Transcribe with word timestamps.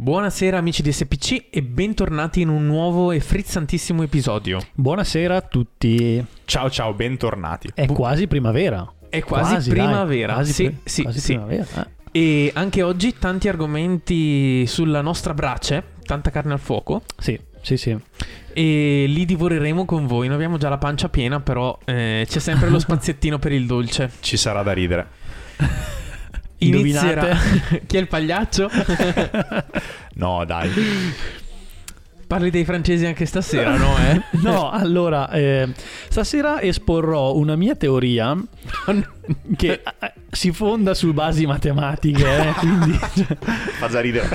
Buonasera 0.00 0.56
amici 0.56 0.80
di 0.80 0.92
SPC 0.92 1.48
e 1.50 1.62
bentornati 1.62 2.40
in 2.40 2.48
un 2.48 2.64
nuovo 2.64 3.12
e 3.12 3.20
frizzantissimo 3.20 4.02
episodio. 4.02 4.58
Buonasera 4.72 5.36
a 5.36 5.40
tutti. 5.42 6.24
Ciao 6.46 6.70
ciao, 6.70 6.94
bentornati. 6.94 7.70
È 7.74 7.84
quasi 7.84 8.26
primavera. 8.26 8.90
È 9.10 9.20
quasi, 9.20 9.50
Quasi, 9.52 9.68
primavera. 9.70 10.26
dai, 10.32 10.42
quasi 10.42 10.52
sì, 10.52 10.64
pri- 10.70 10.78
sì, 10.84 11.02
quasi 11.02 11.20
sì. 11.20 11.32
primavera. 11.34 11.66
eh. 12.12 12.18
E 12.18 12.50
anche 12.54 12.82
oggi 12.82 13.18
tanti 13.18 13.48
argomenti 13.48 14.66
sulla 14.66 15.02
nostra 15.02 15.34
brace, 15.34 15.84
tanta 16.06 16.30
carne 16.30 16.54
al 16.54 16.60
fuoco. 16.60 17.02
Sì, 17.18 17.38
sì, 17.60 17.76
sì. 17.76 17.94
E 18.54 19.04
li 19.06 19.24
divoreremo 19.26 19.84
con 19.84 20.06
voi. 20.06 20.28
Noi 20.28 20.36
abbiamo 20.36 20.56
già 20.56 20.70
la 20.70 20.78
pancia 20.78 21.10
piena, 21.10 21.40
però 21.40 21.78
eh, 21.84 22.24
c'è 22.26 22.38
sempre 22.38 22.70
lo 22.70 22.78
spaziettino 22.80 23.38
per 23.38 23.52
il 23.52 23.66
dolce. 23.66 24.10
Ci 24.20 24.38
sarà 24.38 24.62
da 24.62 24.72
ridere. 24.72 25.08
Inizierà. 26.60 27.26
Indovinate? 27.28 27.82
Chi 27.86 27.96
è 27.96 28.00
il 28.00 28.08
pagliaccio? 28.08 28.70
No, 30.20 30.44
dai. 30.44 30.70
Parli 32.26 32.50
dei 32.50 32.64
francesi 32.64 33.06
anche 33.06 33.24
stasera, 33.24 33.76
no? 33.76 33.96
Eh? 33.96 34.22
No, 34.42 34.70
allora, 34.70 35.30
eh, 35.30 35.72
stasera 36.08 36.60
esporrò 36.60 37.34
una 37.34 37.56
mia 37.56 37.74
teoria 37.74 38.36
che 39.56 39.82
eh, 39.82 40.12
si 40.30 40.52
fonda 40.52 40.92
su 40.92 41.12
basi 41.14 41.46
matematiche, 41.46 42.48
eh, 42.48 42.52
quindi, 42.52 42.92
Fa 43.78 43.88
già 43.88 44.00
ridere. 44.00 44.28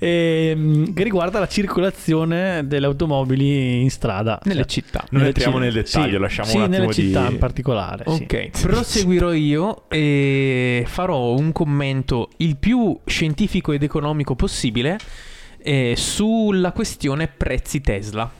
Ehm, 0.00 0.92
che 0.94 1.02
riguarda 1.04 1.38
la 1.38 1.46
circolazione 1.46 2.66
delle 2.66 2.86
automobili 2.86 3.80
in 3.82 3.90
strada. 3.90 4.38
Nelle 4.44 4.60
Cioè, 4.60 4.68
città. 4.68 5.04
Non 5.10 5.20
nelle 5.20 5.26
entriamo 5.28 5.56
ci- 5.56 5.60
nel 5.62 5.72
dettaglio, 5.72 6.12
sì, 6.14 6.18
lasciamo 6.18 6.48
sì, 6.48 6.56
un 6.56 6.62
attimo 6.64 6.78
nelle 6.80 6.92
città 6.92 7.26
di- 7.26 7.32
in 7.32 7.38
particolare. 7.38 8.04
sì. 8.08 8.22
Ok, 8.22 8.60
proseguirò 8.62 9.32
io 9.32 9.88
e 9.88 10.84
farò 10.86 11.32
un 11.34 11.52
commento 11.52 12.30
il 12.38 12.56
più 12.56 12.98
scientifico 13.04 13.72
ed 13.72 13.82
economico 13.82 14.34
possibile 14.34 14.98
eh, 15.62 15.92
sulla 15.96 16.72
questione 16.72 17.28
prezzi 17.28 17.80
Tesla. 17.82 18.30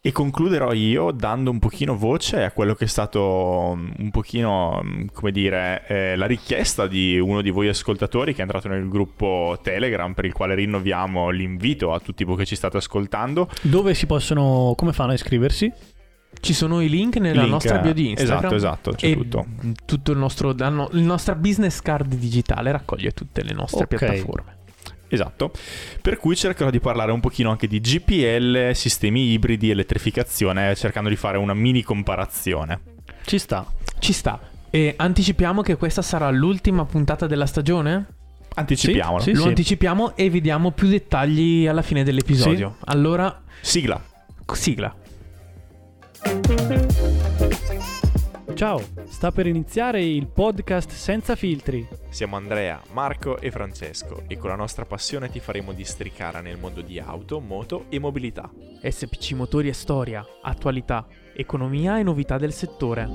E 0.00 0.12
concluderò 0.12 0.72
io 0.72 1.10
dando 1.10 1.50
un 1.50 1.58
pochino 1.58 1.96
voce 1.96 2.44
a 2.44 2.52
quello 2.52 2.74
che 2.74 2.84
è 2.84 2.88
stato 2.88 3.20
um, 3.20 3.92
un 3.98 4.10
pochino, 4.10 4.78
um, 4.80 5.06
come 5.12 5.32
dire, 5.32 5.84
eh, 5.88 6.16
la 6.16 6.26
richiesta 6.26 6.86
di 6.86 7.18
uno 7.18 7.42
di 7.42 7.50
voi 7.50 7.66
ascoltatori 7.66 8.32
che 8.32 8.38
è 8.38 8.42
entrato 8.42 8.68
nel 8.68 8.88
gruppo 8.88 9.58
Telegram 9.60 10.14
per 10.14 10.24
il 10.24 10.32
quale 10.32 10.54
rinnoviamo 10.54 11.30
l'invito 11.30 11.92
a 11.92 11.98
tutti 11.98 12.22
voi 12.22 12.36
che 12.36 12.44
ci 12.46 12.54
state 12.54 12.76
ascoltando. 12.76 13.48
Dove 13.62 13.92
si 13.94 14.06
possono, 14.06 14.72
come 14.76 14.92
fanno 14.92 15.10
a 15.10 15.14
iscriversi? 15.14 15.72
Ci 16.40 16.52
sono 16.52 16.80
i 16.80 16.88
link 16.88 17.16
nella 17.16 17.40
Link, 17.40 17.52
nostra 17.54 17.78
bio 17.78 17.92
di 17.92 18.10
Instagram. 18.10 18.38
Esatto, 18.38 18.54
esatto, 18.54 18.90
c'è 18.92 19.08
e 19.08 19.14
tutto. 19.14 19.46
tutto 19.84 20.12
il 20.12 20.18
nostro 20.18 20.54
la 20.56 20.68
no- 20.68 20.88
la 20.92 21.00
nostra 21.00 21.34
business 21.34 21.80
card 21.80 22.14
digitale 22.14 22.70
raccoglie 22.70 23.10
tutte 23.10 23.42
le 23.42 23.52
nostre 23.52 23.84
Ok. 23.84 23.96
piattaforme. 23.96 24.57
Esatto, 25.08 25.52
per 26.02 26.18
cui 26.18 26.36
cercherò 26.36 26.70
di 26.70 26.80
parlare 26.80 27.12
un 27.12 27.20
pochino 27.20 27.50
anche 27.50 27.66
di 27.66 27.80
GPL, 27.80 28.72
sistemi 28.74 29.32
ibridi, 29.32 29.70
elettrificazione, 29.70 30.74
cercando 30.74 31.08
di 31.08 31.16
fare 31.16 31.38
una 31.38 31.54
mini 31.54 31.82
comparazione. 31.82 32.80
Ci 33.24 33.38
sta. 33.38 33.66
Ci 33.98 34.12
sta. 34.12 34.38
E 34.70 34.94
anticipiamo 34.96 35.62
che 35.62 35.76
questa 35.76 36.02
sarà 36.02 36.30
l'ultima 36.30 36.84
puntata 36.84 37.26
della 37.26 37.46
stagione? 37.46 38.06
Anticipiamolo. 38.54 39.22
Sì, 39.22 39.32
Lo 39.32 39.42
sì. 39.42 39.48
anticipiamo 39.48 40.16
e 40.16 40.28
vi 40.28 40.40
diamo 40.40 40.72
più 40.72 40.88
dettagli 40.88 41.66
alla 41.66 41.82
fine 41.82 42.04
dell'episodio. 42.04 42.76
Allora, 42.84 43.42
Sigla. 43.60 44.02
sigla. 44.52 44.94
Ciao, 48.58 48.82
sta 49.04 49.30
per 49.30 49.46
iniziare 49.46 50.02
il 50.04 50.26
podcast 50.26 50.90
senza 50.90 51.36
filtri. 51.36 51.86
Siamo 52.08 52.34
Andrea, 52.34 52.82
Marco 52.90 53.38
e 53.38 53.52
Francesco 53.52 54.24
e 54.26 54.36
con 54.36 54.50
la 54.50 54.56
nostra 54.56 54.84
passione 54.84 55.30
ti 55.30 55.38
faremo 55.38 55.72
districare 55.72 56.40
nel 56.40 56.58
mondo 56.58 56.80
di 56.80 56.98
auto, 56.98 57.38
moto 57.38 57.84
e 57.88 58.00
mobilità. 58.00 58.50
SPC 58.82 59.34
Motori 59.34 59.68
e 59.68 59.72
Storia, 59.72 60.26
attualità, 60.42 61.06
economia 61.36 62.00
e 62.00 62.02
novità 62.02 62.36
del 62.36 62.52
settore. 62.52 63.08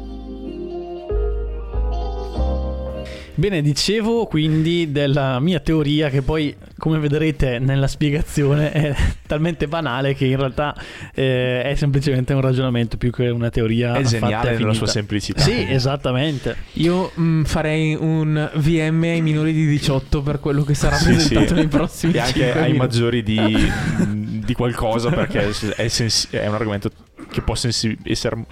Bene, 3.36 3.62
dicevo 3.62 4.28
quindi 4.28 4.94
della 4.94 5.42
mia 5.42 5.60
teoria 5.60 6.10
che 6.10 6.22
poi, 6.22 6.56
come 6.84 7.00
vedrete 7.00 7.60
nella 7.60 7.88
spiegazione, 7.88 8.74
è 8.74 8.94
talmente 9.26 9.70
banale 9.70 10.16
che 10.16 10.26
in 10.26 10.36
realtà 10.36 10.76
eh, 11.16 11.62
è 11.64 11.76
semplicemente 11.76 12.34
un 12.34 12.42
ragionamento 12.42 12.98
più 12.98 13.10
che 13.10 13.30
una 13.30 13.50
teoria. 13.50 13.94
È 13.94 14.04
fatta 14.04 14.10
geniale 14.10 14.46
nella 14.48 14.58
finita. 14.58 14.74
sua 14.74 14.88
semplicità. 14.88 15.42
Sì, 15.42 15.66
esattamente. 15.70 16.58
Io 16.74 17.10
mm, 17.18 17.44
farei 17.44 17.96
un 17.98 18.52
VM 18.56 19.02
ai 19.04 19.22
minori 19.22 19.54
di 19.54 19.66
18 19.66 20.22
per 20.24 20.42
quello 20.42 20.64
che 20.66 20.74
sarà 20.74 20.98
Sì, 21.00 21.06
presentato 21.06 21.48
sì. 21.48 21.54
nei 21.54 21.68
prossimi 21.68 22.14
E 22.16 22.20
anche 22.20 22.34
5 22.34 22.52
ai 22.52 22.72
minuti. 22.74 22.78
maggiori 22.78 23.24
di, 23.24 23.72
di 24.44 24.54
qualcosa 24.54 25.10
perché 25.10 25.52
è, 25.78 25.88
sens- 25.88 26.28
è 26.32 26.46
un 26.48 26.56
argomento 26.56 26.92
che 27.34 27.42
può 27.42 27.56
sensi- 27.56 27.98
essere... 28.04 28.46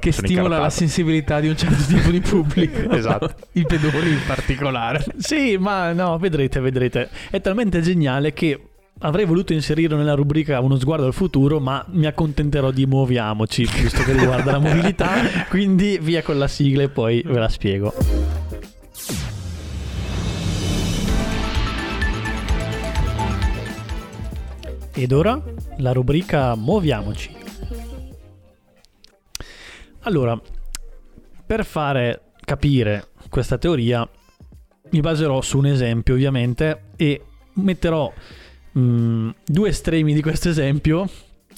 Che 0.00 0.12
stimola 0.12 0.58
la 0.58 0.70
sensibilità 0.70 1.38
di 1.38 1.48
un 1.48 1.56
certo 1.56 1.84
tipo 1.86 2.10
di 2.10 2.20
pubblico. 2.20 2.90
Esatto. 2.90 3.32
I 3.52 3.64
pedoni 3.64 4.10
in 4.10 4.20
particolare. 4.26 5.04
Sì, 5.16 5.56
ma 5.58 5.92
no, 5.92 6.18
vedrete, 6.18 6.58
vedrete. 6.58 7.08
È 7.30 7.40
talmente 7.40 7.80
geniale 7.80 8.32
che 8.32 8.60
avrei 9.00 9.26
voluto 9.26 9.52
inserirlo 9.52 9.96
nella 9.96 10.14
rubrica 10.14 10.58
Uno 10.60 10.76
sguardo 10.78 11.06
al 11.06 11.14
futuro, 11.14 11.60
ma 11.60 11.84
mi 11.90 12.06
accontenterò 12.06 12.72
di 12.72 12.84
muoviamoci, 12.84 13.64
visto 13.64 14.02
che 14.02 14.12
riguarda 14.12 14.52
la 14.52 14.58
mobilità. 14.58 15.10
Quindi 15.48 15.98
via 16.02 16.22
con 16.22 16.36
la 16.36 16.48
sigla 16.48 16.82
e 16.82 16.88
poi 16.88 17.22
ve 17.24 17.38
la 17.38 17.48
spiego. 17.48 17.94
Ed 24.98 25.12
ora 25.12 25.40
la 25.78 25.92
rubrica 25.92 26.54
Muoviamoci. 26.54 27.34
Allora, 30.00 30.40
per 31.44 31.64
fare 31.64 32.22
capire 32.44 33.08
questa 33.28 33.58
teoria 33.58 34.08
mi 34.90 35.00
baserò 35.00 35.40
su 35.40 35.58
un 35.58 35.66
esempio 35.66 36.14
ovviamente 36.14 36.84
e 36.96 37.22
metterò 37.54 38.12
mm, 38.78 39.30
due 39.44 39.68
estremi 39.68 40.14
di 40.14 40.22
questo 40.22 40.48
esempio. 40.48 41.00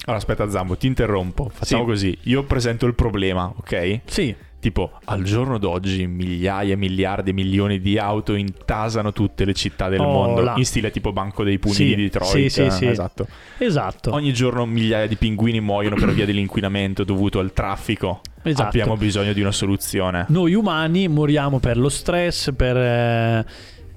Allora 0.05 0.17
aspetta 0.23 0.49
Zambo, 0.49 0.77
ti 0.77 0.87
interrompo. 0.87 1.51
Facciamo 1.53 1.83
Sì. 1.83 1.89
così. 1.89 2.19
Io 2.25 2.45
presento 2.45 2.87
il 2.87 2.95
problema, 2.95 3.53
ok? 3.55 4.01
Sì, 4.07 4.35
Tipo, 4.61 4.91
al 5.05 5.23
giorno 5.23 5.57
d'oggi 5.57 6.09
migliaia, 6.09 6.77
miliardi, 6.77 7.33
milioni 7.33 7.81
di 7.81 7.97
auto 7.97 8.35
intasano 8.35 9.13
tutte 9.13 9.45
le 9.45 9.55
città 9.55 9.89
del 9.89 10.01
Oh, 10.01 10.11
mondo. 10.11 10.41
là. 10.43 10.55
In 10.57 10.65
stile 10.65 10.91
tipo 10.91 11.13
Banco 11.13 11.45
dei 11.45 11.61
Pugni 11.61 11.75
Sì, 11.75 11.95
di 11.95 12.03
Detroit. 12.03 12.31
sì, 12.33 12.49
sì, 12.49 12.63
eh, 12.63 12.71
sì. 12.73 12.87
Esatto. 12.87 13.29
esatto. 13.59 14.13
Ogni 14.13 14.33
giorno 14.33 14.67
migliaia 14.67 15.07
di 15.07 15.15
pinguini 15.15 15.61
muoiono 15.61 15.95
per 15.95 16.13
via 16.13 16.27
dell'inquinamento 16.27 17.05
dovuto 17.05 17.39
al 17.39 17.53
traffico. 17.53 18.21
Esatto. 18.43 18.67
Abbiamo 18.69 18.97
bisogno 18.97 19.33
di 19.33 19.41
una 19.41 19.53
soluzione. 19.53 20.25
Noi 20.29 20.55
umani 20.55 21.07
moriamo 21.07 21.61
per 21.61 21.77
lo 21.79 21.89
stress, 21.89 22.53
per 22.57 22.77
eh, 22.77 23.47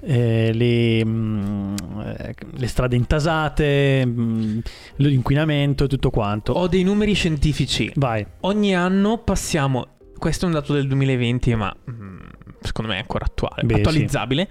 eh, 0.04 0.52
le, 0.52 1.04
mm, 1.04 1.74
eh, 2.18 2.34
le 2.56 2.66
strade 2.68 2.94
intasate, 2.94 4.04
mm, 4.06 4.58
l'inquinamento 4.96 5.84
e 5.84 5.88
tutto 5.88 6.10
quanto. 6.10 6.52
Ho 6.52 6.68
dei 6.68 6.82
numeri 6.84 7.14
scientifici. 7.14 7.90
Vai. 7.96 8.24
Ogni 8.40 8.76
anno 8.76 9.18
passiamo. 9.18 9.86
Questo 10.22 10.44
è 10.44 10.48
un 10.48 10.54
dato 10.54 10.72
del 10.72 10.86
2020, 10.86 11.54
ma 11.56 11.74
mm, 11.90 12.18
secondo 12.60 12.92
me 12.92 12.96
è 12.96 13.00
ancora 13.00 13.24
attuale, 13.24 13.64
Beh, 13.64 13.74
attualizzabile. 13.80 14.48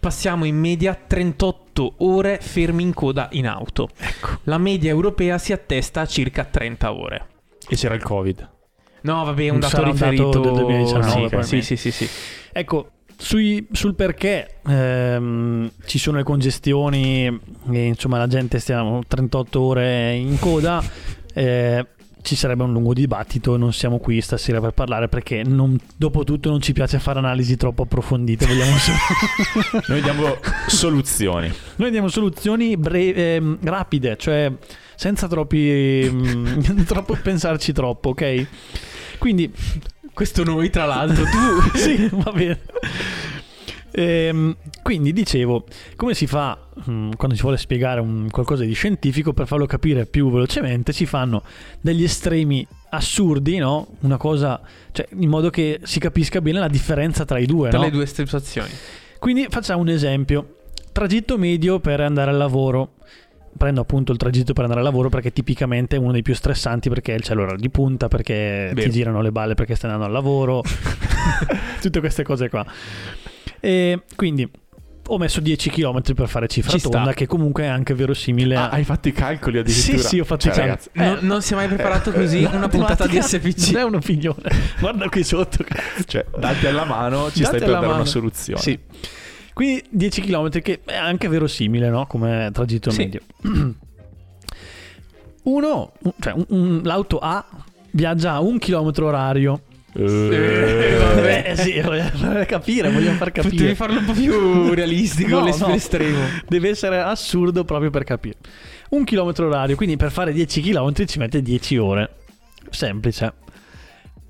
Passiamo 0.00 0.44
in 0.46 0.56
media 0.58 0.96
38 0.96 1.94
ore 1.98 2.40
fermi 2.40 2.82
in 2.82 2.92
coda 2.92 3.28
in 3.30 3.46
auto. 3.46 3.90
Ecco. 3.98 4.40
La 4.42 4.58
media 4.58 4.90
europea 4.90 5.38
si 5.38 5.52
attesta 5.52 6.00
a 6.00 6.06
circa 6.06 6.42
30 6.42 6.92
ore. 6.92 7.26
E 7.68 7.76
c'era 7.76 7.94
il 7.94 8.02
Covid. 8.02 8.50
No, 9.02 9.24
vabbè, 9.24 9.44
è 9.44 9.48
un 9.50 9.60
dato 9.60 9.76
Sarà 9.76 9.90
un 9.90 9.94
dato 9.94 10.10
riferito 10.10 10.40
del 10.40 10.52
2019, 10.54 11.02
Sì, 11.02 11.28
probabilmente. 11.28 11.62
sì, 11.62 11.76
sì, 11.76 11.90
sì, 11.92 12.06
sì. 12.06 12.10
Ecco, 12.52 12.90
sui- 13.16 13.68
sul 13.70 13.94
perché 13.94 14.56
ehm, 14.66 15.70
ci 15.86 15.98
sono 15.98 16.16
le 16.16 16.24
congestioni 16.24 17.26
e 17.26 17.84
insomma 17.86 18.18
la 18.18 18.26
gente 18.26 18.58
stiamo 18.58 18.98
38 19.06 19.60
ore 19.60 20.14
in 20.16 20.36
coda, 20.40 20.82
eh, 21.32 21.86
ci 22.22 22.36
sarebbe 22.36 22.62
un 22.62 22.72
lungo 22.72 22.94
dibattito, 22.94 23.56
non 23.56 23.72
siamo 23.72 23.98
qui 23.98 24.20
stasera 24.20 24.60
per 24.60 24.72
parlare 24.72 25.08
perché 25.08 25.42
non, 25.42 25.76
dopo 25.96 26.24
tutto 26.24 26.50
non 26.50 26.60
ci 26.60 26.72
piace 26.72 26.98
fare 26.98 27.18
analisi 27.18 27.56
troppo 27.56 27.82
approfondite, 27.82 28.46
vogliamo 28.46 28.76
solo- 28.78 29.82
Noi 29.88 30.00
diamo 30.02 30.36
soluzioni. 30.66 31.52
noi 31.76 31.90
diamo 31.90 32.08
soluzioni 32.08 32.76
bre- 32.76 33.14
ehm, 33.14 33.58
rapide, 33.62 34.16
cioè 34.16 34.52
senza 34.94 35.26
troppi, 35.26 36.08
mm, 36.10 36.82
troppo 36.86 37.16
pensarci 37.20 37.72
troppo, 37.72 38.10
ok? 38.10 38.46
Quindi 39.18 39.52
Questo 40.14 40.44
noi, 40.44 40.68
tra 40.68 40.84
l'altro, 40.84 41.24
tu... 41.24 41.70
sì, 41.78 42.08
va 42.12 42.30
bene. 42.32 42.60
Ehm, 43.94 44.56
quindi 44.82 45.12
dicevo, 45.12 45.64
come 45.96 46.14
si 46.14 46.26
fa 46.26 46.58
mm, 46.88 47.12
quando 47.16 47.36
si 47.36 47.42
vuole 47.42 47.56
spiegare 47.58 48.00
un 48.00 48.28
qualcosa 48.30 48.64
di 48.64 48.72
scientifico 48.72 49.32
per 49.32 49.46
farlo 49.46 49.66
capire 49.66 50.06
più 50.06 50.30
velocemente? 50.30 50.92
Si 50.92 51.04
fanno 51.06 51.42
degli 51.80 52.02
estremi 52.04 52.66
assurdi, 52.90 53.58
no? 53.58 53.88
Una 54.00 54.16
cosa, 54.16 54.60
cioè 54.92 55.06
in 55.18 55.28
modo 55.28 55.50
che 55.50 55.80
si 55.82 55.98
capisca 56.00 56.40
bene 56.40 56.58
la 56.58 56.68
differenza 56.68 57.24
tra 57.24 57.38
i 57.38 57.46
due, 57.46 57.68
Tra 57.68 57.78
no? 57.78 57.84
le 57.84 57.90
due 57.90 58.06
situazioni. 58.06 58.70
Quindi 59.18 59.46
facciamo 59.50 59.80
un 59.82 59.88
esempio. 59.88 60.56
tragitto 60.92 61.38
medio 61.38 61.78
per 61.80 62.00
andare 62.00 62.30
al 62.30 62.36
lavoro. 62.36 62.94
Prendo 63.54 63.82
appunto 63.82 64.12
il 64.12 64.18
tragitto 64.18 64.54
per 64.54 64.62
andare 64.62 64.80
al 64.80 64.86
lavoro 64.86 65.10
perché 65.10 65.30
tipicamente 65.30 65.96
è 65.96 65.98
uno 65.98 66.10
dei 66.12 66.22
più 66.22 66.34
stressanti 66.34 66.88
perché 66.88 67.16
c'è 67.20 67.34
l'ora 67.34 67.54
di 67.54 67.68
punta, 67.68 68.08
perché 68.08 68.70
Vero. 68.72 68.80
ti 68.80 68.90
girano 68.90 69.20
le 69.20 69.30
balle 69.30 69.52
perché 69.52 69.74
stai 69.74 69.90
andando 69.90 70.08
al 70.08 70.18
lavoro, 70.18 70.62
tutte 71.80 72.00
queste 72.00 72.22
cose 72.22 72.48
qua. 72.48 72.64
E 73.64 74.02
quindi 74.16 74.50
ho 75.06 75.18
messo 75.18 75.40
10 75.40 75.70
km 75.70 76.00
per 76.14 76.28
fare 76.28 76.48
cifra 76.48 76.72
Ci 76.72 76.78
sta. 76.80 76.88
tonda, 76.88 77.12
che 77.12 77.26
comunque 77.26 77.62
è 77.64 77.66
anche 77.66 77.94
verosimile. 77.94 78.56
Ah, 78.56 78.68
hai 78.70 78.82
fatto 78.84 79.06
i 79.08 79.12
calcoli 79.12 79.56
sì, 79.56 79.60
addirittura? 79.90 80.08
sì, 80.08 80.20
ho 80.20 80.24
fatto 80.24 80.40
Cioè, 80.42 80.52
i 80.52 80.56
calcoli. 80.56 80.90
ragazzi, 80.94 81.20
Non, 81.22 81.26
non 81.32 81.42
si 81.42 81.52
è 81.52 81.56
mai 81.56 81.66
preparato 81.68 82.10
così 82.12 82.42
una 82.50 82.68
puntata 82.68 83.06
di 83.06 83.20
SPC. 83.22 83.70
Non 83.72 83.80
è 83.80 83.84
un'opinione. 83.84 84.50
Guarda 84.80 85.08
qui 85.08 85.22
sotto. 85.24 85.64
Cioè, 86.06 86.24
dati 86.38 86.66
alla 86.66 86.84
mano, 86.84 87.30
ci 87.30 87.40
Dati 87.42 87.44
stai 87.44 87.58
per 87.60 87.68
dare 87.70 87.84
una 87.84 87.92
mano. 87.94 88.04
soluzione. 88.04 88.60
Sì. 88.60 88.78
Quindi 89.52 89.84
10 89.90 90.22
km 90.22 90.48
che 90.60 90.80
è 90.84 90.96
anche 90.96 91.28
verosimile, 91.28 91.88
no? 91.90 92.06
Come 92.06 92.50
tragitto 92.52 92.90
Sì. 92.90 92.98
medio. 92.98 93.20
Uno, 95.44 95.92
un- 96.02 96.12
cioè 96.20 96.32
un- 96.34 96.46
un- 96.48 96.80
l'auto 96.84 97.18
A 97.18 97.44
viaggia 97.90 98.32
a 98.34 98.40
un 98.40 98.58
chilometro 98.58 99.06
orario. 99.08 99.62
Eh, 99.94 100.96
vabbè. 100.98 101.44
Eh 101.48 101.56
sì, 101.56 101.80
voglio 101.80 102.04
far 102.04 102.46
capire, 102.46 102.90
voglio 102.90 103.12
far 103.12 103.30
Potevi 103.30 103.56
capire. 103.56 103.74
farlo 103.74 103.98
un 103.98 104.04
po' 104.06 104.12
più 104.12 104.72
realistico, 104.72 105.28
No, 105.40 105.44
l'es- 105.44 105.60
no. 105.60 105.68
l'estremo. 105.68 106.18
Deve 106.48 106.70
essere 106.70 107.00
assurdo 107.00 107.64
proprio 107.64 107.90
per 107.90 108.04
capire. 108.04 108.36
Un 108.90 109.04
chilometro 109.04 109.46
orario, 109.46 109.76
quindi 109.76 109.96
per 109.96 110.10
fare 110.10 110.32
10 110.32 110.60
km 110.62 111.04
ci 111.06 111.18
mette 111.18 111.42
10 111.42 111.76
ore. 111.76 112.16
Semplice. 112.70 113.34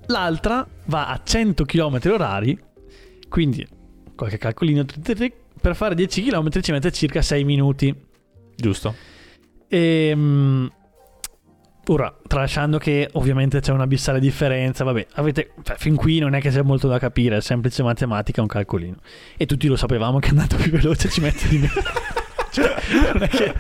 L'altra 0.06 0.66
va 0.86 1.06
a 1.08 1.20
100 1.22 1.64
km 1.64 2.00
orari, 2.06 2.58
quindi 3.28 3.66
qualche 4.16 4.38
calcolino. 4.38 4.84
Per 5.60 5.76
fare 5.76 5.94
10 5.94 6.22
km 6.24 6.60
ci 6.60 6.72
mette 6.72 6.90
circa 6.90 7.22
6 7.22 7.44
minuti. 7.44 7.94
Giusto. 8.56 8.94
Ehm, 9.68 10.68
ora, 11.86 12.14
tralasciando 12.26 12.78
che 12.78 13.08
ovviamente 13.14 13.60
c'è 13.60 13.72
un'abissale 13.72 14.20
differenza, 14.20 14.84
vabbè, 14.84 15.06
avete, 15.14 15.52
cioè, 15.62 15.76
fin 15.76 15.96
qui 15.96 16.18
non 16.18 16.34
è 16.34 16.40
che 16.40 16.50
sia 16.50 16.62
molto 16.62 16.88
da 16.88 16.98
capire, 16.98 17.36
è 17.36 17.40
semplice 17.40 17.82
matematica, 17.82 18.40
un 18.40 18.46
calcolino. 18.46 18.96
E 19.36 19.46
tutti 19.46 19.66
lo 19.66 19.76
sapevamo 19.76 20.18
che 20.18 20.28
andando 20.30 20.56
più 20.56 20.70
veloce 20.70 21.08
ci 21.08 21.20
mette 21.20 21.48
di 21.48 21.58
meno. 21.58 21.72
Cioè, 22.52 22.74
non, 23.14 23.22
è 23.22 23.28
che- 23.28 23.54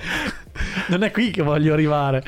non 0.88 1.02
è 1.02 1.10
qui 1.10 1.30
che 1.30 1.40
voglio 1.40 1.72
arrivare. 1.72 2.22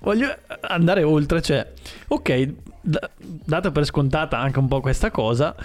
Voglio 0.00 0.32
andare 0.60 1.02
oltre, 1.02 1.42
cioè, 1.42 1.72
ok, 2.06 2.52
da- 2.80 3.10
data 3.18 3.72
per 3.72 3.84
scontata 3.84 4.38
anche 4.38 4.60
un 4.60 4.68
po' 4.68 4.80
questa 4.80 5.10
cosa, 5.10 5.56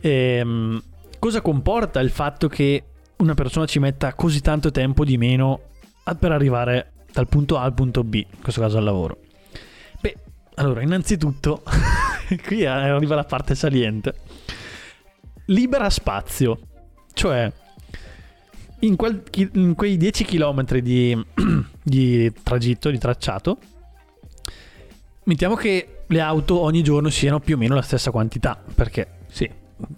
ehm, 0.00 0.82
cosa 1.18 1.42
comporta 1.42 2.00
il 2.00 2.08
fatto 2.08 2.48
che 2.48 2.82
una 3.16 3.34
persona 3.34 3.66
ci 3.66 3.78
metta 3.78 4.14
così 4.14 4.40
tanto 4.40 4.70
tempo 4.70 5.04
di 5.04 5.18
meno 5.18 5.60
per 6.18 6.32
arrivare 6.32 6.92
dal 7.18 7.26
punto 7.26 7.58
A 7.58 7.62
al 7.62 7.74
punto 7.74 8.04
B, 8.04 8.14
in 8.14 8.40
questo 8.40 8.60
caso 8.60 8.78
al 8.78 8.84
lavoro? 8.84 9.18
Beh, 10.00 10.16
allora, 10.54 10.82
innanzitutto, 10.82 11.62
qui 12.46 12.64
arriva 12.64 13.16
la 13.16 13.24
parte 13.24 13.56
saliente. 13.56 14.14
Libera 15.46 15.90
spazio, 15.90 16.60
cioè 17.12 17.50
in, 18.80 18.94
quel 18.94 19.24
in 19.54 19.74
quei 19.74 19.96
10 19.96 20.24
km 20.24 20.78
di, 20.78 21.24
di 21.82 22.32
tragitto, 22.42 22.90
di 22.90 22.98
tracciato, 22.98 23.58
mettiamo 25.24 25.56
che 25.56 26.02
le 26.06 26.20
auto 26.20 26.60
ogni 26.60 26.82
giorno 26.82 27.10
siano 27.10 27.40
più 27.40 27.56
o 27.56 27.58
meno 27.58 27.74
la 27.74 27.82
stessa 27.82 28.12
quantità, 28.12 28.62
perché 28.74 29.08
Sì. 29.28 29.50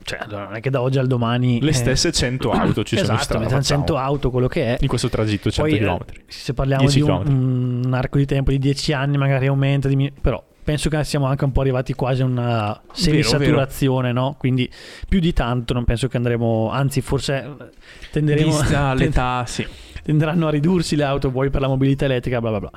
Cioè, 0.03 0.19
allora, 0.23 0.45
non 0.45 0.55
è 0.57 0.61
che 0.61 0.71
da 0.71 0.83
oggi 0.83 0.99
al 0.99 1.07
domani... 1.07 1.61
Le 1.61 1.71
eh, 1.71 1.75
stesse 1.75 2.13
100 2.13 2.51
auto 2.51 2.85
ci 2.85 2.97
sono 2.97 3.09
esatto, 3.09 3.23
strada. 3.23 3.41
mettiamo 3.41 3.63
100 3.63 3.87
facciamo. 3.87 4.07
auto, 4.07 4.31
quello 4.31 4.49
che 4.49 4.77
è. 4.77 4.79
In 4.81 4.89
questo 4.89 5.09
tragitto 5.09 5.51
100 5.51 5.69
Poi, 5.69 5.79
eh, 5.79 5.85
km. 5.85 5.99
se 6.27 6.55
parliamo 6.55 6.83
10 6.83 6.95
di 6.95 7.03
un, 7.09 7.83
un 7.85 7.95
arco 7.95 8.19
di 8.19 8.27
tempo 8.27 8.51
di 8.51 8.59
10 8.59 8.93
anni, 8.93 9.17
magari 9.17 9.47
aumenta, 9.47 9.89
diminu- 9.89 10.19
però 10.21 10.43
penso 10.63 10.89
che 10.89 11.03
siamo 11.05 11.27
anche 11.27 11.45
un 11.45 11.53
po' 11.53 11.63
arrivati 11.63 11.95
quasi 11.95 12.23
a 12.23 12.27
una 12.27 12.81
semisaturazione, 12.93 14.13
no? 14.13 14.37
Quindi 14.39 14.71
più 15.09 15.19
di 15.19 15.33
tanto 15.33 15.73
non 15.73 15.85
penso 15.85 16.09
che 16.09 16.17
andremo, 16.17 16.71
anzi 16.71 17.01
forse 17.01 17.37
eh, 17.39 17.71
tenderemo 18.11 18.57
Vista 18.59 18.93
l'età, 18.95 19.45
sì. 19.47 19.67
tenderanno 20.03 20.47
a 20.47 20.51
ridursi 20.51 20.97
le 20.97 21.05
auto, 21.05 21.31
vuoi 21.31 21.51
per 21.51 21.61
la 21.61 21.69
mobilità 21.69 22.05
elettrica, 22.05 22.41
bla 22.41 22.51
bla 22.51 22.61
bla. 22.61 22.71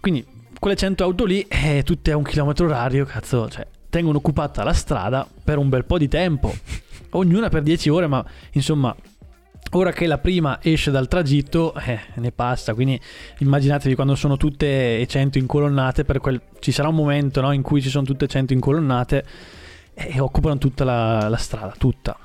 Quindi 0.00 0.24
quelle 0.58 0.76
100 0.76 1.04
auto 1.04 1.24
lì, 1.24 1.46
eh, 1.48 1.82
tutte 1.84 2.10
a 2.12 2.16
un 2.16 2.24
chilometro 2.24 2.66
orario, 2.66 3.04
cazzo, 3.04 3.48
cioè, 3.48 3.66
tengono 3.90 4.18
occupata 4.18 4.62
la 4.64 4.72
strada 4.72 5.26
per 5.44 5.58
un 5.58 5.68
bel 5.68 5.84
po' 5.84 5.98
di 5.98 6.08
tempo. 6.08 6.54
Ognuna 7.10 7.48
per 7.48 7.62
10 7.62 7.88
ore, 7.88 8.06
ma 8.06 8.24
insomma, 8.52 8.94
ora 9.72 9.92
che 9.92 10.06
la 10.06 10.18
prima 10.18 10.58
esce 10.62 10.90
dal 10.90 11.08
tragitto, 11.08 11.74
eh, 11.74 12.00
ne 12.14 12.32
passa. 12.32 12.74
Quindi 12.74 13.00
immaginatevi 13.38 13.94
quando 13.94 14.14
sono 14.14 14.36
tutte 14.36 14.98
e 14.98 15.06
100 15.06 15.38
incolonnate, 15.38 16.04
quel, 16.04 16.40
ci 16.58 16.72
sarà 16.72 16.88
un 16.88 16.94
momento 16.94 17.40
no, 17.40 17.52
in 17.52 17.62
cui 17.62 17.82
ci 17.82 17.88
sono 17.88 18.04
tutte 18.04 18.26
e 18.26 18.28
100 18.28 18.52
incolonnate 18.52 19.24
e 19.94 20.20
occupano 20.20 20.58
tutta 20.58 20.84
la, 20.84 21.28
la 21.28 21.36
strada, 21.36 21.74
tutta. 21.76 22.16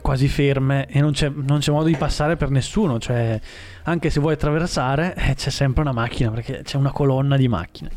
Quasi 0.00 0.28
ferme 0.28 0.86
e 0.88 1.00
non 1.00 1.12
c'è, 1.12 1.30
non 1.34 1.60
c'è 1.60 1.72
modo 1.72 1.86
di 1.86 1.96
passare 1.96 2.36
per 2.36 2.50
nessuno. 2.50 2.98
Cioè, 2.98 3.40
anche 3.84 4.10
se 4.10 4.20
vuoi 4.20 4.34
attraversare, 4.34 5.14
eh, 5.16 5.34
c'è 5.34 5.50
sempre 5.50 5.80
una 5.80 5.92
macchina 5.92 6.30
perché 6.30 6.60
c'è 6.62 6.76
una 6.76 6.92
colonna 6.92 7.36
di 7.36 7.48
macchine. 7.48 7.90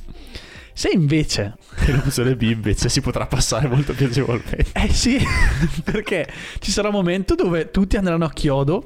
Se 0.77 0.91
invece 0.94 1.56
l'opzione 1.88 2.35
B 2.35 2.44
invece 2.44 2.88
si 2.88 3.01
potrà 3.01 3.25
passare 3.25 3.68
molto 3.68 3.95
piacevolmente. 3.95 4.63
Eh 4.74 4.94
sì, 4.94 5.18
perché 5.83 6.31
ci 6.59 6.69
sarà 6.69 6.89
un 6.89 6.94
momento 6.94 7.33
dove 7.33 7.71
tutti 7.71 7.97
andranno 7.97 8.25
a 8.25 8.29
chiodo 8.29 8.85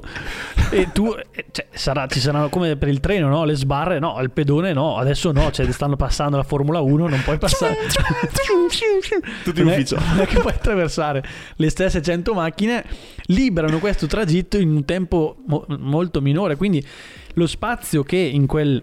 e 0.70 0.90
tu, 0.90 1.14
eh, 1.14 1.44
cioè, 1.50 1.66
sarà, 1.70 2.06
ci 2.06 2.18
saranno 2.18 2.48
come 2.48 2.76
per 2.76 2.88
il 2.88 3.00
treno, 3.00 3.28
no? 3.28 3.44
Le 3.44 3.54
sbarre, 3.56 3.98
no, 3.98 4.18
il 4.22 4.30
pedone 4.30 4.72
no, 4.72 4.96
adesso 4.96 5.32
no, 5.32 5.50
cioè 5.50 5.70
stanno 5.70 5.96
passando 5.96 6.38
la 6.38 6.44
Formula 6.44 6.80
1, 6.80 7.08
non 7.08 7.20
puoi 7.22 7.36
passare. 7.36 7.76
Tutti 9.44 9.60
in 9.60 9.66
ufficio. 9.66 9.96
Non 9.96 10.20
è 10.20 10.26
che 10.26 10.40
puoi 10.40 10.54
attraversare 10.54 11.22
le 11.56 11.68
stesse 11.68 12.00
100 12.00 12.32
macchine, 12.32 12.86
liberano 13.26 13.78
questo 13.80 14.06
tragitto 14.06 14.56
in 14.56 14.70
un 14.70 14.86
tempo 14.86 15.42
mo- 15.46 15.66
molto 15.68 16.22
minore, 16.22 16.56
quindi 16.56 16.82
lo 17.34 17.46
spazio 17.46 18.02
che 18.02 18.16
in 18.16 18.46
quel... 18.46 18.82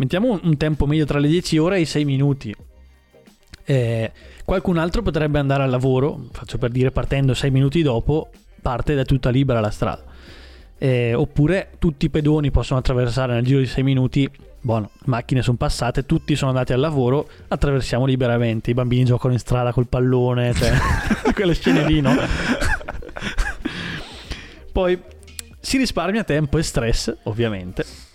Mettiamo 0.00 0.40
un, 0.42 0.56
tempo 0.56 0.86
medio 0.86 1.04
tra 1.04 1.18
le 1.18 1.28
10 1.28 1.58
ore 1.58 1.76
e 1.76 1.80
i 1.80 1.84
6 1.84 2.06
minuti. 2.06 2.56
Eh, 3.66 4.10
qualcun 4.46 4.78
altro 4.78 5.02
potrebbe 5.02 5.38
andare 5.38 5.62
al 5.62 5.68
lavoro, 5.68 6.28
faccio 6.32 6.56
per 6.56 6.70
dire 6.70 6.90
partendo 6.90 7.34
6 7.34 7.50
minuti 7.50 7.82
dopo, 7.82 8.30
parte 8.62 8.98
è 8.98 9.04
tutta 9.04 9.28
libera 9.28 9.60
la 9.60 9.68
strada. 9.68 10.02
Eh, 10.78 11.12
oppure 11.12 11.72
tutti 11.78 12.06
i 12.06 12.08
pedoni 12.08 12.50
possono 12.50 12.78
attraversare 12.78 13.34
nel 13.34 13.44
giro 13.44 13.58
di 13.58 13.66
6 13.66 13.82
minuti. 13.82 14.26
Buono, 14.62 14.88
macchine 15.04 15.42
sono 15.42 15.58
passate, 15.58 16.06
tutti 16.06 16.34
sono 16.34 16.50
andati 16.50 16.72
al 16.72 16.80
lavoro, 16.80 17.28
attraversiamo 17.48 18.06
liberamente. 18.06 18.70
I 18.70 18.74
bambini 18.74 19.04
giocano 19.04 19.34
in 19.34 19.38
strada 19.38 19.70
col 19.70 19.86
pallone, 19.86 20.54
cioè 20.54 20.72
quelle 21.34 21.52
scene 21.52 21.84
lì, 21.84 22.00
no? 22.00 22.14
Poi 24.72 24.98
si 25.60 25.76
risparmia 25.76 26.24
tempo 26.24 26.56
e 26.56 26.62
stress, 26.62 27.14
ovviamente. 27.24 28.08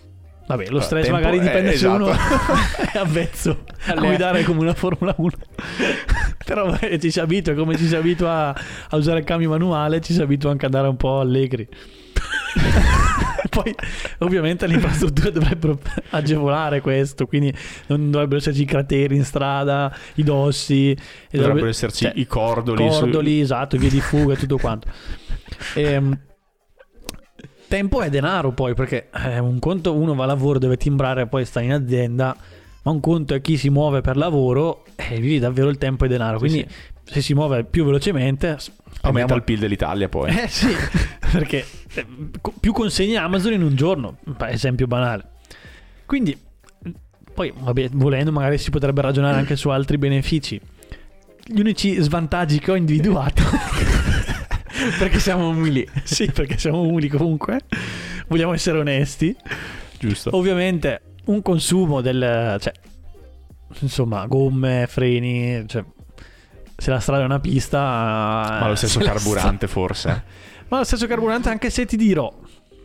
Vabbè, 0.48 0.68
lo 0.70 0.78
Ah, 0.78 0.82
stress 0.82 1.04
tempo- 1.06 1.18
magari 1.20 1.40
dipende 1.40 1.74
eh, 1.74 1.78
se 1.78 1.88
uno 1.88 2.10
esatto. 2.12 2.92
è 2.94 2.98
avvezzo 3.02 3.64
a 3.88 3.94
guidare 3.96 4.44
come 4.44 4.60
una 4.62 4.74
Formula 4.76 5.14
1. 5.18 5.30
Però 6.46 6.70
vabbè, 6.70 7.00
ci 7.00 7.10
si 7.10 7.20
abitua, 7.20 7.54
come 7.56 7.76
ci 7.78 7.88
si 7.88 7.96
abitua 7.96 8.54
a, 8.90 8.96
usare 8.96 9.20
il 9.20 9.26
cambio 9.26 9.50
manuale, 9.50 10.02
ci 10.02 10.14
si 10.14 10.22
abitua 10.22 10.52
anche 10.52 10.66
ad 10.68 10.74
andare 10.76 10.90
un 10.92 10.98
po' 10.98 11.20
allegri. 11.20 11.68
Poi 13.50 13.74
ovviamente 14.20 14.68
le 14.68 14.74
infrastrutture 14.76 15.32
dovrebbero 15.32 15.80
agevolare 16.12 16.82
questo, 16.82 17.26
quindi 17.26 17.54
non 17.88 18.12
dovrebbero 18.12 18.38
esserci 18.40 18.66
crateri 18.66 19.16
in 19.16 19.24
strada, 19.24 19.96
i 20.16 20.24
dossi, 20.24 20.94
Dovrebbero 21.32 21.48
dovrebbe- 21.54 21.70
esserci 21.70 22.04
cioè, 22.06 22.14
i 22.16 22.28
cordoli. 22.28 22.92
su- 22.92 23.00
cordoli, 23.00 23.40
esatto, 23.40 23.78
vie 23.78 23.90
di 23.90 24.02
fuga 24.02 24.34
e 24.34 24.38
tutto 24.38 24.58
quanto. 24.58 24.90
Ehm, 25.76 26.20
tempo 27.68 28.02
è 28.02 28.10
denaro 28.10 28.52
poi, 28.52 28.74
perché 28.74 29.10
eh, 29.14 29.40
un 29.40 29.60
conto 29.60 29.94
uno 29.94 30.14
va 30.16 30.24
a 30.24 30.28
lavoro, 30.28 30.60
deve 30.60 30.78
timbrare 30.78 31.24
e 31.24 31.28
poi 31.28 31.46
sta 31.46 31.62
in 31.62 31.74
azienda, 31.74 32.36
ma 32.84 32.92
un 32.92 33.00
conto 33.00 33.34
è 33.34 33.42
chi 33.42 33.58
si 33.58 33.70
muove 33.70 34.02
per 34.02 34.18
lavoro 34.18 34.86
e 34.96 35.18
lì 35.18 35.40
davvero 35.40 35.70
il 35.70 35.78
tempo 35.78 36.06
è 36.06 36.08
denaro. 36.08 36.38
Sì, 36.40 36.46
Quindi 36.46 36.68
se 37.04 37.22
si 37.22 37.34
muove 37.34 37.64
più 37.64 37.86
velocemente... 37.86 38.58
Aumenta 39.02 39.36
il 39.36 39.44
PIL 39.44 39.60
dell'Italia 39.60 40.10
poi. 40.10 40.36
Eh 40.36 40.48
sì, 40.48 40.74
perché 41.32 41.66
eh, 41.94 42.06
più 42.60 42.74
consegni 42.74 43.16
Amazon 43.16 43.54
in 43.54 43.64
un 43.64 43.76
giorno, 43.76 44.18
esempio 44.48 44.88
banale. 44.88 45.30
Quindi, 46.06 46.36
poi, 47.34 47.54
vabbè, 47.56 47.90
volendo 47.94 48.32
magari 48.32 48.58
si 48.58 48.70
potrebbe 48.72 49.02
ragionare 49.02 49.38
anche 49.38 49.56
su 49.56 49.70
altri 49.70 49.98
benefici. 49.98 50.60
Gli 51.44 51.60
unici 51.60 52.02
svantaggi 52.02 52.58
che 52.60 52.72
ho 52.72 52.76
individuato, 52.76 53.44
Perché 55.00 55.20
siamo 55.20 55.50
umili. 55.50 55.88
sì, 56.04 56.32
perché 56.32 56.58
siamo 56.58 56.82
umili 56.82 57.08
comunque, 57.08 57.62
vogliamo 58.28 58.54
essere 58.54 58.80
onesti. 58.80 59.36
Giusto. 59.98 60.36
Ovviamente 60.36 61.02
un 61.26 61.42
consumo 61.42 62.02
del... 62.02 62.58
cioè, 62.60 62.74
insomma, 63.80 64.26
gomme, 64.26 64.86
freni, 64.88 65.64
cioè, 65.68 65.84
se 66.76 66.90
la 66.92 67.00
strada 67.00 67.22
è 67.24 67.26
una 67.26 67.40
pista... 67.40 67.80
Ma 67.80 68.68
lo 68.68 68.76
stesso 68.76 69.00
carburante 69.04 69.68
forse. 69.68 70.24
Ma 70.68 70.80
lo 70.80 70.84
stesso 70.84 71.08
carburante, 71.08 71.50
anche 71.50 71.70
se 71.70 71.86
ti 71.86 71.96
dirò, 71.96 72.32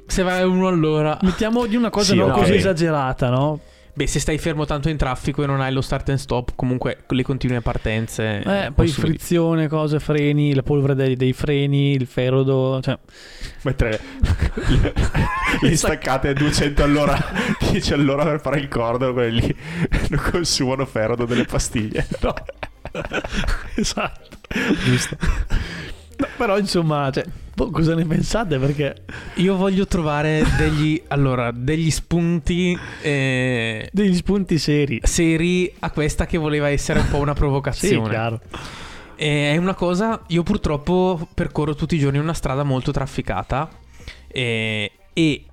Se 0.07 0.23
vai 0.23 0.45
uno 0.45 0.69
all'ora. 0.69 1.19
mettiamo 1.23 1.67
di 1.67 1.77
una 1.77 1.91
cosa 1.91 2.13
Sì, 2.13 2.19
non 2.19 2.31
ok. 2.31 2.39
così 2.39 2.55
esagerata, 2.55 3.31
no? 3.31 3.61
Beh, 4.01 4.07
se 4.07 4.19
stai 4.19 4.39
fermo 4.39 4.65
tanto 4.65 4.89
in 4.89 4.97
traffico 4.97 5.43
e 5.43 5.47
non 5.47 5.61
hai 5.61 5.71
lo 5.71 5.83
start 5.83 6.09
and 6.09 6.17
stop, 6.17 6.53
comunque 6.57 7.05
le 7.07 7.23
continue 7.23 7.61
partenze. 7.61 8.39
Eh, 8.39 8.73
poi 8.73 8.87
possono- 8.87 9.09
frizione, 9.09 9.69
cose, 9.69 10.01
freni, 10.01 10.55
la 10.55 10.63
polvere 10.63 10.95
dei, 10.95 11.17
dei 11.17 11.35
freni, 11.35 11.91
il 11.93 12.07
ferodo, 12.07 12.81
cioè... 12.83 12.99
Mentre 13.61 14.01
le, 14.55 14.95
le 15.61 15.77
staccate 15.77 16.29
a 16.29 16.33
200 16.33 16.83
all'ora, 16.83 17.19
10 17.59 17.93
all'ora 17.93 18.25
per 18.25 18.41
fare 18.41 18.61
il 18.61 18.69
cordolo, 18.69 19.13
quelli 19.13 19.39
lì 19.39 19.57
non 20.09 20.31
consumano 20.31 20.87
ferro 20.87 21.15
delle 21.27 21.45
pastiglie. 21.45 22.07
No. 22.21 22.35
esatto. 23.77 24.39
Giusto. 24.83 25.17
No, 26.21 26.27
però 26.37 26.59
insomma, 26.59 27.11
cioè, 27.11 27.25
boh, 27.55 27.71
cosa 27.71 27.95
ne 27.95 28.05
pensate? 28.05 28.59
Perché 28.59 28.95
Io 29.37 29.57
voglio 29.57 29.87
trovare 29.87 30.43
degli. 30.59 31.01
allora, 31.09 31.51
degli 31.51 31.91
spunti. 31.91 32.79
eh, 33.03 33.89
degli 33.93 34.15
spunti 34.17 34.59
seri. 34.59 35.01
seri 35.03 35.73
a 35.79 35.91
questa 35.91 36.27
che 36.27 36.37
voleva 36.39 36.69
essere 36.69 36.99
un 37.01 37.09
po' 37.09 37.19
una 37.19 37.33
Sì, 37.35 37.39
provocazione. 37.39 38.09
chiaro. 38.09 38.41
E 39.17 39.53
è 39.53 39.57
una 39.57 39.75
cosa, 39.75 40.23
io 40.29 40.43
purtroppo 40.43 41.29
percorro 41.35 41.75
tutti 41.75 41.95
i 41.95 41.99
giorni 41.99 42.19
una 42.19 42.33
strada 42.35 42.63
molto 42.63 42.91
trafficata 42.91 43.69
e, 44.27 44.91
e 45.13 45.45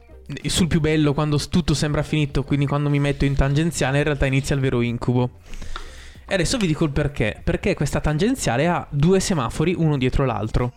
sul 0.46 0.68
più 0.68 0.80
bello 0.80 1.14
quando 1.14 1.38
s- 1.38 1.50
tutto 1.50 1.74
sembra 1.74 2.02
finito, 2.04 2.44
quindi 2.44 2.66
quando 2.66 2.90
mi 2.90 3.00
metto 3.00 3.26
in 3.26 3.36
tangenziale 3.36 3.98
in 3.98 4.04
realtà 4.06 4.26
inizia 4.26 4.56
il 4.56 4.62
vero 4.62 4.82
incubo. 4.82 5.32
E 6.30 6.34
adesso 6.34 6.58
vi 6.58 6.68
dico 6.68 6.84
il 6.84 6.92
perché. 6.92 7.40
Perché 7.44 7.74
questa 7.74 8.02
tangenziale 8.02 8.68
ha 8.68 8.86
due 8.90 9.20
semafori 9.20 9.74
uno 9.78 9.98
dietro 9.98 10.26
l'altro. 10.26 10.74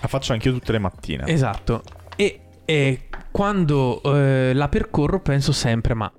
La 0.00 0.08
faccio 0.08 0.32
anche 0.32 0.48
io 0.48 0.54
tutte 0.54 0.72
le 0.72 0.78
mattine. 0.78 1.26
Esatto. 1.26 1.82
E, 2.14 2.40
e 2.64 3.08
quando 3.30 4.00
eh, 4.02 4.52
la 4.54 4.68
percorro 4.68 5.20
penso 5.20 5.52
sempre, 5.52 5.94
ma 5.94 6.10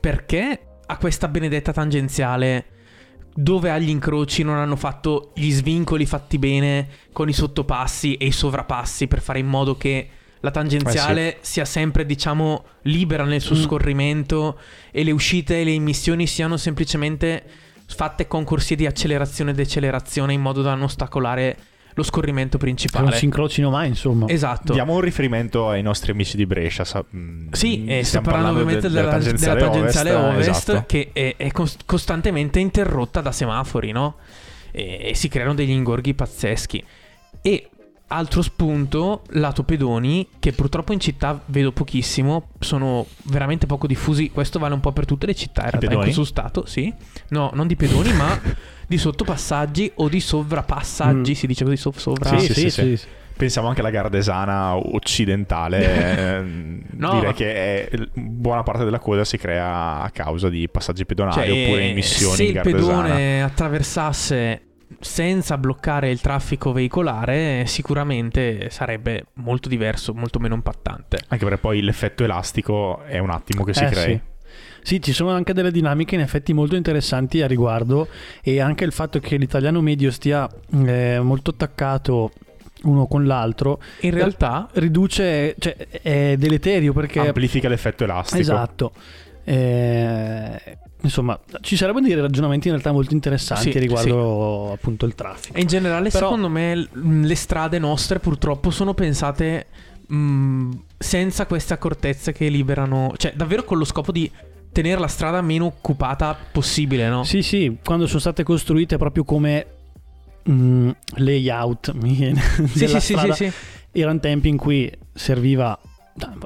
perché 0.00 0.60
a 0.84 0.96
questa 0.96 1.28
benedetta 1.28 1.72
tangenziale 1.72 2.66
dove 3.34 3.70
agli 3.70 3.88
incroci 3.88 4.42
non 4.42 4.56
hanno 4.56 4.76
fatto 4.76 5.30
gli 5.34 5.50
svincoli 5.50 6.04
fatti 6.04 6.38
bene 6.38 6.88
con 7.12 7.28
i 7.28 7.32
sottopassi 7.32 8.16
e 8.16 8.26
i 8.26 8.32
sovrapassi 8.32 9.06
per 9.06 9.22
fare 9.22 9.38
in 9.38 9.46
modo 9.46 9.76
che 9.76 10.08
la 10.40 10.50
tangenziale 10.50 11.38
sia 11.40 11.64
sempre, 11.64 12.04
diciamo, 12.04 12.64
libera 12.82 13.24
nel 13.24 13.40
suo 13.40 13.54
Mm. 13.56 13.62
scorrimento 13.62 14.58
e 14.90 15.04
le 15.04 15.12
uscite 15.12 15.60
e 15.60 15.64
le 15.64 15.70
immissioni 15.70 16.26
siano 16.26 16.56
semplicemente 16.56 17.44
fatte 17.92 18.26
con 18.26 18.44
corsie 18.44 18.76
di 18.76 18.86
accelerazione 18.86 19.50
e 19.52 19.54
decelerazione 19.54 20.32
in 20.32 20.40
modo 20.40 20.62
da 20.62 20.70
non 20.74 20.82
ostacolare 20.84 21.56
lo 21.94 22.02
scorrimento 22.02 22.56
Che 22.56 22.64
non 22.64 22.74
principale. 22.74 23.16
si 23.16 23.26
incrocino 23.26 23.68
mai, 23.68 23.88
insomma. 23.88 24.26
Esatto. 24.28 24.72
Diamo 24.72 24.94
un 24.94 25.00
riferimento 25.02 25.68
ai 25.68 25.82
nostri 25.82 26.12
amici 26.12 26.36
di 26.38 26.46
Brescia. 26.46 26.84
sa- 26.84 27.04
mm, 27.14 27.48
Sì, 27.52 27.84
e 27.84 27.98
sto 27.98 28.18
stiamo 28.20 28.30
parlando 28.30 28.60
ovviamente 28.60 28.88
de- 28.88 28.94
della, 28.94 29.18
della 29.18 29.20
tangenziale 29.70 30.14
ovest, 30.14 30.48
esatto. 30.70 30.84
che 30.86 31.10
è, 31.12 31.34
è 31.36 31.50
cos- 31.50 31.76
costantemente 31.84 32.60
interrotta 32.60 33.20
da 33.20 33.30
semafori, 33.30 33.92
no? 33.92 34.16
E, 34.70 35.10
e 35.10 35.14
si 35.14 35.28
creano 35.28 35.52
degli 35.52 35.68
ingorghi 35.70 36.14
pazzeschi. 36.14 36.82
E 37.42 37.68
altro 38.12 38.42
spunto, 38.42 39.22
lato 39.30 39.62
pedoni, 39.64 40.28
che 40.38 40.52
purtroppo 40.52 40.92
in 40.92 41.00
città 41.00 41.40
vedo 41.46 41.72
pochissimo, 41.72 42.48
sono 42.60 43.06
veramente 43.24 43.66
poco 43.66 43.86
diffusi. 43.86 44.30
Questo 44.30 44.58
vale 44.58 44.74
un 44.74 44.80
po' 44.80 44.92
per 44.92 45.06
tutte 45.06 45.26
le 45.26 45.34
città, 45.34 45.64
in 45.64 45.70
realtà, 45.70 45.86
in 45.86 45.90
pedoni? 45.98 46.04
questo 46.12 46.24
stato, 46.24 46.66
sì. 46.66 46.92
No, 47.28 47.50
non 47.54 47.66
di 47.66 47.76
pedoni, 47.76 48.12
ma 48.12 48.38
di 48.86 48.98
sottopassaggi 48.98 49.92
o 49.96 50.08
di 50.08 50.20
sovrapassaggi, 50.20 51.30
Mm. 51.30 51.34
si 51.34 51.46
dice 51.46 51.64
così, 51.64 51.76
sov- 51.76 51.96
sovra... 51.98 52.38
Sì, 52.38 52.46
sì, 52.46 52.52
sì, 52.52 52.60
sì, 52.60 52.70
sì. 52.70 52.96
sì. 52.96 53.06
Pensiamo 53.34 53.66
anche 53.68 53.80
alla 53.80 53.90
Gardesana 53.90 54.76
occidentale. 54.76 55.78
ehm, 56.38 56.82
No, 56.96 57.12
direi 57.12 57.26
ma- 57.28 57.32
che 57.32 57.88
è- 57.88 57.98
buona 58.14 58.62
parte 58.62 58.84
della 58.84 58.98
coda 58.98 59.24
si 59.24 59.38
crea 59.38 60.00
a 60.02 60.10
causa 60.10 60.48
di 60.50 60.68
passaggi 60.68 61.06
pedonali 61.06 61.48
Cioè, 61.48 61.62
oppure 61.64 61.82
emissioni 61.88 62.36
se 62.36 62.44
in 62.44 62.54
il 62.56 62.60
pedone 62.60 63.42
attraversasse 63.42 64.62
senza 65.00 65.58
bloccare 65.58 66.10
il 66.10 66.20
traffico 66.20 66.72
veicolare, 66.72 67.64
sicuramente 67.66 68.70
sarebbe 68.70 69.26
molto 69.34 69.68
diverso, 69.68 70.14
molto 70.14 70.38
meno 70.38 70.54
impattante. 70.54 71.18
Anche 71.28 71.44
perché 71.44 71.60
poi 71.60 71.82
l'effetto 71.82 72.24
elastico 72.24 73.02
è 73.04 73.18
un 73.18 73.30
attimo 73.30 73.64
che 73.64 73.74
si 73.74 73.84
Eh, 73.84 73.88
crei. 73.88 74.14
sì. 74.14 74.30
Sì, 74.84 75.00
ci 75.00 75.12
sono 75.12 75.30
anche 75.30 75.52
delle 75.54 75.70
dinamiche 75.70 76.16
in 76.16 76.20
effetti 76.22 76.52
molto 76.52 76.74
interessanti 76.74 77.40
a 77.40 77.46
riguardo 77.46 78.08
e 78.42 78.60
anche 78.60 78.84
il 78.84 78.90
fatto 78.92 79.20
che 79.20 79.36
l'italiano 79.36 79.80
medio 79.80 80.10
stia 80.10 80.48
eh, 80.84 81.20
molto 81.22 81.50
attaccato 81.50 82.32
uno 82.82 83.06
con 83.06 83.24
l'altro 83.24 83.80
In 84.00 84.10
realtà, 84.10 84.68
riduce, 84.72 85.54
cioè 85.58 85.76
è 85.76 86.34
deleterio 86.36 86.92
perché... 86.92 87.20
Amplifica 87.20 87.68
l'effetto 87.68 88.02
elastico. 88.02 88.40
Esatto. 88.40 88.92
Eh, 89.44 90.78
insomma, 91.02 91.38
ci 91.60 91.76
sarebbero 91.76 92.04
dei 92.04 92.14
ragionamenti 92.14 92.68
in 92.68 92.74
realtà 92.74 92.92
molto 92.92 93.14
interessanti 93.14 93.70
Sì, 93.72 93.78
riguardo 93.78 94.72
appunto 94.72 95.06
il 95.06 95.14
traffico. 95.14 95.56
e 95.56 95.60
in 95.60 95.66
generale, 95.66 96.08
Però- 96.10 96.26
secondo 96.26 96.48
me, 96.48 96.76
l- 96.76 96.88
le 97.22 97.34
strade 97.34 97.78
nostre 97.78 98.18
purtroppo 98.18 98.70
sono 98.70 98.94
pensate 98.94 99.66
mh, 100.06 100.70
senza 100.98 101.46
queste 101.46 101.72
accortezze 101.74 102.32
che 102.32 102.48
liberano, 102.48 103.12
cioè 103.16 103.32
davvero 103.34 103.64
con 103.64 103.78
lo 103.78 103.84
scopo 103.84 104.12
di 104.12 104.30
tenere 104.72 105.00
la 105.00 105.06
strada 105.06 105.40
meno 105.42 105.66
occupata 105.66 106.36
possibile, 106.50 107.08
no? 107.08 107.24
Sì, 107.24 107.42
sì, 107.42 107.76
quando 107.84 108.06
sono 108.06 108.20
state 108.20 108.42
costruite 108.42 108.96
proprio 108.96 109.24
come 109.24 109.66
mm, 110.50 110.90
layout 111.16 111.92
mi 112.00 112.14
viene, 112.14 112.40
sì, 112.40 112.86
sì, 112.88 113.00
sì, 113.00 113.16
sì, 113.16 113.32
sì. 113.32 113.52
erano 113.92 114.18
tempi 114.20 114.48
in 114.48 114.56
cui 114.56 114.90
serviva 115.12 115.78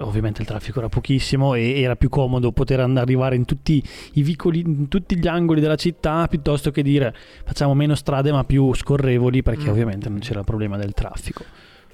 ovviamente 0.00 0.42
il 0.42 0.46
traffico 0.46 0.78
era 0.78 0.88
pochissimo 0.88 1.54
e 1.54 1.80
era 1.80 1.96
più 1.96 2.08
comodo 2.08 2.52
poter 2.52 2.80
and- 2.80 2.98
arrivare 2.98 3.34
in 3.36 3.44
tutti 3.44 3.82
i 4.14 4.22
vicoli 4.22 4.60
in 4.60 4.88
tutti 4.88 5.18
gli 5.18 5.26
angoli 5.26 5.60
della 5.60 5.74
città 5.76 6.26
piuttosto 6.28 6.70
che 6.70 6.82
dire 6.82 7.14
facciamo 7.44 7.74
meno 7.74 7.94
strade 7.96 8.30
ma 8.30 8.44
più 8.44 8.72
scorrevoli 8.74 9.42
perché 9.42 9.64
Mm. 9.66 9.70
ovviamente 9.70 10.08
non 10.08 10.20
c'era 10.20 10.38
il 10.40 10.44
problema 10.44 10.76
del 10.76 10.92
traffico 10.92 11.44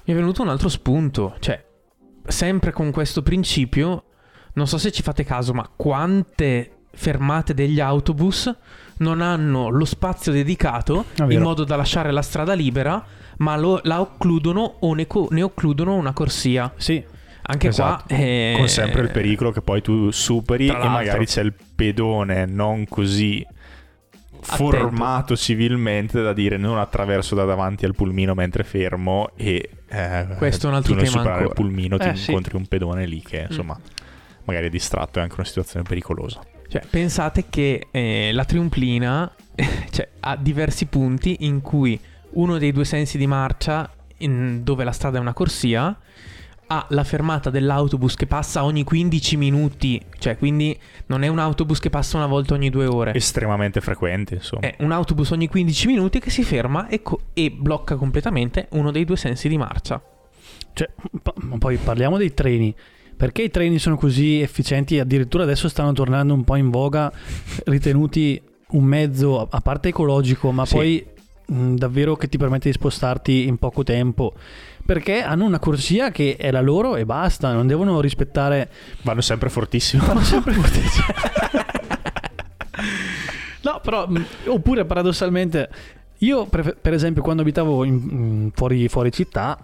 Mi 0.05 0.13
è 0.13 0.15
venuto 0.17 0.41
un 0.41 0.49
altro 0.49 0.67
spunto, 0.69 1.35
cioè, 1.39 1.63
sempre 2.27 2.71
con 2.73 2.91
questo 2.91 3.21
principio, 3.23 4.03
non 4.55 4.67
so 4.67 4.77
se 4.77 4.91
ci 4.91 5.01
fate 5.01 5.23
caso, 5.23 5.53
ma 5.53 5.69
quante 5.73 6.71
fermate 6.91 7.53
degli 7.53 7.79
autobus 7.79 8.53
non 8.97 9.21
hanno 9.21 9.69
lo 9.69 9.85
spazio 9.85 10.31
dedicato 10.33 11.05
È 11.15 11.23
in 11.23 11.41
modo 11.41 11.63
da 11.63 11.75
lasciare 11.77 12.11
la 12.11 12.21
strada 12.21 12.53
libera, 12.53 13.01
ma 13.37 13.55
lo- 13.57 13.79
la 13.83 14.01
occludono 14.01 14.75
o 14.81 14.93
ne, 14.93 15.07
co- 15.07 15.27
ne 15.31 15.41
occludono 15.41 15.95
una 15.95 16.11
corsia. 16.13 16.71
sì 16.75 17.03
Anche 17.45 17.67
Esatto. 17.67 18.05
qua... 18.07 18.15
eh, 18.17 18.53
Con 18.57 18.69
sempre 18.69 19.01
il 19.01 19.11
pericolo 19.11 19.51
che 19.51 19.61
poi 19.61 19.81
tu 19.81 20.11
superi 20.11 20.67
e 20.69 20.71
magari 20.87 21.25
c'è 21.25 21.41
il 21.41 21.53
pedone 21.75 22.45
non 22.45 22.85
così 22.87 23.45
formato 24.41 25.35
civilmente 25.37 26.21
da 26.21 26.33
dire 26.33 26.57
non 26.57 26.77
attraverso 26.77 27.33
da 27.35 27.45
davanti 27.45 27.85
al 27.85 27.95
pulmino 27.95 28.33
mentre 28.33 28.63
fermo 28.63 29.29
e 29.35 29.69
eh, 29.87 30.27
Questo 30.37 30.67
è 30.67 30.69
un 30.69 30.75
altro 30.75 30.95
tu 30.95 31.01
tema 31.03 31.17
ancora. 31.21 31.41
il 31.45 31.51
pulmino 31.53 31.97
ti 31.97 32.07
Eh, 32.09 32.15
sì. 32.15 32.29
incontri 32.31 32.55
un 32.57 32.65
pedone 32.67 33.05
lì 33.05 33.21
che 33.21 33.45
insomma 33.49 33.79
magari 34.45 34.67
è 34.67 34.69
distratto 34.69 35.19
è 35.19 35.21
anche 35.21 35.35
una 35.35 35.45
situazione 35.45 35.85
pericolosa 35.87 36.41
Cioè, 36.67 36.81
pensate 36.89 37.45
che 37.49 37.87
eh, 37.91 38.31
la 38.33 38.43
triumplina 38.43 39.31
cioè, 39.91 40.09
ha 40.21 40.35
diversi 40.35 40.87
punti 40.87 41.37
in 41.41 41.61
cui 41.61 41.97
uno 42.31 42.57
dei 42.57 42.71
due 42.71 42.83
sensi 42.83 43.17
di 43.19 43.27
marcia, 43.27 43.89
in- 44.17 44.63
dove 44.63 44.83
la 44.83 44.91
strada 44.91 45.19
è 45.19 45.21
una 45.21 45.33
corsia, 45.33 45.95
ha 46.67 46.85
la 46.89 47.03
fermata 47.03 47.49
dell'autobus 47.49 48.15
che 48.15 48.25
passa 48.25 48.63
ogni 48.63 48.83
15 48.83 49.37
minuti, 49.37 50.01
cioè 50.19 50.37
quindi 50.37 50.77
non 51.07 51.23
è 51.23 51.27
un 51.27 51.39
autobus 51.39 51.79
che 51.79 51.89
passa 51.89 52.17
una 52.17 52.25
volta 52.25 52.53
ogni 52.53 52.69
due 52.69 52.85
ore. 52.85 53.13
estremamente 53.13 53.81
frequente 53.81 54.35
insomma 54.35 54.61
È 54.67 54.75
un 54.79 54.91
autobus 54.91 55.31
ogni 55.31 55.47
15 55.47 55.87
minuti 55.87 56.19
che 56.19 56.29
si 56.29 56.43
ferma 56.43 56.87
e, 56.87 57.01
co- 57.01 57.19
e 57.33 57.51
blocca 57.51 57.95
completamente 57.95 58.67
uno 58.71 58.91
dei 58.91 59.05
due 59.05 59.17
sensi 59.17 59.47
di 59.47 59.57
marcia. 59.57 60.01
Cioè, 60.73 60.89
ma 61.41 61.57
poi 61.59 61.77
parliamo 61.77 62.17
dei 62.17 62.33
treni. 62.33 62.73
Perché 63.15 63.43
i 63.43 63.51
treni 63.51 63.77
sono 63.77 63.95
così 63.95 64.41
efficienti 64.41 64.97
addirittura 64.99 65.43
adesso 65.43 65.69
stanno 65.69 65.93
tornando 65.93 66.33
un 66.33 66.43
po' 66.43 66.55
in 66.55 66.69
voga, 66.71 67.11
ritenuti 67.65 68.41
un 68.69 68.83
mezzo 68.83 69.39
a- 69.41 69.47
a 69.51 69.61
parte 69.61 69.89
ecologico, 69.89 70.51
ma 70.51 70.65
Sì. 70.65 70.73
poi 70.75 71.07
mh, 71.45 71.75
davvero 71.75 72.15
che 72.15 72.27
ti 72.29 72.37
permette 72.37 72.69
di 72.69 72.73
spostarti 72.73 73.47
in 73.47 73.57
poco 73.57 73.83
tempo? 73.83 74.33
Perché 74.85 75.21
hanno 75.21 75.45
una 75.45 75.59
corsia 75.59 76.11
che 76.11 76.35
è 76.37 76.51
la 76.51 76.59
loro 76.59 76.95
e 76.95 77.05
basta, 77.05 77.53
non 77.53 77.67
devono 77.67 78.01
rispettare 78.01 78.69
vanno 79.03 79.21
sempre 79.21 79.49
fortissimo 79.49 80.03
fanno 80.03 80.21
sempre 80.21 80.53
fortissimo. 80.53 81.05
no, 83.63 83.79
però, 83.81 84.07
mh, 84.07 84.25
oppure 84.47 84.83
paradossalmente, 84.83 85.69
io 86.19 86.45
per 86.45 86.93
esempio 86.93 87.21
quando 87.21 87.43
abitavo 87.43 87.85
in- 87.85 88.07
in- 88.09 88.51
fuori, 88.53 88.89
fuori 88.89 89.11
città, 89.11 89.57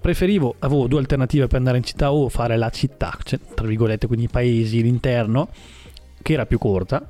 preferivo, 0.00 0.56
avevo 0.58 0.86
due 0.86 0.98
alternative 0.98 1.46
per 1.46 1.58
andare 1.58 1.78
in 1.78 1.84
città 1.84 2.12
o 2.12 2.28
fare 2.28 2.56
la 2.56 2.70
città, 2.70 3.16
cioè, 3.22 3.38
tra 3.54 3.66
virgolette, 3.66 4.06
quindi 4.06 4.26
i 4.26 4.28
paesi, 4.28 4.82
l'interno, 4.82 5.48
che 6.20 6.32
era 6.34 6.46
più 6.46 6.58
corta, 6.58 7.06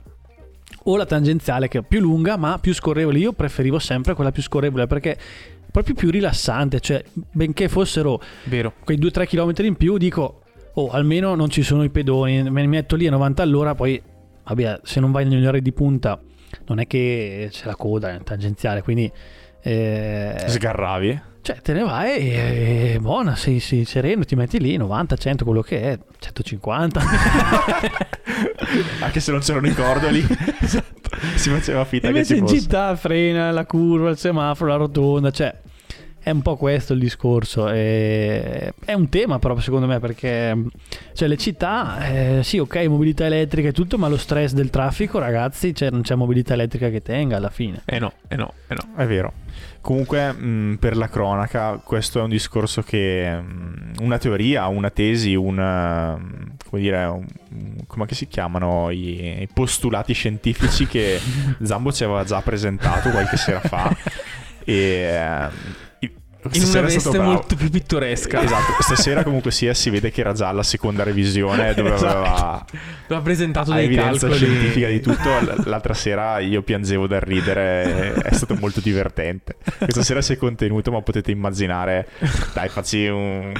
o 0.84 0.96
la 0.96 1.06
tangenziale 1.06 1.68
che 1.68 1.78
è 1.78 1.82
più 1.82 2.00
lunga 2.00 2.36
ma 2.36 2.58
più 2.58 2.74
scorrevole. 2.74 3.18
Io 3.18 3.32
preferivo 3.32 3.78
sempre 3.78 4.14
quella 4.14 4.32
più 4.32 4.42
scorrevole 4.42 4.86
perché 4.86 5.16
proprio 5.74 5.96
più 5.96 6.08
rilassante, 6.08 6.78
cioè 6.78 7.02
benché 7.32 7.68
fossero 7.68 8.22
Vero. 8.44 8.74
quei 8.84 8.96
2-3 8.96 9.26
km 9.26 9.64
in 9.64 9.74
più, 9.74 9.98
dico, 9.98 10.42
oh, 10.74 10.90
almeno 10.90 11.34
non 11.34 11.50
ci 11.50 11.64
sono 11.64 11.82
i 11.82 11.90
pedoni, 11.90 12.48
me 12.48 12.60
ne 12.60 12.68
metto 12.68 12.94
lì 12.94 13.08
a 13.08 13.10
90 13.10 13.42
all'ora, 13.42 13.74
poi, 13.74 14.00
vabbè, 14.44 14.82
se 14.84 15.00
non 15.00 15.10
vai 15.10 15.26
negli 15.26 15.44
orari 15.44 15.62
di 15.62 15.72
punta, 15.72 16.20
non 16.66 16.78
è 16.78 16.86
che 16.86 17.48
c'è 17.50 17.66
la 17.66 17.74
coda 17.74 18.14
è 18.14 18.22
tangenziale, 18.22 18.82
quindi... 18.82 19.10
eh, 19.62 20.44
Sgarravi? 20.46 21.22
cioè, 21.44 21.60
te 21.60 21.72
ne 21.72 21.82
vai 21.82 22.30
e 22.30 22.98
buona, 23.00 23.34
sei, 23.34 23.58
sei 23.58 23.84
sereno, 23.84 24.24
ti 24.24 24.36
metti 24.36 24.60
lì 24.60 24.76
90, 24.76 25.16
100, 25.16 25.44
quello 25.44 25.60
che 25.60 25.82
è, 25.82 25.98
150. 26.20 27.00
Anche 29.00 29.20
se 29.20 29.30
non 29.32 29.40
c'erano 29.40 29.66
i 29.66 29.74
cordoli. 29.74 30.24
esatto. 30.62 31.10
Si 31.34 31.50
faceva 31.50 31.84
finta 31.84 32.08
e 32.08 32.12
che 32.12 32.16
invece 32.16 32.34
ci 32.34 32.40
in 32.40 32.46
fosse. 32.46 32.60
città 32.60 32.96
frena 32.96 33.50
la 33.50 33.66
curva, 33.66 34.08
il 34.08 34.16
semaforo, 34.16 34.70
la 34.70 34.76
rotonda, 34.76 35.30
cioè 35.30 35.54
è 36.24 36.30
un 36.30 36.42
po' 36.42 36.56
questo 36.56 36.94
il 36.94 36.98
discorso. 36.98 37.68
e- 37.68 38.72
È 38.84 38.92
un 38.94 39.08
tema 39.10 39.38
però 39.38 39.58
secondo 39.60 39.86
me 39.86 40.00
perché 40.00 40.56
cioè, 41.12 41.28
le 41.28 41.36
città, 41.36 41.98
eh, 42.08 42.40
sì 42.42 42.58
ok, 42.58 42.76
mobilità 42.86 43.26
elettrica 43.26 43.68
e 43.68 43.72
tutto, 43.72 43.98
ma 43.98 44.08
lo 44.08 44.16
stress 44.16 44.52
del 44.52 44.70
traffico 44.70 45.18
ragazzi, 45.18 45.74
cioè, 45.74 45.90
non 45.90 46.00
c'è 46.02 46.14
mobilità 46.14 46.54
elettrica 46.54 46.88
che 46.88 47.02
tenga 47.02 47.36
alla 47.36 47.50
fine. 47.50 47.82
Eh 47.84 47.98
no, 47.98 48.12
eh 48.28 48.36
no, 48.36 48.54
eh 48.68 48.74
no. 48.74 48.96
È 48.96 49.06
vero. 49.06 49.32
Comunque, 49.82 50.32
mh, 50.32 50.78
per 50.80 50.96
la 50.96 51.08
cronaca, 51.10 51.78
questo 51.84 52.18
è 52.18 52.22
un 52.22 52.30
discorso 52.30 52.80
che. 52.82 53.30
mh, 53.38 53.96
una 54.00 54.16
teoria, 54.18 54.66
una 54.68 54.88
tesi, 54.90 55.34
una. 55.34 56.18
come 56.68 56.82
dire. 56.82 57.04
un- 57.04 57.26
come 57.86 58.06
si 58.10 58.26
chiamano 58.26 58.90
i, 58.90 59.42
i 59.42 59.48
postulati 59.52 60.12
scientifici 60.14 60.86
che 60.86 61.20
Zambo 61.62 61.92
ci 61.92 62.02
aveva 62.02 62.24
già 62.24 62.40
presentato 62.40 63.10
qualche 63.10 63.36
sera 63.36 63.60
fa. 63.60 63.94
E. 64.66 65.48
eh, 66.52 66.58
In 66.58 66.64
una 66.64 66.80
veste 66.82 67.18
molto 67.18 67.54
più 67.56 67.70
pittoresca. 67.70 68.42
Esatto, 68.42 68.72
stasera 68.82 69.22
comunque 69.22 69.50
sia 69.50 69.72
si 69.74 69.90
vede 69.90 70.10
che 70.10 70.20
era 70.20 70.32
già 70.32 70.50
la 70.52 70.62
seconda 70.62 71.02
revisione 71.02 71.74
dove 71.74 71.94
Esatto. 71.94 72.16
aveva 72.16 72.64
L'ha 73.06 73.20
presentato 73.20 73.72
dei 73.72 73.84
evidenza 73.84 74.28
calcoli. 74.28 74.36
scientifica 74.50 74.88
di 74.88 75.00
tutto. 75.00 75.30
L'altra 75.64 75.94
sera 75.94 76.38
io 76.38 76.62
piangevo 76.62 77.06
dal 77.06 77.20
ridere, 77.20 78.12
è 78.14 78.32
stato 78.34 78.54
molto 78.58 78.80
divertente. 78.80 79.56
Questa 79.78 80.02
sera 80.02 80.20
si 80.22 80.32
è 80.34 80.36
contenuto, 80.36 80.90
ma 80.90 81.00
potete 81.02 81.30
immaginare, 81.30 82.08
dai, 82.54 82.68
facci 82.68 83.06
un, 83.06 83.52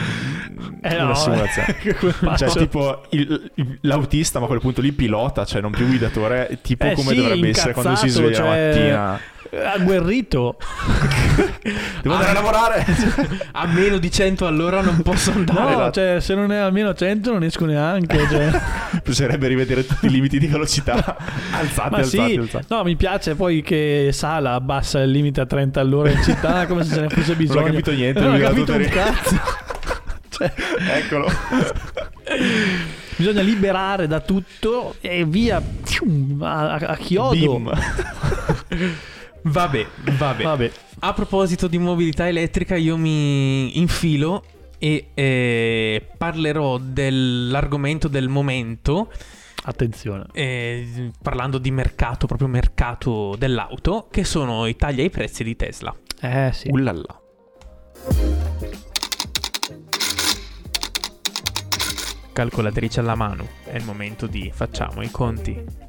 Eh 0.82 0.94
una 0.94 1.04
no, 1.04 1.14
simulazione. 1.14 1.76
come 1.98 2.36
Cioè, 2.36 2.48
tipo 2.50 3.02
il- 3.10 3.50
il- 3.56 3.78
l'autista, 3.82 4.38
ma 4.38 4.44
a 4.44 4.48
quel 4.48 4.60
punto 4.60 4.80
lì 4.80 4.92
pilota, 4.92 5.44
cioè 5.44 5.60
non 5.60 5.70
più 5.72 5.86
guidatore, 5.86 6.58
tipo 6.62 6.84
Eh 6.86 6.94
come 6.94 7.10
sì, 7.10 7.16
dovrebbe 7.16 7.48
essere 7.50 7.72
quando 7.72 7.96
si 7.96 8.08
sveglia 8.08 8.28
la 8.30 8.34
cioè- 8.44 8.66
mattina. 8.68 9.20
Agguerrito. 9.50 10.56
Devo 12.02 12.14
andare 12.14 12.30
a 12.30 12.34
lavorare. 12.34 12.86
A 13.52 13.66
meno 13.66 13.98
di 13.98 14.10
100 14.10 14.46
all'ora 14.46 14.80
non 14.80 15.00
posso 15.02 15.30
andare. 15.32 15.74
No, 15.76 15.90
cioè 15.90 16.18
se 16.20 16.34
non 16.34 16.50
è 16.52 16.56
almeno 16.58 16.92
100 16.94 17.32
non 17.32 17.42
esco 17.44 17.64
neanche. 17.64 18.26
Cioè. 18.28 18.60
Bisognerebbe 19.04 19.48
rivedere 19.48 19.86
tutti 19.86 20.06
i 20.06 20.10
limiti 20.10 20.38
di 20.38 20.46
velocità. 20.46 21.16
Alzati, 21.52 21.90
Ma 21.90 21.96
alzati, 21.98 22.32
sì, 22.32 22.36
alzati. 22.38 22.66
no, 22.68 22.82
mi 22.84 22.96
piace 22.96 23.34
poi 23.34 23.62
che 23.62 24.10
Sala 24.12 24.54
abbassa 24.54 25.00
il 25.00 25.10
limite 25.10 25.40
a 25.40 25.46
30 25.46 25.80
all'ora 25.80 26.10
in 26.10 26.22
città 26.22 26.66
come 26.66 26.84
se 26.84 26.94
ce 26.94 27.00
ne 27.02 27.08
fosse 27.08 27.34
bisogno. 27.34 27.52
Non 27.64 27.68
ho 27.68 27.72
capito 27.72 27.92
niente, 27.92 28.20
non 28.20 28.34
ho 28.34 28.38
capito 28.38 28.72
un 28.72 28.88
cazzo. 28.88 29.40
Cioè, 30.28 30.52
Eccolo. 30.96 31.30
bisogna 33.16 33.42
liberare 33.42 34.06
da 34.08 34.20
tutto 34.20 34.96
e 35.00 35.24
via 35.24 35.58
a, 35.58 36.60
a- 36.70 36.74
a 36.74 36.96
chiodo. 36.96 37.72
Vabbè, 39.46 39.86
vabbè. 40.16 40.42
Vabbè, 40.42 40.72
A 41.00 41.12
proposito 41.12 41.66
di 41.68 41.78
mobilità 41.78 42.26
elettrica, 42.26 42.76
io 42.76 42.96
mi 42.96 43.78
infilo 43.78 44.42
e 44.78 45.08
eh, 45.14 46.06
parlerò 46.16 46.78
dell'argomento 46.78 48.08
del 48.08 48.28
momento, 48.28 49.10
attenzione. 49.64 50.26
eh, 50.32 51.10
parlando 51.20 51.58
di 51.58 51.70
mercato, 51.70 52.26
proprio 52.26 52.48
mercato 52.48 53.34
dell'auto, 53.36 54.08
che 54.10 54.24
sono 54.24 54.66
i 54.66 54.76
tagli 54.76 55.00
ai 55.00 55.10
prezzi 55.10 55.44
di 55.44 55.54
Tesla. 55.56 55.94
Eh 56.20 56.50
sì. 56.52 56.68
Ullalla. 56.70 57.20
Calcolatrice 62.32 63.00
alla 63.00 63.14
mano, 63.14 63.46
è 63.64 63.76
il 63.76 63.84
momento 63.84 64.26
di 64.26 64.50
facciamo 64.52 65.02
i 65.02 65.10
conti. 65.10 65.83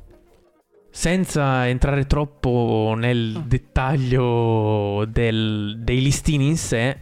Senza 0.97 1.67
entrare 1.67 2.07
troppo 2.07 2.93
nel 2.95 3.43
dettaglio 3.45 5.03
del- 5.09 5.75
dei 5.79 6.01
listini 6.01 6.47
in 6.47 6.55
sé, 6.57 6.99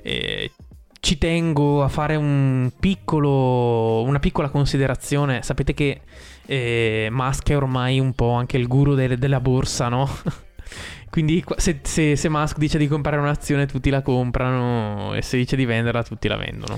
eh, 0.00 0.50
ci 0.98 1.18
tengo 1.18 1.82
a 1.82 1.88
fare 1.88 2.16
un 2.16 2.72
piccolo, 2.80 4.02
una 4.02 4.18
piccola 4.18 4.48
considerazione. 4.48 5.42
Sapete 5.42 5.74
che 5.74 6.00
eh, 6.46 7.08
Musk 7.10 7.50
è 7.50 7.56
ormai 7.56 8.00
un 8.00 8.14
po' 8.14 8.30
anche 8.32 8.56
il 8.56 8.66
guru 8.66 8.94
del- 8.94 9.18
della 9.18 9.40
borsa, 9.40 9.88
no? 9.88 10.08
Quindi 11.14 11.44
se, 11.58 11.78
se, 11.82 12.16
se 12.16 12.28
Musk 12.28 12.58
dice 12.58 12.76
di 12.76 12.88
comprare 12.88 13.18
un'azione 13.18 13.66
tutti 13.66 13.88
la 13.88 14.02
comprano 14.02 15.14
e 15.14 15.22
se 15.22 15.36
dice 15.36 15.54
di 15.54 15.64
venderla 15.64 16.02
tutti 16.02 16.26
la 16.26 16.34
vendono. 16.34 16.76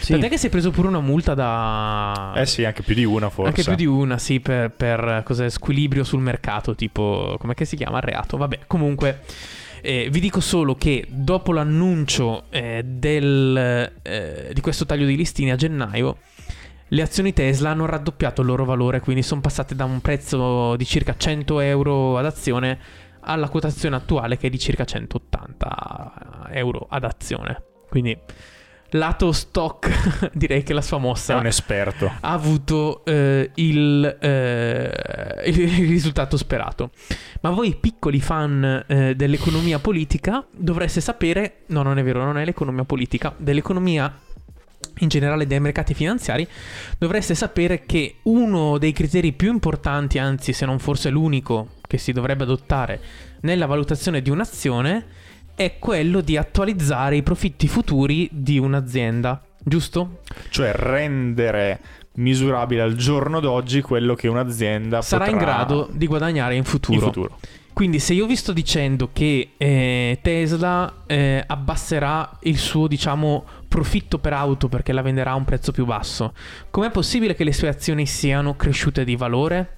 Sì. 0.00 0.12
Tant'è 0.12 0.28
che 0.28 0.36
si 0.36 0.48
è 0.48 0.50
preso 0.50 0.70
pure 0.70 0.88
una 0.88 1.00
multa 1.00 1.32
da... 1.32 2.34
Eh 2.36 2.44
sì, 2.44 2.66
anche 2.66 2.82
più 2.82 2.94
di 2.94 3.04
una 3.04 3.30
forse. 3.30 3.48
Anche 3.48 3.62
più 3.62 3.74
di 3.76 3.86
una, 3.86 4.18
sì, 4.18 4.40
per, 4.40 4.72
per 4.72 5.22
cos'è, 5.24 5.48
squilibrio 5.48 6.04
sul 6.04 6.20
mercato, 6.20 6.74
tipo, 6.74 7.36
come 7.38 7.54
si 7.62 7.76
chiama? 7.76 7.98
Reato. 8.00 8.36
Vabbè, 8.36 8.58
comunque, 8.66 9.22
eh, 9.80 10.10
vi 10.10 10.20
dico 10.20 10.40
solo 10.40 10.74
che 10.74 11.06
dopo 11.08 11.54
l'annuncio 11.54 12.44
eh, 12.50 12.82
del, 12.84 13.90
eh, 14.02 14.50
di 14.52 14.60
questo 14.60 14.84
taglio 14.84 15.06
di 15.06 15.16
listini 15.16 15.50
a 15.50 15.56
gennaio, 15.56 16.18
le 16.88 17.02
azioni 17.02 17.32
Tesla 17.32 17.70
hanno 17.70 17.86
raddoppiato 17.86 18.42
il 18.42 18.48
loro 18.48 18.66
valore, 18.66 19.00
quindi 19.00 19.22
sono 19.22 19.40
passate 19.40 19.74
da 19.74 19.86
un 19.86 20.02
prezzo 20.02 20.76
di 20.76 20.84
circa 20.84 21.14
100 21.16 21.60
euro 21.60 22.18
ad 22.18 22.26
azione 22.26 23.06
alla 23.28 23.48
quotazione 23.48 23.96
attuale 23.96 24.36
che 24.38 24.46
è 24.46 24.50
di 24.50 24.58
circa 24.58 24.84
180 24.84 26.48
euro 26.52 26.86
ad 26.88 27.04
azione. 27.04 27.62
Quindi, 27.88 28.18
lato 28.92 29.32
stock, 29.32 30.30
direi 30.32 30.62
che 30.62 30.72
la 30.72 30.80
sua 30.80 30.96
È 30.96 31.00
mossa 31.00 31.36
un 31.36 31.46
esperto. 31.46 32.06
ha 32.06 32.32
avuto 32.32 33.04
eh, 33.04 33.50
il, 33.54 34.18
eh, 34.20 35.42
il 35.46 35.68
risultato 35.86 36.36
sperato. 36.38 36.90
Ma 37.42 37.50
voi 37.50 37.76
piccoli 37.76 38.20
fan 38.20 38.84
eh, 38.86 39.14
dell'economia 39.14 39.78
politica 39.78 40.44
dovreste 40.50 41.00
sapere, 41.00 41.64
no 41.66 41.82
non 41.82 41.98
è 41.98 42.02
vero, 42.02 42.24
non 42.24 42.38
è 42.38 42.44
l'economia 42.44 42.84
politica, 42.84 43.34
dell'economia 43.36 44.20
in 45.00 45.08
generale 45.08 45.46
dei 45.46 45.60
mercati 45.60 45.94
finanziari, 45.94 46.46
dovreste 46.98 47.34
sapere 47.34 47.84
che 47.84 48.16
uno 48.22 48.78
dei 48.78 48.92
criteri 48.92 49.32
più 49.32 49.52
importanti, 49.52 50.18
anzi 50.18 50.52
se 50.52 50.66
non 50.66 50.78
forse 50.78 51.10
l'unico 51.10 51.76
che 51.88 51.98
si 51.98 52.12
dovrebbe 52.12 52.44
adottare 52.44 53.00
nella 53.40 53.66
valutazione 53.66 54.22
di 54.22 54.30
un'azione, 54.30 55.06
è 55.56 55.78
quello 55.80 56.20
di 56.20 56.36
attualizzare 56.36 57.16
i 57.16 57.24
profitti 57.24 57.66
futuri 57.66 58.28
di 58.30 58.58
un'azienda, 58.58 59.42
giusto? 59.64 60.20
Cioè 60.50 60.70
rendere 60.72 61.80
misurabile 62.18 62.82
al 62.82 62.94
giorno 62.94 63.40
d'oggi 63.40 63.80
quello 63.80 64.14
che 64.14 64.28
un'azienda 64.28 65.02
Sarà 65.02 65.26
in 65.26 65.38
potrà 65.38 65.46
grado 65.46 65.88
di 65.90 66.06
guadagnare 66.06 66.54
in 66.54 66.64
futuro. 66.64 66.94
in 66.94 67.00
futuro. 67.00 67.38
Quindi 67.72 68.00
se 68.00 68.12
io 68.12 68.26
vi 68.26 68.34
sto 68.34 68.52
dicendo 68.52 69.10
che 69.12 69.50
eh, 69.56 70.18
Tesla 70.20 71.04
eh, 71.06 71.44
abbasserà 71.46 72.38
il 72.42 72.58
suo, 72.58 72.88
diciamo, 72.88 73.44
profitto 73.68 74.18
per 74.18 74.32
auto 74.32 74.68
perché 74.68 74.92
la 74.92 75.00
venderà 75.00 75.30
a 75.30 75.36
un 75.36 75.44
prezzo 75.44 75.70
più 75.70 75.84
basso, 75.84 76.34
com'è 76.70 76.90
possibile 76.90 77.36
che 77.36 77.44
le 77.44 77.52
sue 77.52 77.68
azioni 77.68 78.04
siano 78.04 78.56
cresciute 78.56 79.04
di 79.04 79.14
valore? 79.14 79.77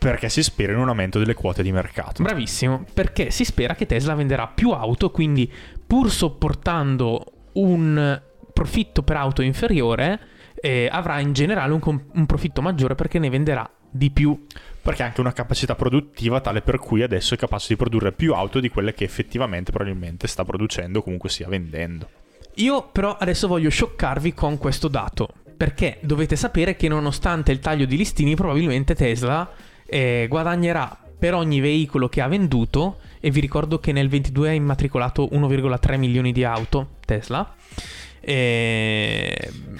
Perché 0.00 0.30
si 0.30 0.42
spera 0.42 0.72
in 0.72 0.78
un 0.78 0.88
aumento 0.88 1.18
delle 1.18 1.34
quote 1.34 1.62
di 1.62 1.72
mercato. 1.72 2.22
Bravissimo, 2.22 2.86
perché 2.94 3.30
si 3.30 3.44
spera 3.44 3.74
che 3.74 3.84
Tesla 3.84 4.14
venderà 4.14 4.46
più 4.46 4.70
auto, 4.70 5.10
quindi 5.10 5.52
pur 5.86 6.10
sopportando 6.10 7.50
un 7.52 8.18
profitto 8.50 9.02
per 9.02 9.16
auto 9.16 9.42
inferiore, 9.42 10.18
eh, 10.54 10.88
avrà 10.90 11.20
in 11.20 11.34
generale 11.34 11.74
un, 11.74 11.80
com- 11.80 12.02
un 12.14 12.24
profitto 12.24 12.62
maggiore 12.62 12.94
perché 12.94 13.18
ne 13.18 13.28
venderà 13.28 13.68
di 13.90 14.10
più. 14.10 14.46
Perché 14.80 15.02
ha 15.02 15.06
anche 15.06 15.20
una 15.20 15.34
capacità 15.34 15.74
produttiva 15.74 16.40
tale 16.40 16.62
per 16.62 16.78
cui 16.78 17.02
adesso 17.02 17.34
è 17.34 17.36
capace 17.36 17.66
di 17.68 17.76
produrre 17.76 18.12
più 18.12 18.32
auto 18.32 18.58
di 18.58 18.70
quelle 18.70 18.94
che 18.94 19.04
effettivamente 19.04 19.70
probabilmente 19.70 20.26
sta 20.26 20.44
producendo 20.44 21.00
o 21.00 21.02
comunque 21.02 21.28
stia 21.28 21.46
vendendo. 21.46 22.08
Io 22.54 22.88
però 22.90 23.18
adesso 23.18 23.46
voglio 23.46 23.68
scioccarvi 23.68 24.32
con 24.32 24.56
questo 24.56 24.88
dato, 24.88 25.28
perché 25.56 25.98
dovete 26.00 26.36
sapere 26.36 26.74
che 26.74 26.88
nonostante 26.88 27.52
il 27.52 27.58
taglio 27.58 27.84
di 27.84 27.98
listini 27.98 28.34
probabilmente 28.34 28.94
Tesla 28.94 29.68
eh, 29.90 30.26
guadagnerà 30.28 30.96
per 31.18 31.34
ogni 31.34 31.60
veicolo 31.60 32.08
che 32.08 32.20
ha 32.20 32.28
venduto, 32.28 32.98
e 33.20 33.30
vi 33.30 33.40
ricordo 33.40 33.78
che 33.78 33.92
nel 33.92 34.08
22 34.08 34.48
ha 34.48 34.52
immatricolato 34.52 35.28
1,3 35.32 35.98
milioni 35.98 36.32
di 36.32 36.44
auto 36.44 36.96
Tesla, 37.04 37.54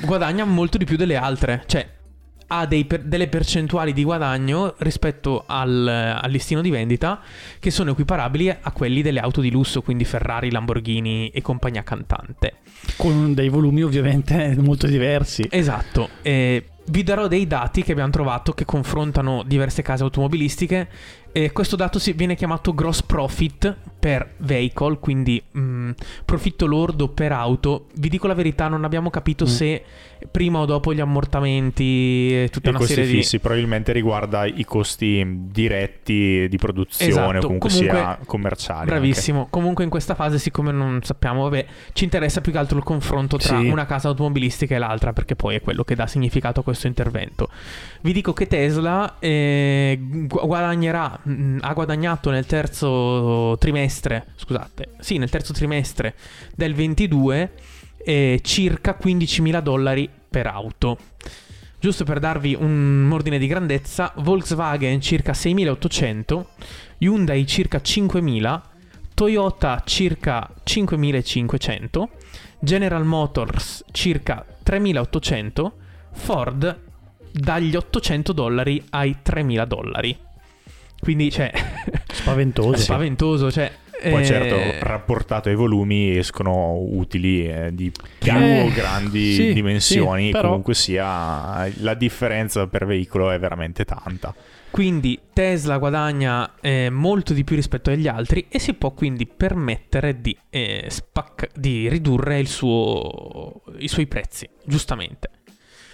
guadagna 0.02 0.44
molto 0.44 0.76
di 0.76 0.84
più 0.84 0.96
delle 0.96 1.16
altre, 1.16 1.62
cioè 1.66 1.88
ha 2.52 2.66
dei 2.66 2.84
per- 2.84 3.02
delle 3.02 3.28
percentuali 3.28 3.92
di 3.92 4.02
guadagno 4.02 4.74
rispetto 4.78 5.44
al, 5.46 5.86
al, 5.86 6.30
listino 6.30 6.60
di 6.60 6.70
vendita 6.70 7.20
che 7.58 7.70
sono 7.70 7.92
equiparabili 7.92 8.48
a 8.48 8.72
quelli 8.72 9.02
delle 9.02 9.20
auto 9.20 9.40
di 9.40 9.50
lusso, 9.50 9.82
quindi 9.82 10.04
Ferrari, 10.04 10.50
Lamborghini 10.50 11.28
e 11.28 11.42
compagnia 11.42 11.84
cantante. 11.84 12.54
Con 12.96 13.34
dei 13.34 13.48
volumi 13.48 13.82
ovviamente 13.82 14.56
molto 14.58 14.86
diversi. 14.86 15.46
Esatto. 15.48 16.08
E 16.22 16.64
vi 16.90 17.02
darò 17.02 17.28
dei 17.28 17.46
dati 17.46 17.82
che 17.82 17.92
abbiamo 17.92 18.10
trovato 18.10 18.52
che 18.52 18.64
confrontano 18.64 19.42
diverse 19.44 19.82
case 19.82 20.02
automobilistiche 20.02 20.88
e 21.32 21.52
questo 21.52 21.76
dato 21.76 21.98
si, 21.98 22.12
viene 22.12 22.34
chiamato 22.34 22.74
gross 22.74 23.02
profit 23.02 23.76
per 23.98 24.34
vehicle, 24.38 24.98
quindi 24.98 25.42
mh, 25.50 25.60
mm, 25.60 25.90
profitto 26.24 26.66
lordo 26.66 27.08
per 27.08 27.32
auto. 27.32 27.86
Vi 27.94 28.08
dico 28.08 28.26
la 28.26 28.34
verità, 28.34 28.68
non 28.68 28.84
abbiamo 28.84 29.10
capito 29.10 29.44
mm. 29.44 29.48
se 29.48 29.84
prima 30.30 30.58
o 30.58 30.66
dopo 30.66 30.92
gli 30.92 31.00
ammortamenti 31.00 32.42
e 32.42 32.48
tutta 32.50 32.70
I 32.70 32.74
una 32.74 32.84
serie 32.84 33.04
fissi, 33.04 33.36
di... 33.36 33.42
probabilmente 33.42 33.92
riguarda 33.92 34.44
i 34.44 34.64
costi 34.64 35.24
diretti 35.50 36.46
di 36.48 36.56
produzione 36.56 37.10
esatto. 37.10 37.36
o 37.38 37.40
comunque, 37.40 37.70
comunque 37.70 37.70
sia 37.70 38.18
commerciali. 38.26 38.86
Bravissimo. 38.86 39.38
Anche. 39.40 39.50
Comunque 39.50 39.84
in 39.84 39.90
questa 39.90 40.14
fase, 40.14 40.38
siccome 40.38 40.72
non 40.72 41.00
sappiamo, 41.02 41.42
vabbè, 41.44 41.66
ci 41.92 42.04
interessa 42.04 42.40
più 42.40 42.52
che 42.52 42.58
altro 42.58 42.78
il 42.78 42.84
confronto 42.84 43.36
tra 43.36 43.58
sì. 43.58 43.68
una 43.68 43.86
casa 43.86 44.08
automobilistica 44.08 44.74
e 44.74 44.78
l'altra, 44.78 45.12
perché 45.12 45.36
poi 45.36 45.56
è 45.56 45.60
quello 45.60 45.84
che 45.84 45.94
dà 45.94 46.06
significato 46.06 46.60
a 46.60 46.62
questo 46.62 46.86
intervento. 46.86 47.48
Vi 48.02 48.12
dico 48.12 48.32
che 48.32 48.46
Tesla 48.46 49.16
eh, 49.18 49.98
guadagnerà 50.00 51.19
Mm, 51.28 51.58
ha 51.60 51.72
guadagnato 51.74 52.30
nel 52.30 52.46
terzo 52.46 53.56
trimestre, 53.58 54.28
scusate, 54.36 54.92
sì, 55.00 55.18
nel 55.18 55.28
terzo 55.28 55.52
trimestre 55.52 56.14
del 56.54 56.74
22 56.74 57.52
eh, 58.04 58.40
circa 58.42 58.96
15.000 59.00 59.60
dollari 59.60 60.08
per 60.30 60.46
auto. 60.46 60.98
Giusto 61.78 62.04
per 62.04 62.18
darvi 62.18 62.54
un 62.58 63.08
ordine 63.12 63.38
di 63.38 63.46
grandezza, 63.46 64.12
Volkswagen 64.16 65.00
circa 65.00 65.32
6.800, 65.32 66.44
Hyundai 66.98 67.46
circa 67.46 67.78
5.000, 67.78 68.60
Toyota 69.14 69.82
circa 69.84 70.50
5.500, 70.64 72.04
General 72.60 73.04
Motors 73.04 73.84
circa 73.92 74.44
3.800, 74.64 75.70
Ford 76.12 76.78
dagli 77.32 77.76
800 77.76 78.32
dollari 78.32 78.84
ai 78.90 79.16
3.000 79.24 79.64
dollari. 79.66 80.28
Quindi, 81.00 81.30
cioè... 81.30 81.50
Spaventoso. 82.12 82.76
spaventoso, 82.76 83.50
cioè... 83.50 83.72
Poi 84.08 84.24
certo, 84.24 84.54
eh... 84.54 84.78
rapportato 84.80 85.50
ai 85.50 85.54
volumi 85.54 86.16
escono 86.16 86.74
utili 86.74 87.46
eh, 87.46 87.74
di 87.74 87.90
più 87.90 88.32
eh, 88.32 88.70
grandi 88.74 89.34
sì, 89.34 89.52
dimensioni, 89.52 90.26
sì, 90.26 90.30
però... 90.30 90.48
comunque 90.48 90.74
sia 90.74 91.70
la 91.80 91.94
differenza 91.94 92.66
per 92.66 92.86
veicolo 92.86 93.30
è 93.30 93.38
veramente 93.38 93.84
tanta. 93.84 94.34
Quindi 94.70 95.20
Tesla 95.32 95.78
guadagna 95.78 96.54
eh, 96.60 96.88
molto 96.90 97.34
di 97.34 97.44
più 97.44 97.56
rispetto 97.56 97.90
agli 97.90 98.06
altri 98.06 98.46
e 98.48 98.58
si 98.58 98.72
può 98.74 98.92
quindi 98.92 99.26
permettere 99.26 100.20
di, 100.20 100.36
eh, 100.48 100.86
spac- 100.88 101.50
di 101.58 101.88
ridurre 101.88 102.44
suo, 102.46 103.62
i 103.78 103.88
suoi 103.88 104.06
prezzi, 104.06 104.48
giustamente. 104.64 105.30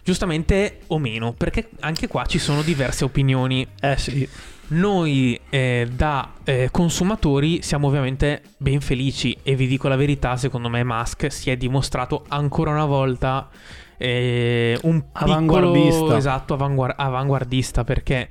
Giustamente 0.04 0.80
o 0.88 0.98
meno, 0.98 1.32
perché 1.32 1.70
anche 1.80 2.06
qua 2.06 2.24
ci 2.26 2.38
sono 2.38 2.62
diverse 2.62 3.04
opinioni. 3.04 3.66
Eh 3.80 3.96
sì 3.96 4.28
noi 4.68 5.38
eh, 5.48 5.88
da 5.92 6.32
eh, 6.44 6.68
consumatori 6.70 7.62
siamo 7.62 7.86
ovviamente 7.86 8.42
ben 8.56 8.80
felici 8.80 9.36
e 9.42 9.54
vi 9.54 9.66
dico 9.66 9.88
la 9.88 9.96
verità, 9.96 10.36
secondo 10.36 10.68
me 10.68 10.82
Musk 10.82 11.30
si 11.30 11.50
è 11.50 11.56
dimostrato 11.56 12.24
ancora 12.28 12.70
una 12.70 12.84
volta 12.84 13.48
eh, 13.96 14.78
un 14.82 15.02
avanguardista. 15.12 16.16
esatto, 16.16 16.54
avanguard- 16.54 16.94
avanguardista 16.98 17.84
perché 17.84 18.28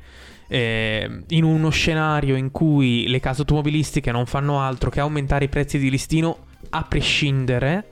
eh, 0.47 1.23
in 1.29 1.43
uno 1.43 1.69
scenario 1.69 2.35
in 2.35 2.51
cui 2.51 3.07
le 3.07 3.19
case 3.19 3.41
automobilistiche 3.41 4.11
non 4.11 4.25
fanno 4.25 4.59
altro 4.59 4.89
che 4.89 4.99
aumentare 4.99 5.45
i 5.45 5.49
prezzi 5.49 5.77
di 5.77 5.89
listino 5.89 6.37
a 6.69 6.83
prescindere 6.83 7.85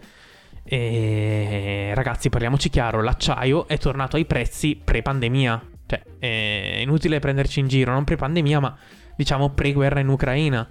e 0.65 1.91
ragazzi, 1.93 2.29
parliamoci 2.29 2.69
chiaro, 2.69 3.01
l'acciaio 3.01 3.67
è 3.67 3.77
tornato 3.77 4.15
ai 4.15 4.25
prezzi 4.25 4.79
pre-pandemia. 4.81 5.61
Cioè, 5.85 6.01
è 6.19 6.79
inutile 6.81 7.19
prenderci 7.19 7.59
in 7.59 7.67
giro, 7.67 7.91
non 7.91 8.03
pre-pandemia, 8.03 8.59
ma 8.59 8.77
diciamo 9.15 9.49
pre-guerra 9.49 9.99
in 9.99 10.07
Ucraina. 10.07 10.67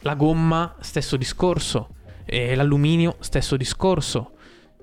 La 0.00 0.14
gomma, 0.14 0.76
stesso 0.80 1.16
discorso. 1.16 1.96
E 2.24 2.54
l'alluminio, 2.54 3.16
stesso 3.20 3.56
discorso. 3.56 4.32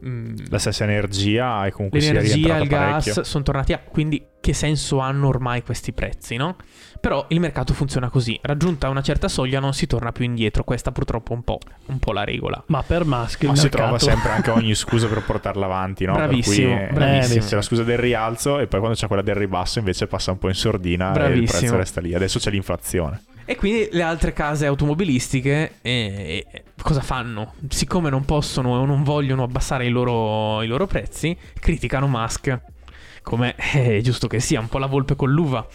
Mm. 0.05 0.36
La 0.49 0.60
stessa 0.60 0.84
energia 0.84 1.65
e 1.65 1.71
comunque 1.71 1.99
L'energia 1.99 2.58
il 2.58 2.67
gas 2.67 3.21
sono 3.21 3.43
tornati 3.43 3.73
a... 3.73 3.79
Quindi 3.79 4.23
che 4.41 4.53
senso 4.53 4.99
hanno 4.99 5.27
ormai 5.27 5.63
questi 5.63 5.91
prezzi, 5.91 6.36
no? 6.36 6.58
Però 7.01 7.25
il 7.29 7.39
mercato 7.39 7.73
funziona 7.73 8.10
così. 8.10 8.38
Raggiunta 8.41 8.89
una 8.89 9.01
certa 9.01 9.27
soglia 9.27 9.60
non 9.60 9.73
si 9.73 9.88
torna 9.88 10.12
più 10.12 10.25
indietro. 10.25 10.63
Questa 10.63 10.91
purtroppo 10.91 11.34
è 11.34 11.36
un 11.36 11.43
po', 11.43 11.60
un 11.88 11.97
po 11.97 12.12
la 12.12 12.23
regola. 12.23 12.63
Ma 12.67 12.84
per 12.84 13.05
Musk 13.05 13.45
Ma 13.45 13.55
si 13.55 13.69
trova 13.69 13.97
sempre 13.97 14.29
anche 14.29 14.51
ogni 14.51 14.73
scusa 14.75 15.08
per 15.08 15.23
portarla 15.23 15.65
avanti, 15.65 16.05
no? 16.05 16.13
Bravissimo, 16.13 16.75
per 16.75 16.88
cui, 16.88 16.95
bravissimo. 16.95 17.43
Eh, 17.43 17.47
c'è 17.47 17.55
la 17.55 17.62
scusa 17.63 17.84
del 17.84 17.97
rialzo 17.97 18.60
e 18.60 18.67
poi 18.67 18.79
quando 18.79 18.97
c'è 18.97 19.08
quella 19.08 19.23
del 19.23 19.36
ribasso 19.36 19.79
invece 19.79 20.05
passa 20.05 20.31
un 20.31 20.38
po' 20.38 20.47
in 20.47 20.55
sordina 20.55 21.10
bravissimo. 21.10 21.39
e 21.39 21.43
il 21.43 21.49
prezzo 21.49 21.75
resta 21.77 22.01
lì. 22.01 22.13
Adesso 22.13 22.38
c'è 22.38 22.51
l'inflazione. 22.51 23.23
E 23.45 23.55
quindi 23.55 23.88
le 23.91 24.01
altre 24.01 24.34
case 24.34 24.65
automobilistiche 24.65 25.75
eh, 25.81 26.45
eh, 26.51 26.63
cosa 26.81 27.01
fanno? 27.01 27.53
Siccome 27.69 28.10
non 28.10 28.25
possono 28.25 28.69
o 28.69 28.86
non 28.86 29.03
vogliono 29.03 29.43
abbassare 29.43 29.86
i 29.86 29.89
loro, 29.89 30.63
i 30.63 30.67
loro 30.67 30.88
prezzi, 30.88 31.38
criticano 31.60 32.08
Musk. 32.08 32.60
Come 33.21 33.53
è 33.58 34.01
giusto 34.01 34.27
che 34.27 34.39
sia, 34.39 34.60
un 34.60 34.67
po' 34.67 34.79
la 34.79 34.88
volpe 34.88 35.15
con 35.15 35.29
l'uva. 35.29 35.65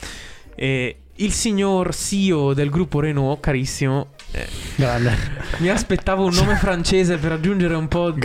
Il 0.56 1.32
signor 1.32 1.94
CEO 1.94 2.54
del 2.54 2.70
gruppo 2.70 3.00
Renault, 3.00 3.40
carissimo, 3.40 4.12
eh, 4.32 4.46
mi 5.58 5.68
aspettavo 5.68 6.24
un 6.24 6.32
nome 6.34 6.56
francese 6.56 7.16
per 7.18 7.32
aggiungere 7.32 7.74
un 7.74 7.88
po', 7.88 8.14
mm, 8.14 8.18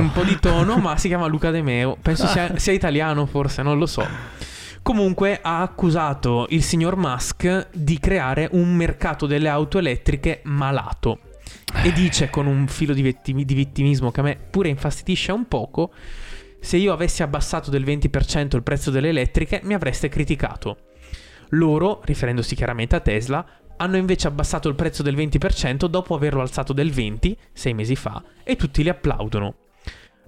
un 0.00 0.12
po' 0.12 0.24
di 0.24 0.38
tono, 0.38 0.76
ma 0.76 0.96
si 0.98 1.08
chiama 1.08 1.26
Luca 1.26 1.50
De 1.50 1.62
Meo. 1.62 1.96
Penso 2.00 2.26
sia, 2.26 2.58
sia 2.58 2.72
italiano, 2.72 3.24
forse, 3.26 3.62
non 3.62 3.78
lo 3.78 3.86
so. 3.86 4.06
Comunque 4.88 5.38
ha 5.42 5.60
accusato 5.60 6.46
il 6.48 6.62
signor 6.62 6.96
Musk 6.96 7.68
di 7.74 7.98
creare 7.98 8.48
un 8.52 8.74
mercato 8.74 9.26
delle 9.26 9.50
auto 9.50 9.76
elettriche 9.76 10.40
malato. 10.44 11.18
E 11.84 11.92
dice 11.92 12.30
con 12.30 12.46
un 12.46 12.66
filo 12.68 12.94
di, 12.94 13.02
vittimi, 13.02 13.44
di 13.44 13.52
vittimismo 13.52 14.10
che 14.10 14.20
a 14.20 14.22
me 14.22 14.38
pure 14.50 14.70
infastidisce 14.70 15.30
un 15.30 15.46
poco, 15.46 15.92
se 16.58 16.78
io 16.78 16.94
avessi 16.94 17.22
abbassato 17.22 17.68
del 17.68 17.84
20% 17.84 18.56
il 18.56 18.62
prezzo 18.62 18.90
delle 18.90 19.10
elettriche 19.10 19.60
mi 19.62 19.74
avreste 19.74 20.08
criticato. 20.08 20.78
Loro, 21.50 22.00
riferendosi 22.06 22.54
chiaramente 22.54 22.96
a 22.96 23.00
Tesla, 23.00 23.44
hanno 23.76 23.98
invece 23.98 24.28
abbassato 24.28 24.70
il 24.70 24.74
prezzo 24.74 25.02
del 25.02 25.14
20% 25.14 25.84
dopo 25.84 26.14
averlo 26.14 26.40
alzato 26.40 26.72
del 26.72 26.92
20, 26.92 27.36
sei 27.52 27.74
mesi 27.74 27.94
fa, 27.94 28.24
e 28.42 28.56
tutti 28.56 28.82
li 28.82 28.88
applaudono. 28.88 29.54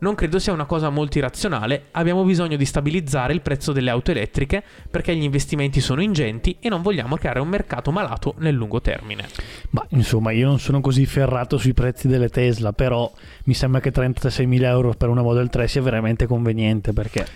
Non 0.00 0.14
credo 0.14 0.38
sia 0.38 0.52
una 0.54 0.64
cosa 0.64 0.88
molto 0.88 1.18
irrazionale, 1.18 1.86
abbiamo 1.90 2.24
bisogno 2.24 2.56
di 2.56 2.64
stabilizzare 2.64 3.34
il 3.34 3.42
prezzo 3.42 3.72
delle 3.72 3.90
auto 3.90 4.10
elettriche 4.10 4.62
perché 4.90 5.14
gli 5.14 5.22
investimenti 5.22 5.80
sono 5.80 6.02
ingenti 6.02 6.56
e 6.58 6.70
non 6.70 6.80
vogliamo 6.80 7.16
creare 7.16 7.40
un 7.40 7.48
mercato 7.48 7.90
malato 7.92 8.34
nel 8.38 8.54
lungo 8.54 8.80
termine. 8.80 9.28
Ma 9.70 9.84
insomma, 9.90 10.30
io 10.30 10.46
non 10.46 10.58
sono 10.58 10.80
così 10.80 11.04
ferrato 11.04 11.58
sui 11.58 11.74
prezzi 11.74 12.08
delle 12.08 12.30
Tesla, 12.30 12.72
però 12.72 13.12
mi 13.44 13.52
sembra 13.52 13.80
che 13.80 13.92
36.000 13.92 14.62
euro 14.64 14.94
per 14.94 15.10
una 15.10 15.20
Model 15.20 15.50
3 15.50 15.68
sia 15.68 15.82
veramente 15.82 16.26
conveniente 16.26 16.92
perché... 16.92 17.26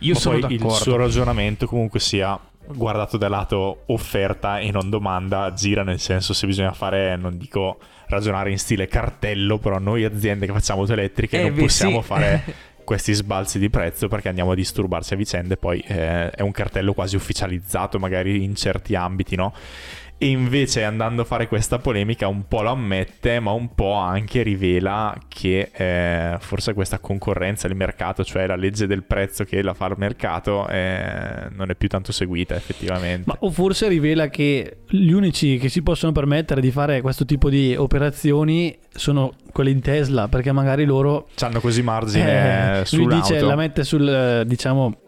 Io 0.00 0.12
Ma 0.12 0.20
sono 0.20 0.38
d'accordo. 0.38 0.66
Il 0.66 0.72
suo 0.72 0.96
ragionamento 0.96 1.66
comunque 1.66 1.98
sia 2.00 2.38
guardato 2.68 3.16
dal 3.16 3.30
lato 3.30 3.82
offerta 3.86 4.58
e 4.58 4.70
non 4.70 4.90
domanda, 4.90 5.52
gira 5.54 5.82
nel 5.82 5.98
senso 5.98 6.32
se 6.32 6.46
bisogna 6.46 6.72
fare, 6.72 7.16
non 7.16 7.36
dico 7.36 7.78
ragionare 8.08 8.50
in 8.50 8.58
stile 8.58 8.86
cartello, 8.86 9.58
però 9.58 9.78
noi 9.78 10.04
aziende 10.04 10.46
che 10.46 10.52
facciamo 10.52 10.80
auto 10.80 10.92
elettriche 10.92 11.40
eh, 11.40 11.42
non 11.42 11.54
possiamo 11.54 12.00
sì. 12.00 12.06
fare 12.06 12.42
questi 12.84 13.12
sbalzi 13.12 13.58
di 13.58 13.68
prezzo 13.68 14.06
perché 14.06 14.28
andiamo 14.28 14.52
a 14.52 14.54
disturbarci 14.54 15.14
a 15.14 15.16
vicende, 15.16 15.56
poi 15.56 15.80
eh, 15.80 16.30
è 16.30 16.40
un 16.40 16.52
cartello 16.52 16.94
quasi 16.94 17.16
ufficializzato 17.16 17.98
magari 17.98 18.44
in 18.44 18.54
certi 18.54 18.94
ambiti, 18.94 19.34
no? 19.34 19.52
E 20.18 20.28
invece 20.28 20.82
andando 20.82 21.22
a 21.22 21.24
fare 21.24 21.46
questa 21.46 21.78
polemica 21.78 22.26
un 22.26 22.48
po' 22.48 22.62
lo 22.62 22.70
ammette 22.70 23.38
ma 23.38 23.50
un 23.52 23.74
po' 23.74 23.92
anche 23.92 24.42
rivela 24.42 25.14
che 25.28 25.70
eh, 25.72 26.36
forse 26.40 26.72
questa 26.72 26.98
concorrenza 26.98 27.68
del 27.68 27.76
mercato 27.76 28.24
cioè 28.24 28.46
la 28.46 28.56
legge 28.56 28.86
del 28.86 29.04
prezzo 29.04 29.44
che 29.44 29.62
la 29.62 29.74
fa 29.74 29.86
il 29.86 29.94
mercato 29.98 30.66
eh, 30.68 31.48
non 31.54 31.70
è 31.70 31.74
più 31.74 31.88
tanto 31.88 32.12
seguita 32.12 32.54
effettivamente. 32.54 33.24
Ma 33.26 33.36
o 33.40 33.50
forse 33.50 33.88
rivela 33.88 34.28
che 34.28 34.78
gli 34.88 35.10
unici 35.10 35.58
che 35.58 35.68
si 35.68 35.82
possono 35.82 36.12
permettere 36.12 36.60
di 36.60 36.70
fare 36.70 37.00
questo 37.00 37.24
tipo 37.24 37.50
di 37.50 37.74
operazioni 37.76 38.76
sono 38.88 39.34
quelli 39.52 39.74
di 39.74 39.80
Tesla 39.80 40.28
perché 40.28 40.52
magari 40.52 40.84
loro 40.84 41.28
hanno 41.40 41.60
così 41.60 41.82
margine 41.82 42.80
eh, 42.80 42.96
lui 42.96 43.06
dice 43.06 43.40
la 43.40 43.56
mette 43.56 43.84
sul 43.84 44.44
diciamo 44.46 44.98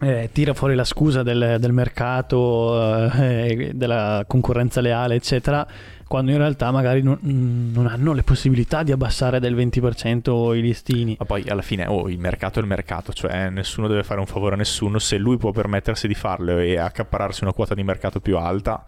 eh, 0.00 0.30
tira 0.32 0.54
fuori 0.54 0.74
la 0.74 0.84
scusa 0.84 1.22
del, 1.22 1.56
del 1.58 1.72
mercato, 1.72 3.10
eh, 3.12 3.72
della 3.74 4.24
concorrenza 4.26 4.80
leale, 4.80 5.16
eccetera, 5.16 5.66
quando 6.06 6.30
in 6.30 6.38
realtà 6.38 6.70
magari 6.70 7.02
non, 7.02 7.18
non 7.20 7.86
hanno 7.86 8.12
le 8.12 8.22
possibilità 8.22 8.82
di 8.82 8.92
abbassare 8.92 9.40
del 9.40 9.56
20% 9.56 10.54
i 10.56 10.60
listini. 10.60 11.16
Ma 11.18 11.24
poi 11.24 11.44
alla 11.48 11.62
fine, 11.62 11.86
oh, 11.86 12.08
il 12.08 12.18
mercato 12.18 12.60
è 12.60 12.62
il 12.62 12.68
mercato, 12.68 13.12
cioè 13.12 13.50
nessuno 13.50 13.88
deve 13.88 14.04
fare 14.04 14.20
un 14.20 14.26
favore 14.26 14.54
a 14.54 14.58
nessuno, 14.58 14.98
se 14.98 15.18
lui 15.18 15.36
può 15.36 15.50
permettersi 15.50 16.06
di 16.06 16.14
farlo 16.14 16.58
e 16.58 16.78
accapararsi 16.78 17.42
una 17.42 17.52
quota 17.52 17.74
di 17.74 17.82
mercato 17.82 18.20
più 18.20 18.36
alta, 18.38 18.84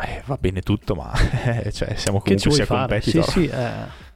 eh, 0.00 0.22
va 0.26 0.36
bene 0.38 0.62
tutto, 0.62 0.94
ma 0.94 1.12
cioè, 1.72 1.94
siamo 1.94 2.20
comunque 2.20 2.50
sia 2.50 2.66
competitor. 2.66 3.24
Sì, 3.24 3.30
sì, 3.30 3.46
eh. 3.46 4.06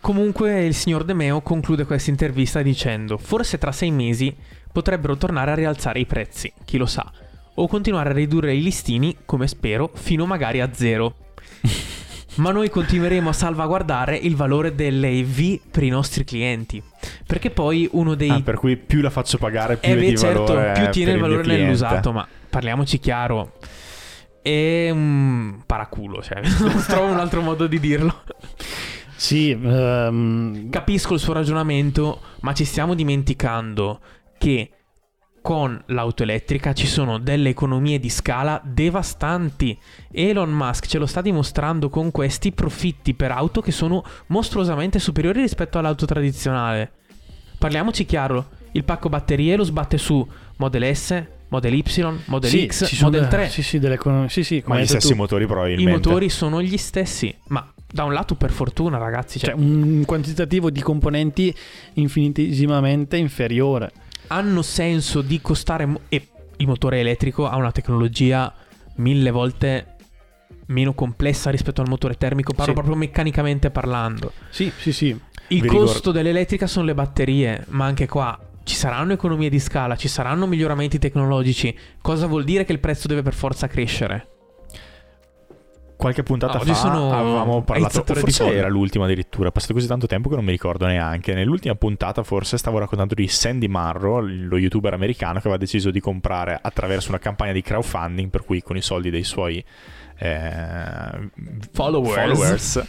Comunque 0.00 0.64
il 0.64 0.74
signor 0.74 1.04
De 1.04 1.12
Meo 1.12 1.42
conclude 1.42 1.84
questa 1.84 2.08
intervista 2.08 2.62
dicendo 2.62 3.18
forse 3.18 3.58
tra 3.58 3.70
sei 3.70 3.90
mesi 3.90 4.34
potrebbero 4.72 5.16
tornare 5.16 5.52
a 5.52 5.54
rialzare 5.54 6.00
i 6.00 6.06
prezzi, 6.06 6.52
chi 6.64 6.76
lo 6.76 6.86
sa, 6.86 7.10
o 7.54 7.68
continuare 7.68 8.10
a 8.10 8.12
ridurre 8.12 8.54
i 8.54 8.62
listini, 8.62 9.16
come 9.24 9.46
spero, 9.46 9.90
fino 9.94 10.26
magari 10.26 10.60
a 10.60 10.70
zero. 10.72 11.14
Ma 12.36 12.52
noi 12.52 12.70
continueremo 12.70 13.28
a 13.28 13.32
salvaguardare 13.32 14.16
il 14.16 14.36
valore 14.36 14.74
delle 14.74 15.10
EV 15.10 15.60
per 15.70 15.82
i 15.82 15.88
nostri 15.88 16.24
clienti. 16.24 16.82
Perché 17.26 17.50
poi 17.50 17.88
uno 17.92 18.14
dei... 18.14 18.30
Ah, 18.30 18.40
per 18.40 18.56
cui 18.56 18.76
più 18.76 19.00
la 19.00 19.10
faccio 19.10 19.36
pagare, 19.36 19.76
più 19.76 19.92
eh 19.92 19.96
beh, 19.96 20.16
certo, 20.16 20.54
più 20.74 20.88
tiene 20.90 21.12
il 21.12 21.18
valore 21.18 21.42
cliente. 21.42 21.64
nell'usato, 21.64 22.12
ma 22.12 22.26
parliamoci 22.48 22.98
chiaro. 22.98 23.54
È 24.40 24.88
un 24.90 25.60
paraculo, 25.66 26.22
cioè, 26.22 26.40
non 26.60 26.84
trovo 26.86 27.12
un 27.12 27.18
altro 27.18 27.42
modo 27.42 27.66
di 27.66 27.80
dirlo. 27.80 28.22
Sì, 29.16 29.50
ehm, 29.50 30.70
Capisco 30.70 31.12
il 31.12 31.20
suo 31.20 31.34
ragionamento, 31.34 32.20
ma 32.40 32.54
ci 32.54 32.64
stiamo 32.64 32.94
dimenticando 32.94 34.00
che 34.40 34.70
con 35.42 35.82
l'auto 35.88 36.22
elettrica 36.22 36.72
ci 36.72 36.86
sono 36.86 37.18
delle 37.18 37.50
economie 37.50 37.98
di 37.98 38.08
scala 38.08 38.60
devastanti. 38.64 39.78
Elon 40.10 40.50
Musk 40.50 40.86
ce 40.86 40.96
lo 40.98 41.04
sta 41.04 41.20
dimostrando 41.20 41.90
con 41.90 42.10
questi 42.10 42.50
profitti 42.52 43.12
per 43.12 43.30
auto 43.32 43.60
che 43.60 43.70
sono 43.70 44.02
mostruosamente 44.28 44.98
superiori 44.98 45.42
rispetto 45.42 45.78
all'auto 45.78 46.06
tradizionale. 46.06 46.92
Parliamoci 47.58 48.06
chiaro, 48.06 48.48
il 48.72 48.84
pacco 48.84 49.10
batterie 49.10 49.56
lo 49.56 49.64
sbatte 49.64 49.98
su 49.98 50.26
Model 50.56 50.94
S, 50.96 51.22
Model 51.48 51.74
Y, 51.74 51.84
Model 52.26 52.50
sì, 52.50 52.66
X, 52.66 52.86
ci 52.86 52.96
sono 52.96 53.10
Model 53.10 53.24
de- 53.28 53.36
3. 53.36 53.48
Sì, 53.50 53.62
sì, 53.62 53.78
delle 53.78 53.94
economie. 53.94 54.28
Sì, 54.30 54.42
sì, 54.44 54.62
Ma 54.66 54.80
gli 54.80 54.86
stessi 54.86 55.08
tu. 55.08 55.16
motori 55.16 55.44
I 55.44 55.46
probabilmente. 55.46 55.90
motori 55.90 56.28
sono 56.30 56.62
gli 56.62 56.76
stessi, 56.78 57.34
ma 57.48 57.70
da 57.92 58.04
un 58.04 58.12
lato 58.12 58.34
per 58.36 58.50
fortuna 58.50 58.96
ragazzi, 58.98 59.38
cioè, 59.38 59.50
Cioè, 59.50 59.58
un 59.58 60.04
quantitativo 60.06 60.70
di 60.70 60.80
componenti 60.80 61.52
infinitesimamente 61.94 63.16
inferiore. 63.16 63.90
Hanno 64.32 64.62
senso 64.62 65.22
di 65.22 65.40
costare 65.40 65.86
mo- 65.86 66.00
e 66.08 66.28
il 66.56 66.66
motore 66.66 67.00
elettrico 67.00 67.48
ha 67.48 67.56
una 67.56 67.72
tecnologia 67.72 68.52
mille 68.96 69.30
volte 69.30 69.96
meno 70.66 70.92
complessa 70.94 71.50
rispetto 71.50 71.80
al 71.80 71.88
motore 71.88 72.14
termico, 72.16 72.52
parlo 72.52 72.72
Sì. 72.72 72.78
proprio 72.78 72.96
meccanicamente 72.96 73.70
parlando. 73.70 74.32
Sì, 74.50 74.70
sì, 74.76 74.92
sì. 74.92 75.08
Il 75.48 75.62
Vi 75.62 75.66
costo 75.68 75.86
ricordo- 75.96 76.10
dell'elettrica 76.12 76.66
sono 76.68 76.84
le 76.86 76.94
batterie, 76.94 77.64
ma 77.70 77.86
anche 77.86 78.06
qua 78.06 78.38
ci 78.62 78.76
saranno 78.76 79.12
economie 79.12 79.48
di 79.50 79.58
scala, 79.58 79.96
ci 79.96 80.06
saranno 80.06 80.46
miglioramenti 80.46 80.98
tecnologici. 80.98 81.76
Cosa 82.00 82.26
vuol 82.28 82.44
dire 82.44 82.64
che 82.64 82.72
il 82.72 82.78
prezzo 82.78 83.08
deve 83.08 83.22
per 83.22 83.34
forza 83.34 83.66
crescere? 83.66 84.28
Qualche 86.00 86.22
puntata 86.22 86.56
Ah, 86.56 86.64
fa 86.64 86.74
sono 86.74 87.12
avevamo 87.12 87.62
parlato, 87.62 88.02
di 88.06 88.18
forse 88.20 88.44
folle. 88.44 88.56
era 88.56 88.68
l'ultima 88.68 89.04
addirittura, 89.04 89.50
è 89.50 89.52
passato 89.52 89.74
così 89.74 89.86
tanto 89.86 90.06
tempo 90.06 90.30
che 90.30 90.34
non 90.34 90.44
mi 90.46 90.50
ricordo 90.50 90.86
neanche. 90.86 91.34
Nell'ultima 91.34 91.74
puntata 91.74 92.22
forse 92.22 92.56
stavo 92.56 92.78
raccontando 92.78 93.12
di 93.12 93.28
Sandy 93.28 93.66
Marrow, 93.66 94.20
lo 94.20 94.56
youtuber 94.56 94.94
americano 94.94 95.34
che 95.34 95.40
aveva 95.40 95.58
deciso 95.58 95.90
di 95.90 96.00
comprare 96.00 96.58
attraverso 96.60 97.10
una 97.10 97.18
campagna 97.18 97.52
di 97.52 97.60
crowdfunding, 97.60 98.30
per 98.30 98.46
cui 98.46 98.62
con 98.62 98.78
i 98.78 98.80
soldi 98.80 99.10
dei 99.10 99.24
suoi 99.24 99.62
eh, 100.16 101.30
Followers. 101.72 102.82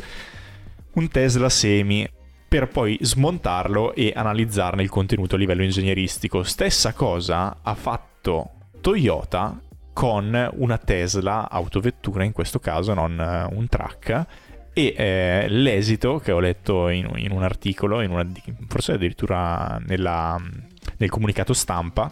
un 0.93 1.07
Tesla 1.09 1.49
Semi 1.49 2.09
per 2.47 2.69
poi 2.69 2.97
smontarlo 3.01 3.93
e 3.93 4.13
analizzarne 4.15 4.81
il 4.83 4.89
contenuto 4.89 5.35
a 5.35 5.37
livello 5.37 5.63
ingegneristico. 5.63 6.43
Stessa 6.43 6.93
cosa 6.93 7.57
ha 7.61 7.75
fatto 7.75 8.51
Toyota 8.79 9.59
con 10.01 10.49
una 10.53 10.79
Tesla 10.79 11.47
autovettura, 11.47 12.23
in 12.23 12.31
questo 12.31 12.57
caso 12.57 12.95
non 12.95 13.19
eh, 13.19 13.55
un 13.55 13.67
truck. 13.67 14.25
E 14.73 14.95
eh, 14.97 15.45
l'esito 15.47 16.17
che 16.17 16.31
ho 16.31 16.39
letto 16.39 16.89
in, 16.89 17.07
in 17.17 17.29
un 17.29 17.43
articolo, 17.43 18.01
in 18.01 18.09
una, 18.09 18.25
forse 18.67 18.93
addirittura 18.93 19.79
nella- 19.85 20.41
nel 20.97 21.09
comunicato 21.11 21.53
stampa, 21.53 22.11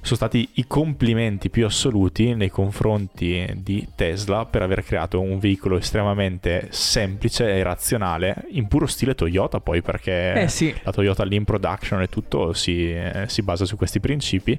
sono 0.00 0.16
stati 0.16 0.48
i 0.54 0.66
complimenti 0.66 1.48
più 1.48 1.64
assoluti 1.64 2.34
nei 2.34 2.50
confronti 2.50 3.46
di 3.54 3.86
Tesla 3.94 4.44
per 4.44 4.62
aver 4.62 4.82
creato 4.82 5.20
un 5.20 5.38
veicolo 5.38 5.76
estremamente 5.76 6.66
semplice 6.70 7.54
e 7.54 7.62
razionale, 7.62 8.46
in 8.50 8.66
puro 8.66 8.86
stile 8.86 9.14
Toyota 9.14 9.60
poi 9.60 9.80
perché 9.80 10.42
Eh 10.42 10.48
sì, 10.48 10.74
la 10.82 10.90
Toyota 10.90 11.24
Lean 11.24 11.44
Production 11.44 12.02
e 12.02 12.08
tutto 12.08 12.52
si, 12.52 12.92
eh, 12.92 13.26
si 13.28 13.42
basa 13.42 13.64
su 13.64 13.76
questi 13.76 14.00
principi 14.00 14.58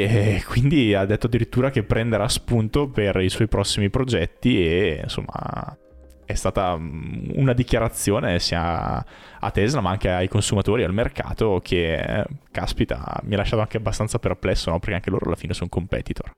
e 0.00 0.42
quindi 0.48 0.94
ha 0.94 1.04
detto 1.04 1.26
addirittura 1.26 1.70
che 1.70 1.82
prenderà 1.82 2.28
spunto 2.28 2.88
per 2.88 3.16
i 3.16 3.28
suoi 3.28 3.48
prossimi 3.48 3.90
progetti 3.90 4.64
e 4.64 5.00
insomma 5.02 5.76
è 6.24 6.34
stata 6.34 6.76
mm, 6.76 7.30
una 7.34 7.52
dichiarazione 7.52 8.38
sia 8.38 9.04
a 9.38 9.50
Tesla 9.50 9.80
ma 9.80 9.90
anche 9.90 10.10
ai 10.10 10.28
consumatori, 10.28 10.84
al 10.84 10.92
mercato 10.92 11.60
che 11.62 11.94
eh, 11.94 12.24
caspita 12.50 13.20
mi 13.24 13.34
ha 13.34 13.38
lasciato 13.38 13.62
anche 13.62 13.76
abbastanza 13.76 14.18
perplesso 14.18 14.70
no? 14.70 14.78
perché 14.78 14.94
anche 14.94 15.10
loro 15.10 15.26
alla 15.26 15.36
fine 15.36 15.54
sono 15.54 15.68
competitor. 15.68 16.32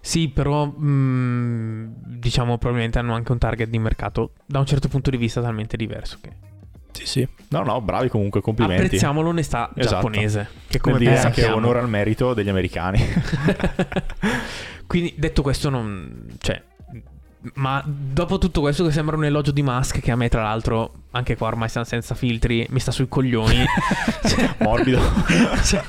sì, 0.00 0.28
però 0.28 0.66
mh, 0.66 2.18
diciamo 2.18 2.58
probabilmente 2.58 2.98
hanno 2.98 3.14
anche 3.14 3.32
un 3.32 3.38
target 3.38 3.68
di 3.68 3.78
mercato 3.78 4.32
da 4.46 4.58
un 4.58 4.66
certo 4.66 4.88
punto 4.88 5.10
di 5.10 5.16
vista 5.16 5.40
talmente 5.40 5.76
diverso 5.76 6.18
che 6.20 6.52
Sì 6.94 7.06
sì. 7.06 7.28
No 7.48 7.62
no 7.62 7.80
bravi 7.80 8.08
comunque 8.08 8.40
complimenti. 8.40 8.84
apprezziamo 8.84 9.20
l'onestà 9.20 9.70
Esatto. 9.74 9.94
giapponese 9.96 10.48
che 10.68 10.78
Come 10.80 10.98
dire 10.98 11.18
anche 11.18 11.44
onore 11.46 11.80
al 11.80 11.88
merito 11.88 12.32
degli 12.34 12.48
americani. 12.48 13.04
Quindi 14.86 15.14
detto 15.16 15.42
questo 15.42 15.70
non 15.70 16.26
cioè 16.38 16.60
ma 17.54 17.82
dopo 17.86 18.38
tutto 18.38 18.60
questo 18.62 18.84
che 18.86 18.90
sembra 18.92 19.16
un 19.16 19.24
elogio 19.24 19.50
di 19.50 19.62
Musk 19.62 20.00
che 20.00 20.10
a 20.10 20.16
me 20.16 20.28
tra 20.30 20.42
l'altro 20.42 20.92
anche 21.10 21.36
qua 21.36 21.48
ormai 21.48 21.68
siamo 21.68 21.84
senza 21.86 22.14
filtri 22.14 22.66
mi 22.70 22.80
sta 22.80 22.90
sui 22.90 23.06
coglioni 23.08 23.62
Cioè, 24.26 24.54
Morbido. 24.60 25.00
cioè, 25.62 25.82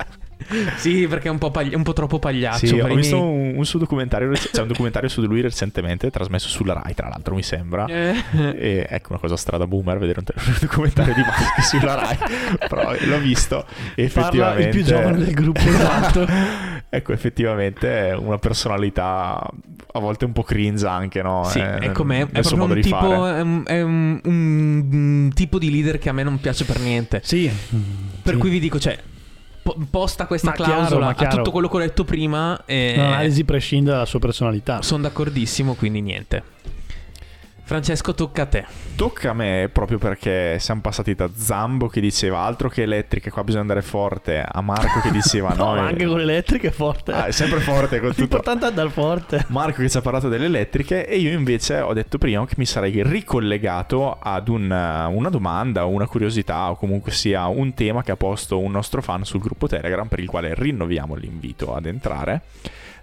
sì 0.77 1.07
perché 1.07 1.27
è 1.27 1.31
un 1.31 1.37
po', 1.37 1.51
pagli- 1.51 1.73
un 1.73 1.83
po' 1.83 1.93
troppo 1.93 2.19
pagliaccio 2.19 2.65
Sì, 2.67 2.75
per 2.75 2.91
ho 2.91 2.95
visto 2.95 3.15
miei- 3.21 3.51
un, 3.51 3.57
un 3.57 3.65
suo 3.65 3.79
documentario, 3.79 4.31
c'è 4.31 4.61
un 4.61 4.67
documentario 4.67 5.09
su 5.09 5.21
di 5.21 5.27
lui 5.27 5.41
recentemente, 5.41 6.09
trasmesso 6.11 6.47
sulla 6.47 6.73
Rai, 6.73 6.93
tra 6.93 7.07
l'altro, 7.09 7.35
mi 7.35 7.43
sembra. 7.43 7.85
Eh, 7.85 8.15
E 8.57 8.87
ecco 8.89 9.07
una 9.11 9.19
cosa 9.19 9.35
strada 9.37 9.65
boomer 9.67 9.97
vedere 9.97 10.19
un, 10.19 10.25
un 10.47 10.57
documentario 10.59 11.13
di 11.13 11.21
Musk 11.21 11.61
sulla 11.63 11.95
Rai, 11.95 12.17
però 12.67 12.91
l'ho 12.99 13.19
visto 13.19 13.65
e 13.95 14.07
Parla 14.07 14.55
effettivamente 14.57 14.61
il 14.63 14.69
più 14.69 14.83
giovane 14.83 15.17
del 15.17 15.33
gruppo, 15.33 15.59
esatto. 15.59 16.27
ecco, 16.89 17.11
effettivamente 17.13 18.09
è 18.09 18.15
una 18.15 18.37
personalità 18.37 19.45
a 19.93 19.99
volte 19.99 20.25
un 20.25 20.31
po' 20.33 20.43
cringe 20.43 20.85
anche, 20.85 21.21
no? 21.21 21.43
sì, 21.45 21.59
Eh, 21.59 21.77
è 21.77 21.91
com'è, 21.91 22.27
è 22.31 22.41
proprio 22.41 22.63
un 22.65 22.81
tipo, 22.81 23.25
è 23.27 23.41
un, 23.41 23.63
è 23.65 23.81
un- 23.81 24.19
un 24.23 25.31
tipo 25.33 25.57
di 25.57 25.71
leader 25.71 25.97
che 25.99 26.09
a 26.09 26.13
me 26.13 26.23
non 26.23 26.39
piace 26.39 26.65
per 26.65 26.79
niente. 26.79 27.21
Sì. 27.23 27.49
Per 28.21 28.33
Sì. 28.33 28.39
cui 28.39 28.49
vi 28.49 28.59
dico, 28.59 28.79
cioè, 28.79 28.97
po- 29.65 29.75
posta 29.89 30.27
questa 30.27 30.49
Ma 30.51 30.55
chiaro, 30.55 30.71
clausola 30.73 31.07
a 31.07 31.13
chiaro. 31.15 31.37
tutto 31.37 31.49
quello 31.49 31.67
che 31.67 31.75
ho 31.77 31.79
detto 31.79 32.03
prima 32.03 32.61
e 32.65 32.93
L'analisi 32.95 33.43
prescinde 33.43 33.89
dalla 33.89 34.05
sua 34.05 34.19
personalità. 34.19 34.83
sono 34.83 35.01
d'accordissimo, 35.01 35.73
quindi 35.73 36.01
niente. 36.01 36.43
Francesco, 37.67 38.13
tocca 38.13 38.43
a 38.43 38.45
te. 38.45 38.65
Tocca 38.95 39.31
a 39.31 39.33
me 39.33 39.69
proprio 39.73 39.97
perché 39.97 40.59
siamo 40.59 40.81
passati 40.81 41.15
da 41.15 41.27
Zambo 41.35 41.87
che 41.87 41.99
diceva 41.99 42.41
altro 42.41 42.69
che 42.69 42.83
elettriche, 42.83 43.31
qua 43.31 43.43
bisogna 43.43 43.63
andare 43.63 43.81
forte, 43.81 44.45
a 44.47 44.61
Marco 44.61 44.99
che 45.01 45.09
diceva 45.09 45.49
no, 45.57 45.65
no, 45.65 45.71
ma 45.73 45.85
eh, 45.85 45.89
anche 45.89 46.05
con 46.05 46.19
l'elettrica 46.19 46.67
è 46.67 46.71
forte. 46.71 47.11
ah, 47.11 47.25
è 47.25 47.31
sempre 47.31 47.59
forte 47.61 47.99
con 47.99 48.09
tutto. 48.09 48.21
L'importante 48.21 48.65
è 48.65 48.69
andare 48.69 48.89
forte. 48.89 49.45
Marco 49.47 49.81
che 49.81 49.89
ci 49.89 49.97
ha 49.97 50.01
parlato 50.01 50.29
delle 50.29 50.45
elettriche 50.45 51.07
e 51.07 51.17
io 51.17 51.31
invece 51.31 51.79
ho 51.79 51.93
detto 51.93 52.19
prima 52.19 52.45
che 52.45 52.53
mi 52.57 52.67
sarei 52.67 53.01
ricollegato 53.01 54.15
ad 54.21 54.47
un- 54.47 55.09
una 55.11 55.29
domanda, 55.29 55.85
una 55.85 56.05
curiosità 56.05 56.69
o 56.69 56.75
comunque 56.75 57.11
sia 57.11 57.47
un 57.47 57.73
tema 57.73 58.03
che 58.03 58.11
ha 58.11 58.15
posto 58.15 58.59
un 58.59 58.71
nostro 58.71 59.01
fan 59.01 59.25
sul 59.25 59.39
gruppo 59.39 59.67
Telegram 59.67 60.07
per 60.07 60.19
il 60.19 60.27
quale 60.27 60.53
rinnoviamo 60.55 61.15
l'invito 61.15 61.73
ad 61.73 61.87
entrare 61.87 62.41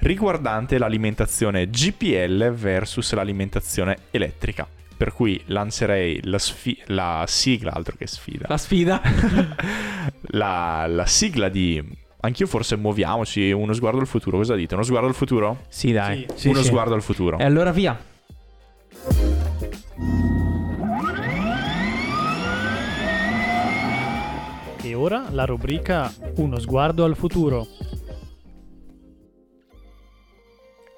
riguardante 0.02 0.78
l'alimentazione 0.78 1.68
GPL 1.68 2.50
versus 2.50 3.12
l'alimentazione 3.12 3.98
elettrica. 4.10 4.66
Per 4.96 5.12
cui 5.12 5.40
lancerei 5.46 6.20
la, 6.24 6.38
sfi- 6.38 6.80
la 6.86 7.24
sigla, 7.26 7.72
altro 7.72 7.96
che 7.96 8.06
sfida, 8.06 8.46
La 8.48 8.58
sfida. 8.58 9.00
la, 10.32 10.86
la 10.88 11.06
sigla 11.06 11.48
di... 11.48 11.82
Anch'io 12.24 12.46
forse 12.46 12.76
muoviamoci, 12.76 13.50
uno 13.50 13.72
sguardo 13.72 13.98
al 13.98 14.06
futuro, 14.06 14.36
cosa 14.36 14.54
dite? 14.54 14.74
Uno 14.74 14.84
sguardo 14.84 15.08
al 15.08 15.14
futuro? 15.14 15.64
sì, 15.68 15.90
dai. 15.90 16.24
Sì, 16.34 16.48
uno 16.48 16.60
sì. 16.60 16.66
sguardo 16.66 16.94
al 16.94 17.02
futuro. 17.02 17.38
E 17.38 17.44
allora 17.44 17.72
via. 17.72 17.98
E 24.84 24.94
ora 24.94 25.26
la 25.30 25.44
rubrica 25.44 26.12
Uno 26.36 26.60
sguardo 26.60 27.04
al 27.04 27.16
futuro. 27.16 27.66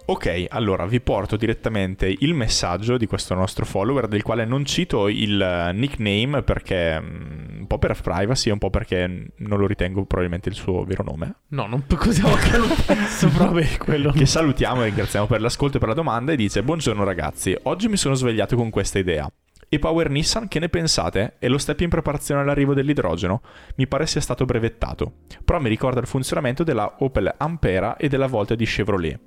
Ok, 0.06 0.44
allora 0.50 0.84
vi 0.84 1.00
porto 1.00 1.36
direttamente 1.36 2.14
il 2.18 2.34
messaggio 2.34 2.98
di 2.98 3.06
questo 3.06 3.32
nostro 3.32 3.64
follower, 3.64 4.06
del 4.06 4.22
quale 4.22 4.44
non 4.44 4.66
cito 4.66 5.08
il 5.08 5.40
eh, 5.40 5.72
nickname 5.72 6.42
perché 6.42 7.00
mm, 7.00 7.60
un 7.60 7.66
po' 7.66 7.78
per 7.78 7.98
privacy 7.98 8.50
e 8.50 8.52
un 8.52 8.58
po' 8.58 8.68
perché 8.68 9.30
non 9.34 9.58
lo 9.58 9.66
ritengo 9.66 10.04
probabilmente 10.04 10.50
il 10.50 10.56
suo 10.56 10.84
vero 10.84 11.04
nome. 11.04 11.36
No, 11.48 11.66
non 11.66 11.84
così 11.96 12.20
che 12.20 12.58
non 12.58 12.68
penso 12.84 13.28
proprio 13.28 13.66
quello. 13.78 14.12
Che 14.12 14.26
salutiamo 14.26 14.82
e 14.82 14.86
ringraziamo 14.86 15.26
per 15.26 15.40
l'ascolto 15.40 15.78
e 15.78 15.80
per 15.80 15.88
la 15.88 15.94
domanda 15.94 16.32
e 16.32 16.36
dice 16.36 16.62
Buongiorno 16.62 17.02
ragazzi, 17.02 17.56
oggi 17.62 17.88
mi 17.88 17.96
sono 17.96 18.12
svegliato 18.12 18.56
con 18.56 18.68
questa 18.68 18.98
idea. 18.98 19.26
E 19.70 19.78
Power 19.78 20.10
Nissan, 20.10 20.48
che 20.48 20.58
ne 20.58 20.68
pensate? 20.68 21.36
È 21.38 21.48
lo 21.48 21.56
step 21.56 21.80
in 21.80 21.88
preparazione 21.88 22.42
all'arrivo 22.42 22.74
dell'idrogeno? 22.74 23.40
Mi 23.76 23.86
pare 23.86 24.06
sia 24.06 24.20
stato 24.20 24.44
brevettato, 24.44 25.12
però 25.42 25.58
mi 25.60 25.70
ricorda 25.70 26.00
il 26.00 26.06
funzionamento 26.06 26.62
della 26.62 26.96
Opel 26.98 27.34
Ampera 27.38 27.96
e 27.96 28.08
della 28.08 28.26
Volta 28.26 28.54
di 28.54 28.66
Chevrolet 28.66 29.18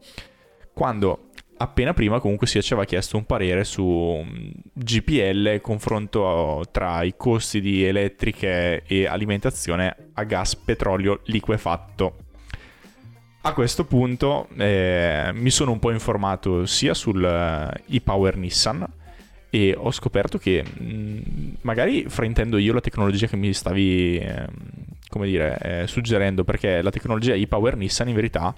quando 0.78 1.30
appena 1.58 1.92
prima 1.96 2.20
comunque 2.20 2.46
si 2.46 2.60
aveva 2.60 2.86
chiesto 2.86 3.18
un 3.18 3.26
parere 3.26 3.64
su 3.64 3.84
mm, 4.24 4.50
GPL, 4.74 5.60
confronto 5.60 6.64
tra 6.70 7.02
i 7.02 7.16
costi 7.18 7.60
di 7.60 7.84
elettriche 7.84 8.84
e 8.86 9.08
alimentazione 9.08 10.12
a 10.14 10.24
gas 10.24 10.56
petrolio 10.56 11.22
liquefatto. 11.24 12.18
A 13.42 13.54
questo 13.54 13.86
punto 13.86 14.50
eh, 14.56 15.32
mi 15.34 15.50
sono 15.50 15.72
un 15.72 15.80
po' 15.80 15.90
informato 15.90 16.68
sia 16.68 16.94
sul 16.94 17.24
uh, 17.24 17.92
e-Power 17.92 18.36
Nissan 18.38 18.86
e 19.50 19.74
ho 19.76 19.92
scoperto 19.92 20.38
che 20.38 20.64
mm, 20.64 21.20
magari 21.62 22.06
fraintendo 22.08 22.58
io 22.58 22.74
la 22.74 22.82
tecnologia 22.82 23.26
che 23.26 23.36
mi 23.36 23.52
stavi, 23.52 24.18
eh, 24.20 24.46
come 25.10 25.26
dire, 25.26 25.58
eh, 25.60 25.88
suggerendo, 25.88 26.44
perché 26.44 26.84
la 26.84 26.92
tecnologia 26.92 27.34
e-Power 27.34 27.78
Nissan 27.78 28.10
in 28.10 28.16
verità 28.16 28.54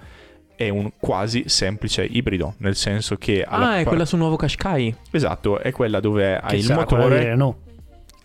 è 0.60 0.68
un 0.68 0.90
quasi 0.98 1.44
semplice 1.46 2.04
ibrido, 2.04 2.52
nel 2.58 2.76
senso 2.76 3.16
che... 3.16 3.42
Ah, 3.48 3.78
è 3.78 3.84
quella 3.84 4.04
sul 4.04 4.18
nuovo 4.18 4.36
Qashqai? 4.36 4.94
Esatto, 5.10 5.58
è 5.58 5.72
quella 5.72 6.00
dove 6.00 6.38
hai 6.38 6.58
il 6.58 6.70
motore... 6.74 7.34
no. 7.34 7.56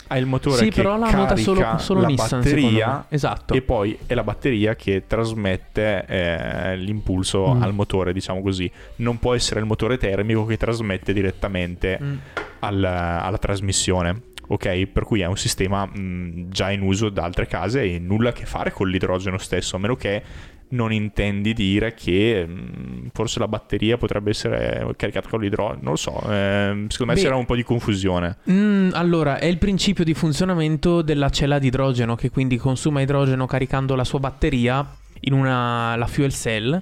Hai 0.07 0.19
il 0.19 0.25
motore 0.25 0.57
sì, 0.57 0.69
che 0.69 0.81
però 0.81 0.97
la 0.97 1.09
nota 1.09 1.35
solo, 1.37 1.77
solo 1.77 2.01
la 2.01 2.07
Nissan, 2.07 2.41
batteria 2.41 3.05
esatto. 3.07 3.53
e 3.55 3.61
poi 3.61 3.97
è 4.05 4.13
la 4.13 4.23
batteria 4.23 4.75
che 4.75 5.05
trasmette 5.07 6.05
eh, 6.05 6.77
l'impulso 6.77 7.55
mm. 7.55 7.63
al 7.63 7.73
motore, 7.73 8.11
diciamo 8.13 8.41
così. 8.41 8.69
Non 8.97 9.17
può 9.17 9.33
essere 9.33 9.61
il 9.61 9.65
motore 9.65 9.97
termico 9.97 10.45
che 10.45 10.57
trasmette 10.57 11.11
direttamente 11.11 11.97
mm. 11.99 12.15
al, 12.59 12.83
alla 12.83 13.37
trasmissione 13.37 14.33
ok? 14.47 14.85
Per 14.85 15.03
cui 15.03 15.21
è 15.21 15.25
un 15.25 15.37
sistema 15.37 15.85
mh, 15.85 16.49
già 16.49 16.69
in 16.69 16.81
uso 16.81 17.09
da 17.09 17.23
altre 17.23 17.47
case 17.47 17.81
e 17.81 17.97
nulla 17.97 18.29
a 18.29 18.33
che 18.33 18.45
fare 18.45 18.71
con 18.71 18.87
l'idrogeno 18.89 19.39
stesso, 19.39 19.75
a 19.75 19.79
meno 19.79 19.95
che 19.95 20.21
non 20.69 20.91
intendi 20.91 21.53
dire 21.53 21.93
che 21.93 22.45
mh, 22.45 22.51
mm, 22.51 23.07
forse 23.13 23.39
la 23.39 23.47
batteria 23.47 23.97
potrebbe 23.97 24.31
essere 24.31 24.87
caricata 24.95 25.29
con 25.29 25.41
l'idrogeno, 25.41 25.79
non 25.81 25.91
lo 25.91 25.97
so, 25.97 26.19
eh, 26.29 26.85
secondo 26.87 27.13
me 27.13 27.19
c'era 27.19 27.35
un 27.35 27.45
po' 27.45 27.55
di 27.55 27.63
confusione. 27.63 28.37
Mh, 28.43 28.53
mm, 28.53 28.89
allora, 28.93 29.37
è 29.37 29.45
il 29.45 29.57
principio 29.57 30.03
di 30.03 30.13
funzionamento 30.13 31.01
della 31.01 31.29
cella 31.29 31.59
di 31.59 31.67
idrogeno 31.67 32.15
che 32.15 32.29
quindi 32.29 32.57
consuma 32.57 33.01
idrogeno 33.01 33.45
caricando 33.45 33.95
la 33.95 34.03
sua 34.03 34.19
batteria 34.19 34.85
in 35.21 35.33
una 35.33 35.95
la 35.95 36.07
fuel 36.07 36.33
cell 36.33 36.81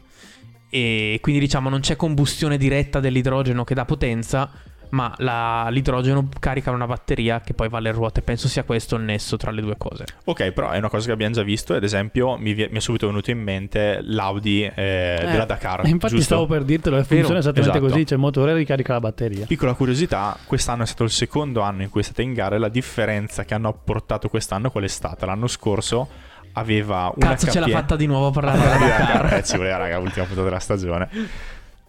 e 0.70 1.20
quindi 1.22 1.40
diciamo 1.40 1.70
non 1.70 1.82
c'è 1.82 1.96
combustione 1.96 2.58
diretta 2.58 3.00
dell'idrogeno 3.00 3.64
che 3.64 3.76
dà 3.76 3.86
potenza, 3.86 4.50
ma 4.94 5.14
la, 5.18 5.68
l'idrogeno 5.70 6.30
carica 6.40 6.72
una 6.72 6.86
batteria 6.86 7.42
che 7.42 7.54
poi 7.54 7.68
va 7.68 7.80
alle 7.80 7.92
ruote. 7.92 8.22
Penso 8.22 8.48
sia 8.48 8.64
questo 8.64 8.96
il 8.96 9.04
nesso 9.04 9.38
tra 9.38 9.52
le 9.52 9.62
due 9.62 9.76
cose. 9.76 10.06
Ok, 10.26 10.52
però 10.52 10.70
è 10.70 10.78
una 10.78 10.90
cosa 10.90 11.08
che 11.08 11.12
abbiamo 11.12 11.34
già 11.34 11.42
visto. 11.42 11.74
Ad 11.74 11.84
esempio, 11.84 12.38
mi, 12.38 12.54
mi 12.54 12.78
è 12.78 12.80
subito 12.80 13.08
venuto 13.08 13.32
in 13.32 13.40
mente 13.40 14.00
l'Audi 14.04 14.64
eh, 14.64 14.72
eh, 14.76 15.26
della 15.26 15.46
Dakar. 15.46 15.86
Infatti, 15.88 16.16
giusto? 16.16 16.36
stavo 16.36 16.46
per 16.46 16.64
dirtelo, 16.64 17.04
funziona 17.04 17.40
esattamente 17.40 17.78
esatto. 17.78 17.92
così: 17.92 18.04
c'è 18.04 18.14
il 18.14 18.20
motore 18.20 18.52
e 18.52 18.56
ricarica 18.56 18.94
la 18.94 19.00
batteria. 19.00 19.46
Piccola 19.48 19.74
curiosità: 19.74 20.38
quest'anno 20.46 20.84
è 20.84 20.86
stato 20.86 21.04
il 21.04 21.12
secondo 21.12 21.62
anno 21.62 21.82
in 21.82 21.90
cui 21.90 22.02
è 22.02 22.04
stata 22.04 22.22
in 22.22 22.34
gara. 22.34 22.58
La 22.60 22.70
differenza 22.70 23.46
che 23.46 23.56
hanno 23.56 23.70
apportato 23.70 24.30
quest'anno 24.30 24.70
qual 24.70 24.84
è 24.84 24.88
stata? 24.88 25.26
L'anno 25.26 25.48
scorso 25.48 26.08
aveva 26.54 27.12
una 27.16 27.30
Cazzo, 27.30 27.50
ce 27.50 27.60
l'ha 27.60 27.68
fatta 27.68 27.96
di 27.96 28.06
nuovo 28.06 28.28
a 28.28 28.32
parlare 28.32 28.60
della 28.78 28.78
Dakar. 28.78 29.34
eh, 29.34 29.44
ci 29.44 29.58
voleva, 29.58 29.78
raga, 29.78 29.98
ultima 29.98 30.26
puntata 30.26 30.48
della 30.48 30.60
stagione. 30.60 31.10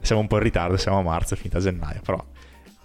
Siamo 0.01 0.23
un 0.23 0.27
po' 0.27 0.37
in 0.37 0.43
ritardo, 0.43 0.77
siamo 0.79 0.99
a 0.99 1.03
marzo, 1.03 1.35
è 1.35 1.37
finita 1.37 1.59
gennaio, 1.61 2.01
però 2.03 2.23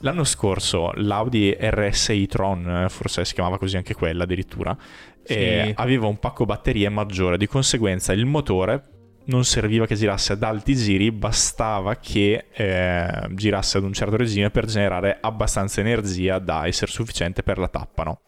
L'anno 0.01 0.23
scorso 0.23 0.91
l'Audi 0.95 1.55
RSI 1.59 2.25
Tron, 2.27 2.85
forse 2.89 3.25
si 3.25 3.33
chiamava 3.33 3.57
così 3.57 3.75
anche 3.75 3.93
quella 3.93 4.23
addirittura, 4.23 4.75
sì. 5.23 5.33
eh, 5.33 5.73
aveva 5.75 6.07
un 6.07 6.19
pacco 6.19 6.45
batterie 6.45 6.87
maggiore, 6.89 7.37
di 7.37 7.47
conseguenza 7.47 8.13
il 8.13 8.25
motore 8.25 8.97
non 9.25 9.43
serviva 9.43 9.85
che 9.85 9.95
girasse 9.95 10.33
ad 10.33 10.43
alti 10.43 10.75
giri, 10.75 11.11
bastava 11.11 11.95
che 11.97 12.45
eh, 12.51 13.27
girasse 13.31 13.77
ad 13.77 13.83
un 13.83 13.93
certo 13.93 14.15
regime 14.15 14.49
per 14.49 14.65
generare 14.65 15.17
abbastanza 15.21 15.81
energia 15.81 16.39
da 16.39 16.65
essere 16.65 16.91
sufficiente 16.91 17.43
per 17.43 17.57
la 17.57 17.67
tappa. 17.67 18.03
No? 18.03 18.21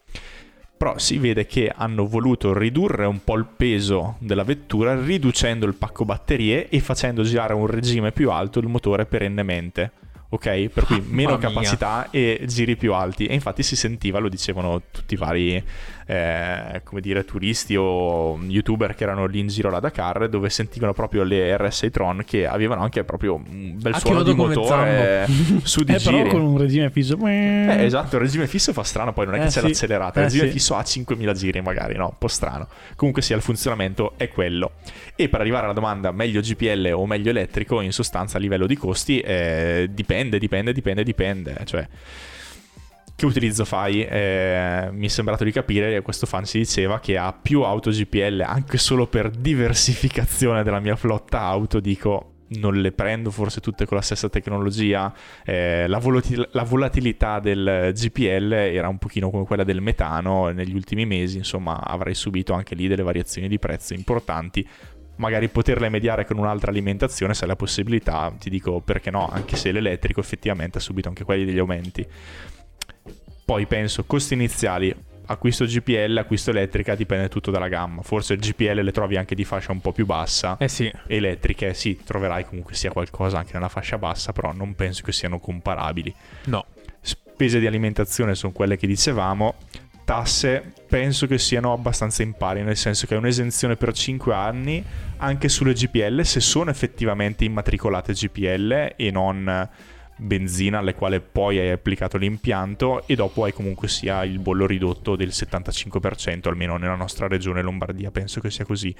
Però 0.76 0.98
si 0.98 1.18
vede 1.18 1.46
che 1.46 1.72
hanno 1.74 2.06
voluto 2.06 2.56
ridurre 2.56 3.06
un 3.06 3.22
po' 3.24 3.36
il 3.36 3.46
peso 3.46 4.16
della 4.18 4.44
vettura 4.44 5.00
riducendo 5.00 5.66
il 5.66 5.74
pacco 5.74 6.04
batterie 6.04 6.68
e 6.68 6.80
facendo 6.80 7.22
girare 7.22 7.52
a 7.52 7.56
un 7.56 7.66
regime 7.66 8.12
più 8.12 8.30
alto 8.30 8.58
il 8.58 8.68
motore 8.68 9.06
perennemente 9.06 9.92
ok? 10.34 10.68
Per 10.68 10.84
cui 10.84 11.02
meno 11.06 11.36
capacità 11.36 12.08
e 12.10 12.44
giri 12.46 12.76
più 12.76 12.94
alti. 12.94 13.26
E 13.26 13.34
infatti 13.34 13.62
si 13.62 13.76
sentiva, 13.76 14.18
lo 14.18 14.30
dicevano 14.30 14.82
tutti 14.90 15.14
i 15.14 15.16
vari, 15.18 15.62
eh, 16.06 16.80
come 16.84 17.00
dire, 17.00 17.24
turisti 17.24 17.76
o 17.76 18.38
youtuber 18.42 18.94
che 18.94 19.04
erano 19.04 19.26
lì 19.26 19.38
in 19.38 19.48
giro 19.48 19.68
alla 19.68 19.80
Dakar, 19.80 20.28
dove 20.28 20.50
sentivano 20.50 20.92
proprio 20.92 21.22
le 21.22 21.56
RS 21.56 21.88
Tron 21.90 22.22
che 22.24 22.46
avevano 22.46 22.82
anche 22.82 23.04
proprio 23.04 23.34
un 23.34 23.78
bel 23.78 23.96
suono 23.96 24.22
di 24.22 24.34
motore 24.34 25.26
su 25.62 25.82
di 25.82 25.94
eh, 25.94 25.98
giri. 25.98 26.28
Con 26.28 26.42
un 26.42 26.58
regime 26.58 26.90
fisso. 26.90 27.16
Eh, 27.26 27.84
esatto, 27.84 28.16
il 28.16 28.22
regime 28.22 28.46
fisso 28.46 28.72
fa 28.72 28.82
strano, 28.82 29.12
poi 29.12 29.26
non 29.26 29.34
è 29.34 29.38
che 29.38 29.44
eh, 29.44 29.48
c'è 29.48 29.60
sì. 29.60 29.66
l'accelerata. 29.66 30.20
Il 30.20 30.26
eh, 30.26 30.28
regime 30.28 30.46
sì. 30.46 30.52
fisso 30.52 30.74
ha 30.74 30.82
5000 30.82 31.32
giri 31.32 31.60
magari, 31.60 31.96
no? 31.96 32.06
Un 32.06 32.18
po' 32.18 32.28
strano. 32.28 32.68
Comunque 32.96 33.22
sia, 33.22 33.36
il 33.36 33.42
funzionamento 33.42 34.14
è 34.16 34.28
quello. 34.28 34.72
E 35.14 35.28
per 35.28 35.40
arrivare 35.40 35.64
alla 35.64 35.74
domanda 35.74 36.10
meglio 36.12 36.40
GPL 36.40 36.92
o 36.94 37.06
meglio 37.06 37.30
elettrico, 37.30 37.80
in 37.80 37.92
sostanza 37.92 38.38
a 38.38 38.40
livello 38.40 38.66
di 38.66 38.76
costi, 38.76 39.20
eh, 39.20 39.88
dipende, 39.90 40.38
dipende, 40.38 40.72
dipende, 40.72 41.02
dipende. 41.02 41.56
Cioè, 41.64 41.86
che 43.14 43.26
utilizzo 43.26 43.64
fai? 43.64 44.04
Eh, 44.04 44.88
mi 44.92 45.06
è 45.06 45.08
sembrato 45.08 45.44
di 45.44 45.52
capire, 45.52 46.00
questo 46.02 46.26
fan 46.26 46.44
si 46.44 46.58
diceva 46.58 47.00
che 47.00 47.16
ha 47.16 47.32
più 47.32 47.62
auto 47.62 47.90
GPL 47.90 48.42
anche 48.46 48.78
solo 48.78 49.06
per 49.06 49.30
diversificazione 49.30 50.62
della 50.62 50.80
mia 50.80 50.96
flotta 50.96 51.40
auto, 51.40 51.80
dico 51.80 52.28
non 52.54 52.74
le 52.74 52.92
prendo 52.92 53.30
forse 53.30 53.60
tutte 53.60 53.86
con 53.86 53.96
la 53.96 54.02
stessa 54.02 54.28
tecnologia. 54.28 55.12
Eh, 55.44 55.86
la, 55.86 55.98
volatil- 55.98 56.48
la, 56.52 56.64
volatilità 56.64 57.40
del 57.40 57.92
GPL 57.94 58.52
era 58.52 58.88
un 58.88 58.98
pochino 58.98 59.30
come 59.30 59.44
quella 59.44 59.64
del 59.64 59.80
metano 59.80 60.48
negli 60.50 60.74
ultimi 60.74 61.06
mesi, 61.06 61.38
insomma 61.38 61.80
avrei 61.80 62.14
subito 62.14 62.52
anche 62.52 62.74
lì 62.74 62.88
delle 62.88 63.02
variazioni 63.02 63.48
di 63.48 63.58
prezzo 63.58 63.94
importanti 63.94 64.66
magari 65.16 65.48
poterle 65.48 65.88
mediare 65.88 66.24
con 66.24 66.38
un'altra 66.38 66.70
alimentazione 66.70 67.34
se 67.34 67.42
hai 67.42 67.50
la 67.50 67.56
possibilità, 67.56 68.34
ti 68.38 68.50
dico 68.50 68.80
perché 68.80 69.10
no, 69.10 69.28
anche 69.28 69.56
se 69.56 69.70
l'elettrico 69.70 70.20
effettivamente 70.20 70.78
ha 70.78 70.80
subito 70.80 71.08
anche 71.08 71.22
quelli 71.24 71.44
degli 71.44 71.58
aumenti. 71.58 72.04
Poi 73.52 73.66
penso 73.66 74.04
costi 74.04 74.32
iniziali, 74.32 74.96
acquisto 75.26 75.66
GPL, 75.66 76.16
acquisto 76.16 76.48
elettrica, 76.48 76.94
dipende 76.94 77.28
tutto 77.28 77.50
dalla 77.50 77.68
gamma. 77.68 78.00
Forse 78.00 78.32
il 78.32 78.40
GPL 78.40 78.80
le 78.80 78.92
trovi 78.92 79.18
anche 79.18 79.34
di 79.34 79.44
fascia 79.44 79.72
un 79.72 79.82
po' 79.82 79.92
più 79.92 80.06
bassa. 80.06 80.56
Eh 80.58 80.68
sì. 80.68 80.90
Elettriche, 81.06 81.74
sì, 81.74 82.00
troverai 82.02 82.46
comunque 82.46 82.74
sia 82.74 82.90
qualcosa 82.90 83.36
anche 83.36 83.50
nella 83.52 83.68
fascia 83.68 83.98
bassa, 83.98 84.32
però 84.32 84.54
non 84.54 84.74
penso 84.74 85.02
che 85.02 85.12
siano 85.12 85.38
comparabili. 85.38 86.14
No. 86.44 86.64
Spese 87.02 87.60
di 87.60 87.66
alimentazione 87.66 88.34
sono 88.34 88.52
quelle 88.52 88.78
che 88.78 88.86
dicevamo 88.86 89.56
tasse 90.04 90.72
penso 90.88 91.26
che 91.26 91.36
siano 91.36 91.74
abbastanza 91.74 92.22
in 92.22 92.32
pari, 92.32 92.62
nel 92.62 92.78
senso 92.78 93.06
che 93.06 93.14
è 93.14 93.18
un'esenzione 93.18 93.76
per 93.76 93.92
5 93.92 94.34
anni 94.34 94.82
anche 95.18 95.50
sulle 95.50 95.74
GPL 95.74 96.24
se 96.24 96.40
sono 96.40 96.70
effettivamente 96.70 97.44
immatricolate 97.44 98.14
GPL 98.14 98.94
e 98.96 99.10
non 99.10 99.68
benzina 100.16 100.78
alle 100.78 100.94
quali 100.94 101.20
poi 101.20 101.58
hai 101.58 101.70
applicato 101.70 102.16
l'impianto 102.16 103.06
e 103.06 103.14
dopo 103.14 103.44
hai 103.44 103.52
comunque 103.52 103.88
sia 103.88 104.24
il 104.24 104.38
bollo 104.38 104.66
ridotto 104.66 105.16
del 105.16 105.28
75%, 105.28 106.48
almeno 106.48 106.76
nella 106.76 106.94
nostra 106.94 107.26
regione 107.26 107.62
Lombardia 107.62 108.10
penso 108.10 108.40
che 108.40 108.50
sia 108.50 108.64
così. 108.64 108.94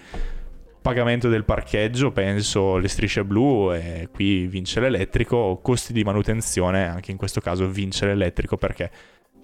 Pagamento 0.81 1.29
del 1.29 1.44
parcheggio, 1.44 2.11
penso 2.11 2.77
le 2.77 2.88
strisce 2.88 3.25
blu 3.25 3.72
e 3.72 4.09
qui 4.12 4.46
vince 4.46 4.81
l'elettrico, 4.81 5.61
costi 5.62 5.92
di 5.92 6.03
manutenzione, 6.03 6.88
anche 6.88 7.12
in 7.12 7.16
questo 7.16 7.40
caso 7.40 7.68
vince 7.68 8.07
l'elettrico 8.07 8.56
perché 8.56 8.90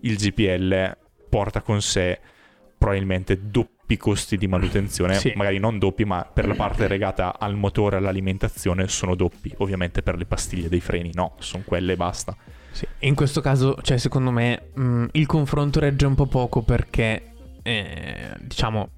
il 0.00 0.16
GPL 0.16 0.96
porta 1.28 1.62
con 1.62 1.80
sé 1.80 2.18
probabilmente 2.78 3.50
doppi 3.50 3.96
costi 3.96 4.36
di 4.36 4.46
manutenzione, 4.46 5.14
sì. 5.14 5.32
magari 5.34 5.58
non 5.58 5.78
doppi, 5.78 6.04
ma 6.04 6.24
per 6.24 6.46
la 6.46 6.54
parte 6.54 6.86
legata 6.88 7.38
al 7.38 7.56
motore 7.56 7.96
e 7.96 7.98
all'alimentazione 7.98 8.88
sono 8.88 9.14
doppi. 9.14 9.52
Ovviamente 9.58 10.02
per 10.02 10.16
le 10.16 10.24
pastiglie 10.24 10.68
dei 10.68 10.80
freni 10.80 11.10
no, 11.14 11.34
sono 11.40 11.64
quelle 11.66 11.94
e 11.94 11.96
basta. 11.96 12.36
Sì. 12.70 12.86
In 13.00 13.14
questo 13.14 13.40
caso, 13.40 13.76
cioè, 13.82 13.98
secondo 13.98 14.30
me, 14.30 14.70
mh, 14.74 14.82
mm, 14.82 15.04
il 15.12 15.26
confronto 15.26 15.80
regge 15.80 16.06
un 16.06 16.14
po' 16.14 16.26
poco 16.26 16.62
perché, 16.62 17.32
eh, 17.62 18.30
diciamo, 18.40 18.90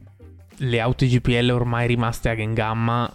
le 0.62 0.80
auto 0.80 1.06
GPL 1.06 1.50
ormai 1.50 1.86
rimaste 1.86 2.28
a 2.28 2.34
in 2.34 2.52
gamma 2.52 3.10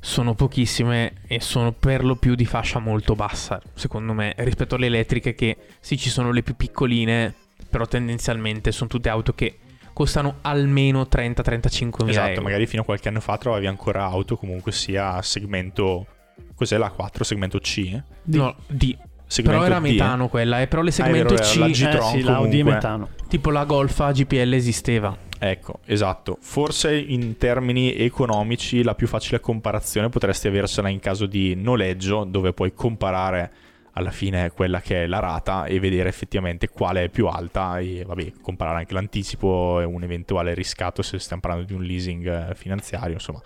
sono 0.00 0.34
pochissime 0.34 1.14
e 1.26 1.40
sono 1.40 1.72
per 1.72 2.04
lo 2.04 2.16
più 2.16 2.34
di 2.34 2.46
fascia 2.46 2.78
molto 2.78 3.14
bassa, 3.14 3.60
secondo 3.74 4.12
me, 4.12 4.34
rispetto 4.38 4.76
alle 4.76 4.86
elettriche 4.86 5.34
che 5.34 5.56
sì 5.80 5.98
ci 5.98 6.08
sono 6.08 6.30
le 6.30 6.42
più 6.42 6.56
piccoline, 6.56 7.34
però 7.68 7.84
tendenzialmente 7.86 8.72
sono 8.72 8.88
tutte 8.88 9.08
auto 9.08 9.34
che 9.34 9.58
costano 9.98 10.36
almeno 10.42 11.08
30-35 11.10 12.04
mila 12.04 12.10
Esatto, 12.10 12.28
euro. 12.28 12.42
magari 12.42 12.66
fino 12.66 12.82
a 12.82 12.84
qualche 12.84 13.08
anno 13.08 13.18
fa 13.18 13.36
trovavi 13.36 13.66
ancora 13.66 14.04
auto 14.04 14.36
comunque 14.36 14.70
sia 14.70 15.20
segmento... 15.22 16.06
Cos'è 16.54 16.76
la 16.76 16.90
4? 16.90 17.24
Segmento 17.24 17.58
C? 17.58 17.78
eh? 17.94 18.02
No, 18.26 18.54
D. 18.68 18.96
Segmento 19.26 19.60
Però 19.60 19.64
era 19.64 19.80
D, 19.80 19.84
eh? 19.86 19.90
metano 19.90 20.28
quella, 20.28 20.60
eh, 20.60 20.68
però 20.68 20.82
le 20.82 20.90
Ah, 20.90 20.92
segmento 20.92 21.34
vero, 21.34 21.44
C, 21.44 21.56
la 21.56 21.66
Eh 21.66 21.70
G-Tron 21.70 22.10
sì, 22.12 22.22
l'Audi 22.22 22.46
è 22.60 22.62
comunque. 22.62 22.72
metano. 22.74 23.08
tipo 23.28 23.50
la 23.50 23.64
Golfa 23.64 24.12
GPL 24.12 24.52
esisteva. 24.54 25.16
Ecco, 25.40 25.80
esatto. 25.84 26.38
Forse 26.40 26.96
in 26.96 27.36
termini 27.36 27.92
economici 27.96 28.84
la 28.84 28.94
più 28.94 29.06
facile 29.08 29.40
comparazione 29.40 30.08
potresti 30.10 30.46
aversela 30.46 30.88
in 30.88 31.00
caso 31.00 31.26
di 31.26 31.54
noleggio, 31.56 32.22
dove 32.24 32.52
puoi 32.52 32.72
comparare 32.72 33.50
alla 33.98 34.10
fine 34.12 34.52
quella 34.52 34.80
che 34.80 35.04
è 35.04 35.06
la 35.06 35.18
rata 35.18 35.64
e 35.66 35.80
vedere 35.80 36.08
effettivamente 36.08 36.68
quale 36.68 37.04
è 37.04 37.08
più 37.08 37.26
alta 37.26 37.78
e 37.80 38.04
vabbè, 38.06 38.32
comparare 38.40 38.78
anche 38.78 38.94
l'anticipo 38.94 39.80
e 39.80 39.84
un 39.84 40.02
eventuale 40.04 40.54
riscatto 40.54 41.02
se 41.02 41.18
stiamo 41.18 41.42
parlando 41.42 41.66
di 41.66 41.74
un 41.74 41.82
leasing 41.82 42.50
eh, 42.50 42.54
finanziario, 42.54 43.14
insomma. 43.14 43.42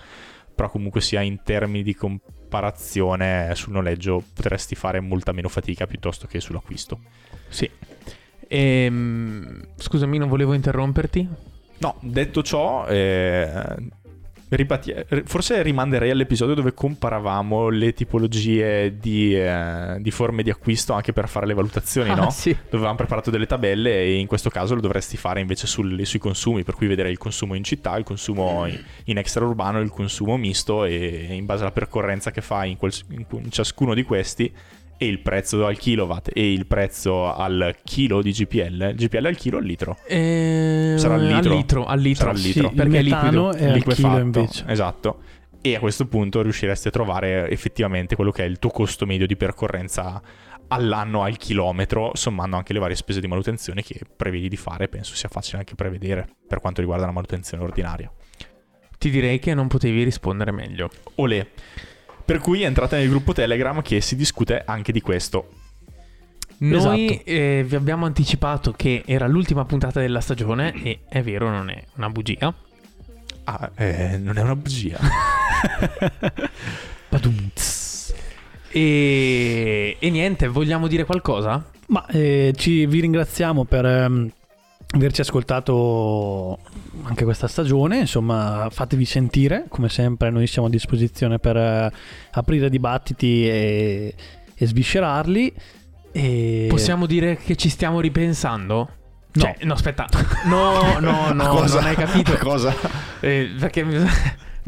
Però 0.55 0.69
comunque 0.69 1.01
sia 1.01 1.23
in 1.23 1.43
termini 1.43 1.83
di 1.83 1.95
comparazione 1.95 3.55
sul 3.55 3.73
noleggio 3.73 4.23
potresti 4.35 4.75
fare 4.75 5.01
molta 5.01 5.33
meno 5.33 5.49
fatica 5.49 5.87
piuttosto 5.87 6.27
che 6.27 6.41
sull'acquisto. 6.41 7.01
Sì. 7.49 7.69
Ehm, 8.49 9.69
scusami, 9.77 10.19
non 10.19 10.29
volevo 10.29 10.53
interromperti. 10.53 11.27
No, 11.79 11.97
detto 12.01 12.43
ciò, 12.43 12.87
eh, 12.87 13.77
ripati- 14.57 14.95
forse 15.25 15.63
rimanderei 15.63 16.11
all'episodio 16.11 16.55
dove 16.55 16.75
comparavamo 16.75 17.69
le 17.69 17.93
tipologie 17.95 18.97
di, 18.99 19.35
eh, 19.37 19.97
di 19.99 20.11
forme 20.11 20.43
di 20.43 20.51
acquisto 20.51 20.93
anche 20.93 21.13
per 21.13 21.29
fare 21.29 21.47
le 21.47 21.55
valutazioni, 21.55 22.11
Ah, 22.11 22.15
no? 22.15 22.31
sì. 22.31 22.51
Dove 22.51 22.77
avevamo 22.77 22.97
preparato 22.97 23.31
delle 23.31 23.47
tabelle 23.47 23.91
e 24.03 24.15
in 24.19 24.27
questo 24.27 24.51
caso 24.51 24.75
lo 24.75 24.81
dovresti 24.81 25.17
fare 25.17 25.41
invece 25.41 25.67
sul- 25.67 26.05
sui 26.07 26.19
consumi, 26.19 26.63
per 26.65 26.75
cui 26.75 26.87
vedere 26.87 27.11
il 27.11 27.19
consumo 27.19 27.55
in 27.55 27.65
città, 27.65 27.97
il 27.97 28.05
consumo 28.05 28.67
in, 28.67 28.79
in 29.05 29.19
extraurbano, 29.19 29.81
il 29.81 29.91
consumo 29.91 30.37
misto 30.37 30.85
e 30.85 31.29
in 31.31 31.45
base 31.47 31.63
alla 31.63 31.73
percorrenza 31.73 32.31
che 32.31 32.41
fai 32.41 32.71
in, 32.73 32.77
quel- 32.77 32.93
in- 33.11 33.25
in 33.31 33.51
ciascuno 33.51 33.95
di 33.95 34.03
questi 34.03 34.53
e 35.03 35.07
il 35.07 35.19
prezzo 35.19 35.67
al 35.67 35.77
kilowatt 35.77 36.31
e 36.33 36.53
il 36.53 36.67
prezzo 36.67 37.35
al 37.35 37.75
chilo 37.83 38.23
di 38.23 38.31
GPL, 38.31 38.95
GPL 38.95 39.27
al 39.27 39.37
chilo 39.37 39.57
o 39.57 39.59
al 39.61 39.67
litro? 39.67 39.99
Ehm, 40.07 40.97
Sarà 40.97 41.15
al 41.15 41.25
litro. 41.25 41.51
Al 41.51 41.57
litro, 41.57 41.85
al 41.87 41.99
litro. 41.99 42.25
Sarà 42.25 42.31
al 42.31 42.39
litro. 42.39 42.69
Sì, 42.69 42.75
perché 42.75 42.99
è 42.99 43.03
liquido. 43.03 43.53
è 43.53 43.73
liquefatto, 43.73 44.21
invece. 44.21 44.65
Esatto. 44.69 45.23
E 45.61 45.75
a 45.75 45.81
questo 45.81 46.07
punto 46.07 46.43
riusciresti 46.43 46.89
a 46.89 46.91
trovare 46.93 47.51
effettivamente 47.51 48.15
quello 48.15 48.31
che 48.31 48.45
è 48.45 48.47
il 48.47 48.59
tuo 48.59 48.71
costo 48.71 49.05
medio 49.05 49.27
di 49.27 49.37
percorrenza 49.37 50.23
all'anno 50.69 51.23
al 51.23 51.37
chilometro, 51.37 52.13
sommando 52.15 52.57
anche 52.57 52.73
le 52.73 52.79
varie 52.79 52.97
spese 52.97 53.21
di 53.21 53.27
manutenzione 53.27 53.83
che 53.83 54.01
prevedi 54.17 54.49
di 54.49 54.57
fare, 54.57 54.89
penso 54.89 55.15
sia 55.15 55.29
facile 55.29 55.59
anche 55.59 55.75
prevedere 55.75 56.29
per 56.47 56.61
quanto 56.61 56.81
riguarda 56.81 57.07
la 57.07 57.13
manutenzione 57.13 57.63
ordinaria. 57.63 58.11
Ti 58.99 59.11
direi 59.11 59.41
che 59.41 59.53
non 59.53 59.67
potevi 59.67 60.05
rispondere 60.05 60.53
meglio. 60.53 60.91
Olè. 61.17 61.45
Per 62.25 62.39
cui 62.39 62.63
entrate 62.63 62.97
nel 62.97 63.09
gruppo 63.09 63.33
Telegram 63.33 63.83
che 63.83 64.01
si 64.01 64.17
discute 64.17 64.63
anche 64.65 64.93
di 64.93 65.01
questo. 65.01 65.49
Noi 66.59 67.07
Esatto. 67.07 67.29
eh, 67.29 67.65
vi 67.67 67.75
abbiamo 67.75 68.07
anticipato 68.07 68.73
che 68.73 69.03
era 69.05 69.27
l'ultima 69.27 69.65
puntata 69.65 69.99
della 70.01 70.21
stagione 70.21 70.73
e 70.83 71.01
è 71.09 71.21
vero, 71.23 71.51
non 71.51 71.69
è 71.71 71.83
una 71.97 72.09
bugia. 72.09 72.55
Ah, 73.45 73.71
eh, 73.75 74.17
non 74.19 74.39
è 74.39 74.43
una 74.43 74.55
bugia. 74.55 74.99
E, 78.75 79.97
e 79.99 80.11
niente, 80.11 80.49
vogliamo 80.49 80.87
dire 80.87 81.05
qualcosa? 81.05 81.63
Ma 81.89 82.07
eh, 82.07 82.55
ci, 82.57 82.87
vi 82.87 83.01
ringraziamo 83.01 83.65
per 83.65 83.85
ehm, 83.85 84.31
averci 84.93 85.21
ascoltato 85.21 86.59
anche 87.03 87.25
questa 87.25 87.49
stagione. 87.49 87.99
Insomma, 87.99 88.69
fatevi 88.71 89.05
sentire, 89.05 89.65
come 89.69 89.89
sempre, 89.89 90.31
noi 90.31 90.47
siamo 90.47 90.69
a 90.69 90.71
disposizione 90.71 91.39
per 91.39 91.57
eh, 91.57 91.93
aprire 92.33 92.69
dibattiti 92.71 93.49
e, 93.49 94.15
e 94.55 94.67
sviscerarli. 94.67 95.53
E... 96.13 96.67
Possiamo 96.69 97.07
dire 97.07 97.37
che 97.37 97.57
ci 97.57 97.69
stiamo 97.69 98.01
ripensando? 98.01 98.89
No. 99.35 99.43
Cioè, 99.43 99.57
no, 99.63 99.73
aspetta. 99.73 100.07
No, 100.45 100.99
no, 100.99 101.33
no, 101.33 101.65
non 101.65 101.85
hai 101.85 101.95
capito. 101.95 102.37
Cosa? 102.39 102.75
Eh, 103.21 103.55
perché 103.59 103.85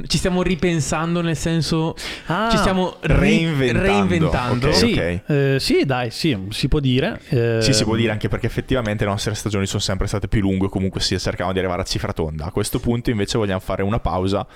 ci 0.07 0.19
stiamo 0.19 0.43
ripensando 0.43 1.21
nel 1.21 1.37
senso 1.37 1.95
Ah, 2.27 2.49
ci 2.51 2.57
stiamo 2.57 2.97
ri- 3.03 3.15
reinventando. 3.15 3.83
reinventando. 3.83 4.67
Ok. 4.69 4.75
Sì, 4.75 4.93
ok. 4.93 5.23
eh, 5.31 5.57
sì, 5.61 5.85
dai, 5.85 6.11
sì, 6.11 6.37
si 6.51 6.69
può 6.69 6.81
dire. 6.81 7.21
eh, 7.29 7.59
Sì, 7.63 7.73
si 7.73 7.85
può 7.85 7.95
dire 7.95 8.11
anche 8.13 8.29
perché 8.29 8.47
effettivamente 8.47 9.05
le 9.05 9.11
nostre 9.11 9.35
stagioni 9.35 9.67
sono 9.67 9.81
sempre 9.81 10.07
state 10.07 10.27
più 10.29 10.41
lunghe, 10.41 10.69
comunque 10.69 11.01
si 11.01 11.19
cercavamo 11.19 11.53
di 11.53 11.59
arrivare 11.61 11.83
a 11.83 11.85
cifra 11.85 12.13
tonda. 12.13 12.47
A 12.47 12.51
questo 12.51 12.81
punto 12.81 13.11
invece 13.11 13.39
vogliamo 13.39 13.61
fare 13.61 13.83
una 13.83 14.01
pausa 14.01 14.47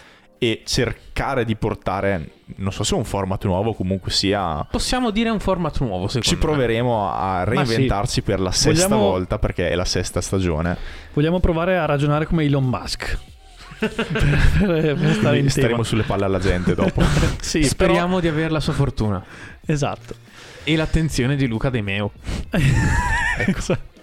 e 0.40 0.62
cercare 0.64 1.44
di 1.44 1.56
portare, 1.56 2.28
non 2.56 2.70
so 2.70 2.84
se 2.84 2.94
un 2.94 3.04
format 3.04 3.44
nuovo, 3.44 3.74
comunque 3.74 4.12
sia... 4.12 4.64
Possiamo 4.70 5.10
dire 5.10 5.30
un 5.30 5.40
format 5.40 5.80
nuovo, 5.80 6.06
secondo 6.06 6.28
Ci 6.28 6.34
me. 6.34 6.40
proveremo 6.40 7.10
a 7.12 7.42
reinventarci 7.44 8.22
per 8.22 8.38
la 8.38 8.52
sesta 8.52 8.86
Vogliamo- 8.86 9.10
volta 9.10 9.38
perché 9.40 9.68
è 9.70 9.74
la 9.74 9.84
sesta 9.84 10.20
stagione. 10.20 10.76
Vogliamo 11.12 11.40
provare 11.40 11.76
a 11.76 11.86
ragionare 11.86 12.26
come 12.26 12.44
Elon 12.44 12.64
Musk. 12.68 13.18
Per, 13.78 14.96
per- 14.98 15.14
stare 15.14 15.38
in 15.38 15.48
Staremo 15.50 15.72
tema. 15.72 15.84
sulle 15.84 16.02
palle 16.02 16.24
alla 16.24 16.38
gente 16.38 16.74
dopo. 16.74 17.02
Sì, 17.40 17.62
Speriamo 17.62 18.20
di 18.20 18.28
avere 18.28 18.50
la 18.50 18.60
sua 18.60 18.72
fortuna 18.72 19.18
però- 19.20 19.72
esatto. 19.72 20.14
e 20.64 20.76
l'attenzione 20.76 21.36
di 21.36 21.46
Luca 21.46 21.70
De 21.70 21.80
Meo. 21.82 22.12
Ecco. 23.38 23.76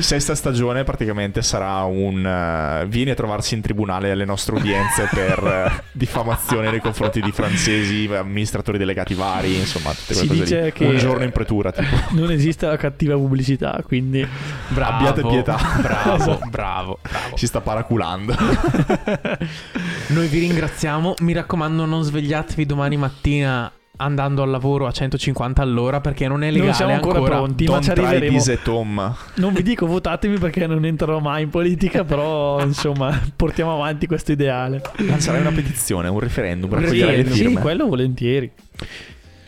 Sesta 0.00 0.34
stagione 0.34 0.84
praticamente 0.84 1.42
sarà 1.42 1.82
un... 1.84 2.24
eh, 2.24 2.86
vieni 2.86 3.10
a 3.10 3.14
trovarsi 3.14 3.54
in 3.54 3.60
tribunale 3.60 4.10
alle 4.10 4.24
nostre 4.24 4.54
udienze 4.56 5.08
per 5.12 5.38
eh, 5.78 5.82
diffamazione 5.92 6.70
nei 6.70 6.80
confronti 6.80 7.20
di 7.20 7.30
francesi, 7.32 8.08
amministratori 8.12 8.78
delegati 8.78 9.14
vari, 9.14 9.56
insomma 9.56 9.90
tutte 9.90 10.14
Si 10.14 10.26
quelle 10.26 10.42
cose 10.42 10.54
dice 10.54 10.64
lì. 10.64 10.72
che- 10.72 10.86
Un 10.86 10.96
giorno 10.98 11.24
in 11.24 11.32
pretura, 11.32 11.72
tipo. 11.72 11.86
Non 12.10 12.30
esiste 12.30 12.66
la 12.66 12.76
cattiva 12.76 13.14
pubblicità, 13.14 13.80
quindi 13.86 14.26
Bravo, 14.68 14.94
Abbiate 14.96 15.22
pietà. 15.22 15.58
Bravo, 15.80 16.38
bravo, 16.50 16.50
bravo. 16.50 16.98
Si 17.34 17.46
sta 17.46 17.60
paraculando. 17.60 18.34
Noi 20.08 20.26
vi 20.28 20.38
ringraziamo. 20.40 21.14
Mi 21.20 21.32
raccomando, 21.32 21.84
non 21.84 22.02
svegliatevi 22.02 22.64
domani 22.66 22.96
mattina 22.96 23.70
andando 24.00 24.42
al 24.42 24.50
lavoro 24.50 24.86
a 24.86 24.90
150 24.90 25.62
all'ora 25.62 26.00
perché 26.00 26.26
non 26.28 26.42
è 26.42 26.50
legale 26.50 26.66
non 26.66 26.74
siamo 26.74 26.92
ancora, 26.94 27.20
pronti, 27.20 27.64
ma 27.64 27.70
Don't 27.72 27.84
ci 27.84 27.90
try 27.92 28.04
arriveremo. 28.04 28.36
this 28.38 28.48
at 28.48 28.66
home. 28.66 29.12
Non 29.34 29.52
vi 29.52 29.62
dico 29.62 29.86
votatemi 29.86 30.38
perché 30.38 30.66
non 30.66 30.84
entrerò 30.84 31.18
mai 31.20 31.42
in 31.44 31.50
politica, 31.50 32.04
però 32.04 32.60
insomma 32.64 33.20
portiamo 33.36 33.74
avanti 33.74 34.06
questo 34.06 34.32
ideale. 34.32 34.82
Lancerai 34.96 35.40
una 35.40 35.52
petizione, 35.52 36.08
un 36.08 36.18
referendum, 36.20 36.70
Un 36.72 36.80
raccoglierai 36.80 37.16
le 37.16 37.22
referendum, 37.22 37.36
Sì, 37.36 37.46
firme. 37.48 37.60
quello 37.60 37.86
volentieri. 37.86 38.50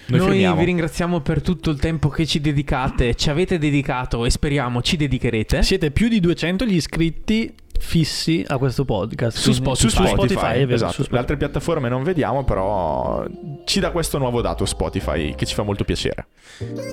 Noi, 0.06 0.42
Noi 0.42 0.56
vi 0.58 0.64
ringraziamo 0.64 1.20
per 1.20 1.40
tutto 1.40 1.70
il 1.70 1.78
tempo 1.78 2.08
che 2.08 2.26
ci 2.26 2.40
dedicate, 2.40 3.14
ci 3.14 3.30
avete 3.30 3.58
dedicato 3.58 4.24
e 4.24 4.30
speriamo 4.30 4.82
ci 4.82 4.96
dedicherete. 4.96 5.62
Siete 5.62 5.92
più 5.92 6.08
di 6.08 6.18
200 6.18 6.64
gli 6.64 6.74
iscritti 6.74 7.54
fissi 7.80 8.44
a 8.46 8.58
questo 8.58 8.84
podcast. 8.84 9.38
Su 9.38 9.52
Spotify. 9.52 9.88
Su 9.88 9.88
Spotify, 9.88 10.52
è 10.52 10.58
vero, 10.60 10.74
esatto. 10.74 10.92
su 10.92 11.02
Spotify. 11.02 11.12
Le 11.12 11.18
altre 11.18 11.36
piattaforme 11.36 11.88
non 11.88 12.02
vediamo, 12.04 12.44
però 12.44 13.24
ci 13.64 13.80
dà 13.80 13.90
questo 13.90 14.18
nuovo 14.18 14.40
dato 14.40 14.64
Spotify 14.64 15.34
che 15.34 15.46
ci 15.46 15.54
fa 15.54 15.62
molto 15.62 15.84
piacere. 15.84 16.28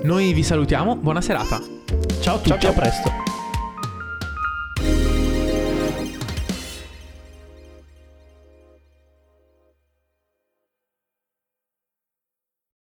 Noi 0.02 0.32
vi 0.32 0.42
salutiamo, 0.42 0.96
buona 0.96 1.20
serata. 1.20 1.60
Ciao 2.20 2.36
a 2.36 2.38
tutti, 2.38 2.48
Ciao, 2.48 2.58
ciao. 2.58 2.70
a 2.70 2.74
presto. 2.74 3.47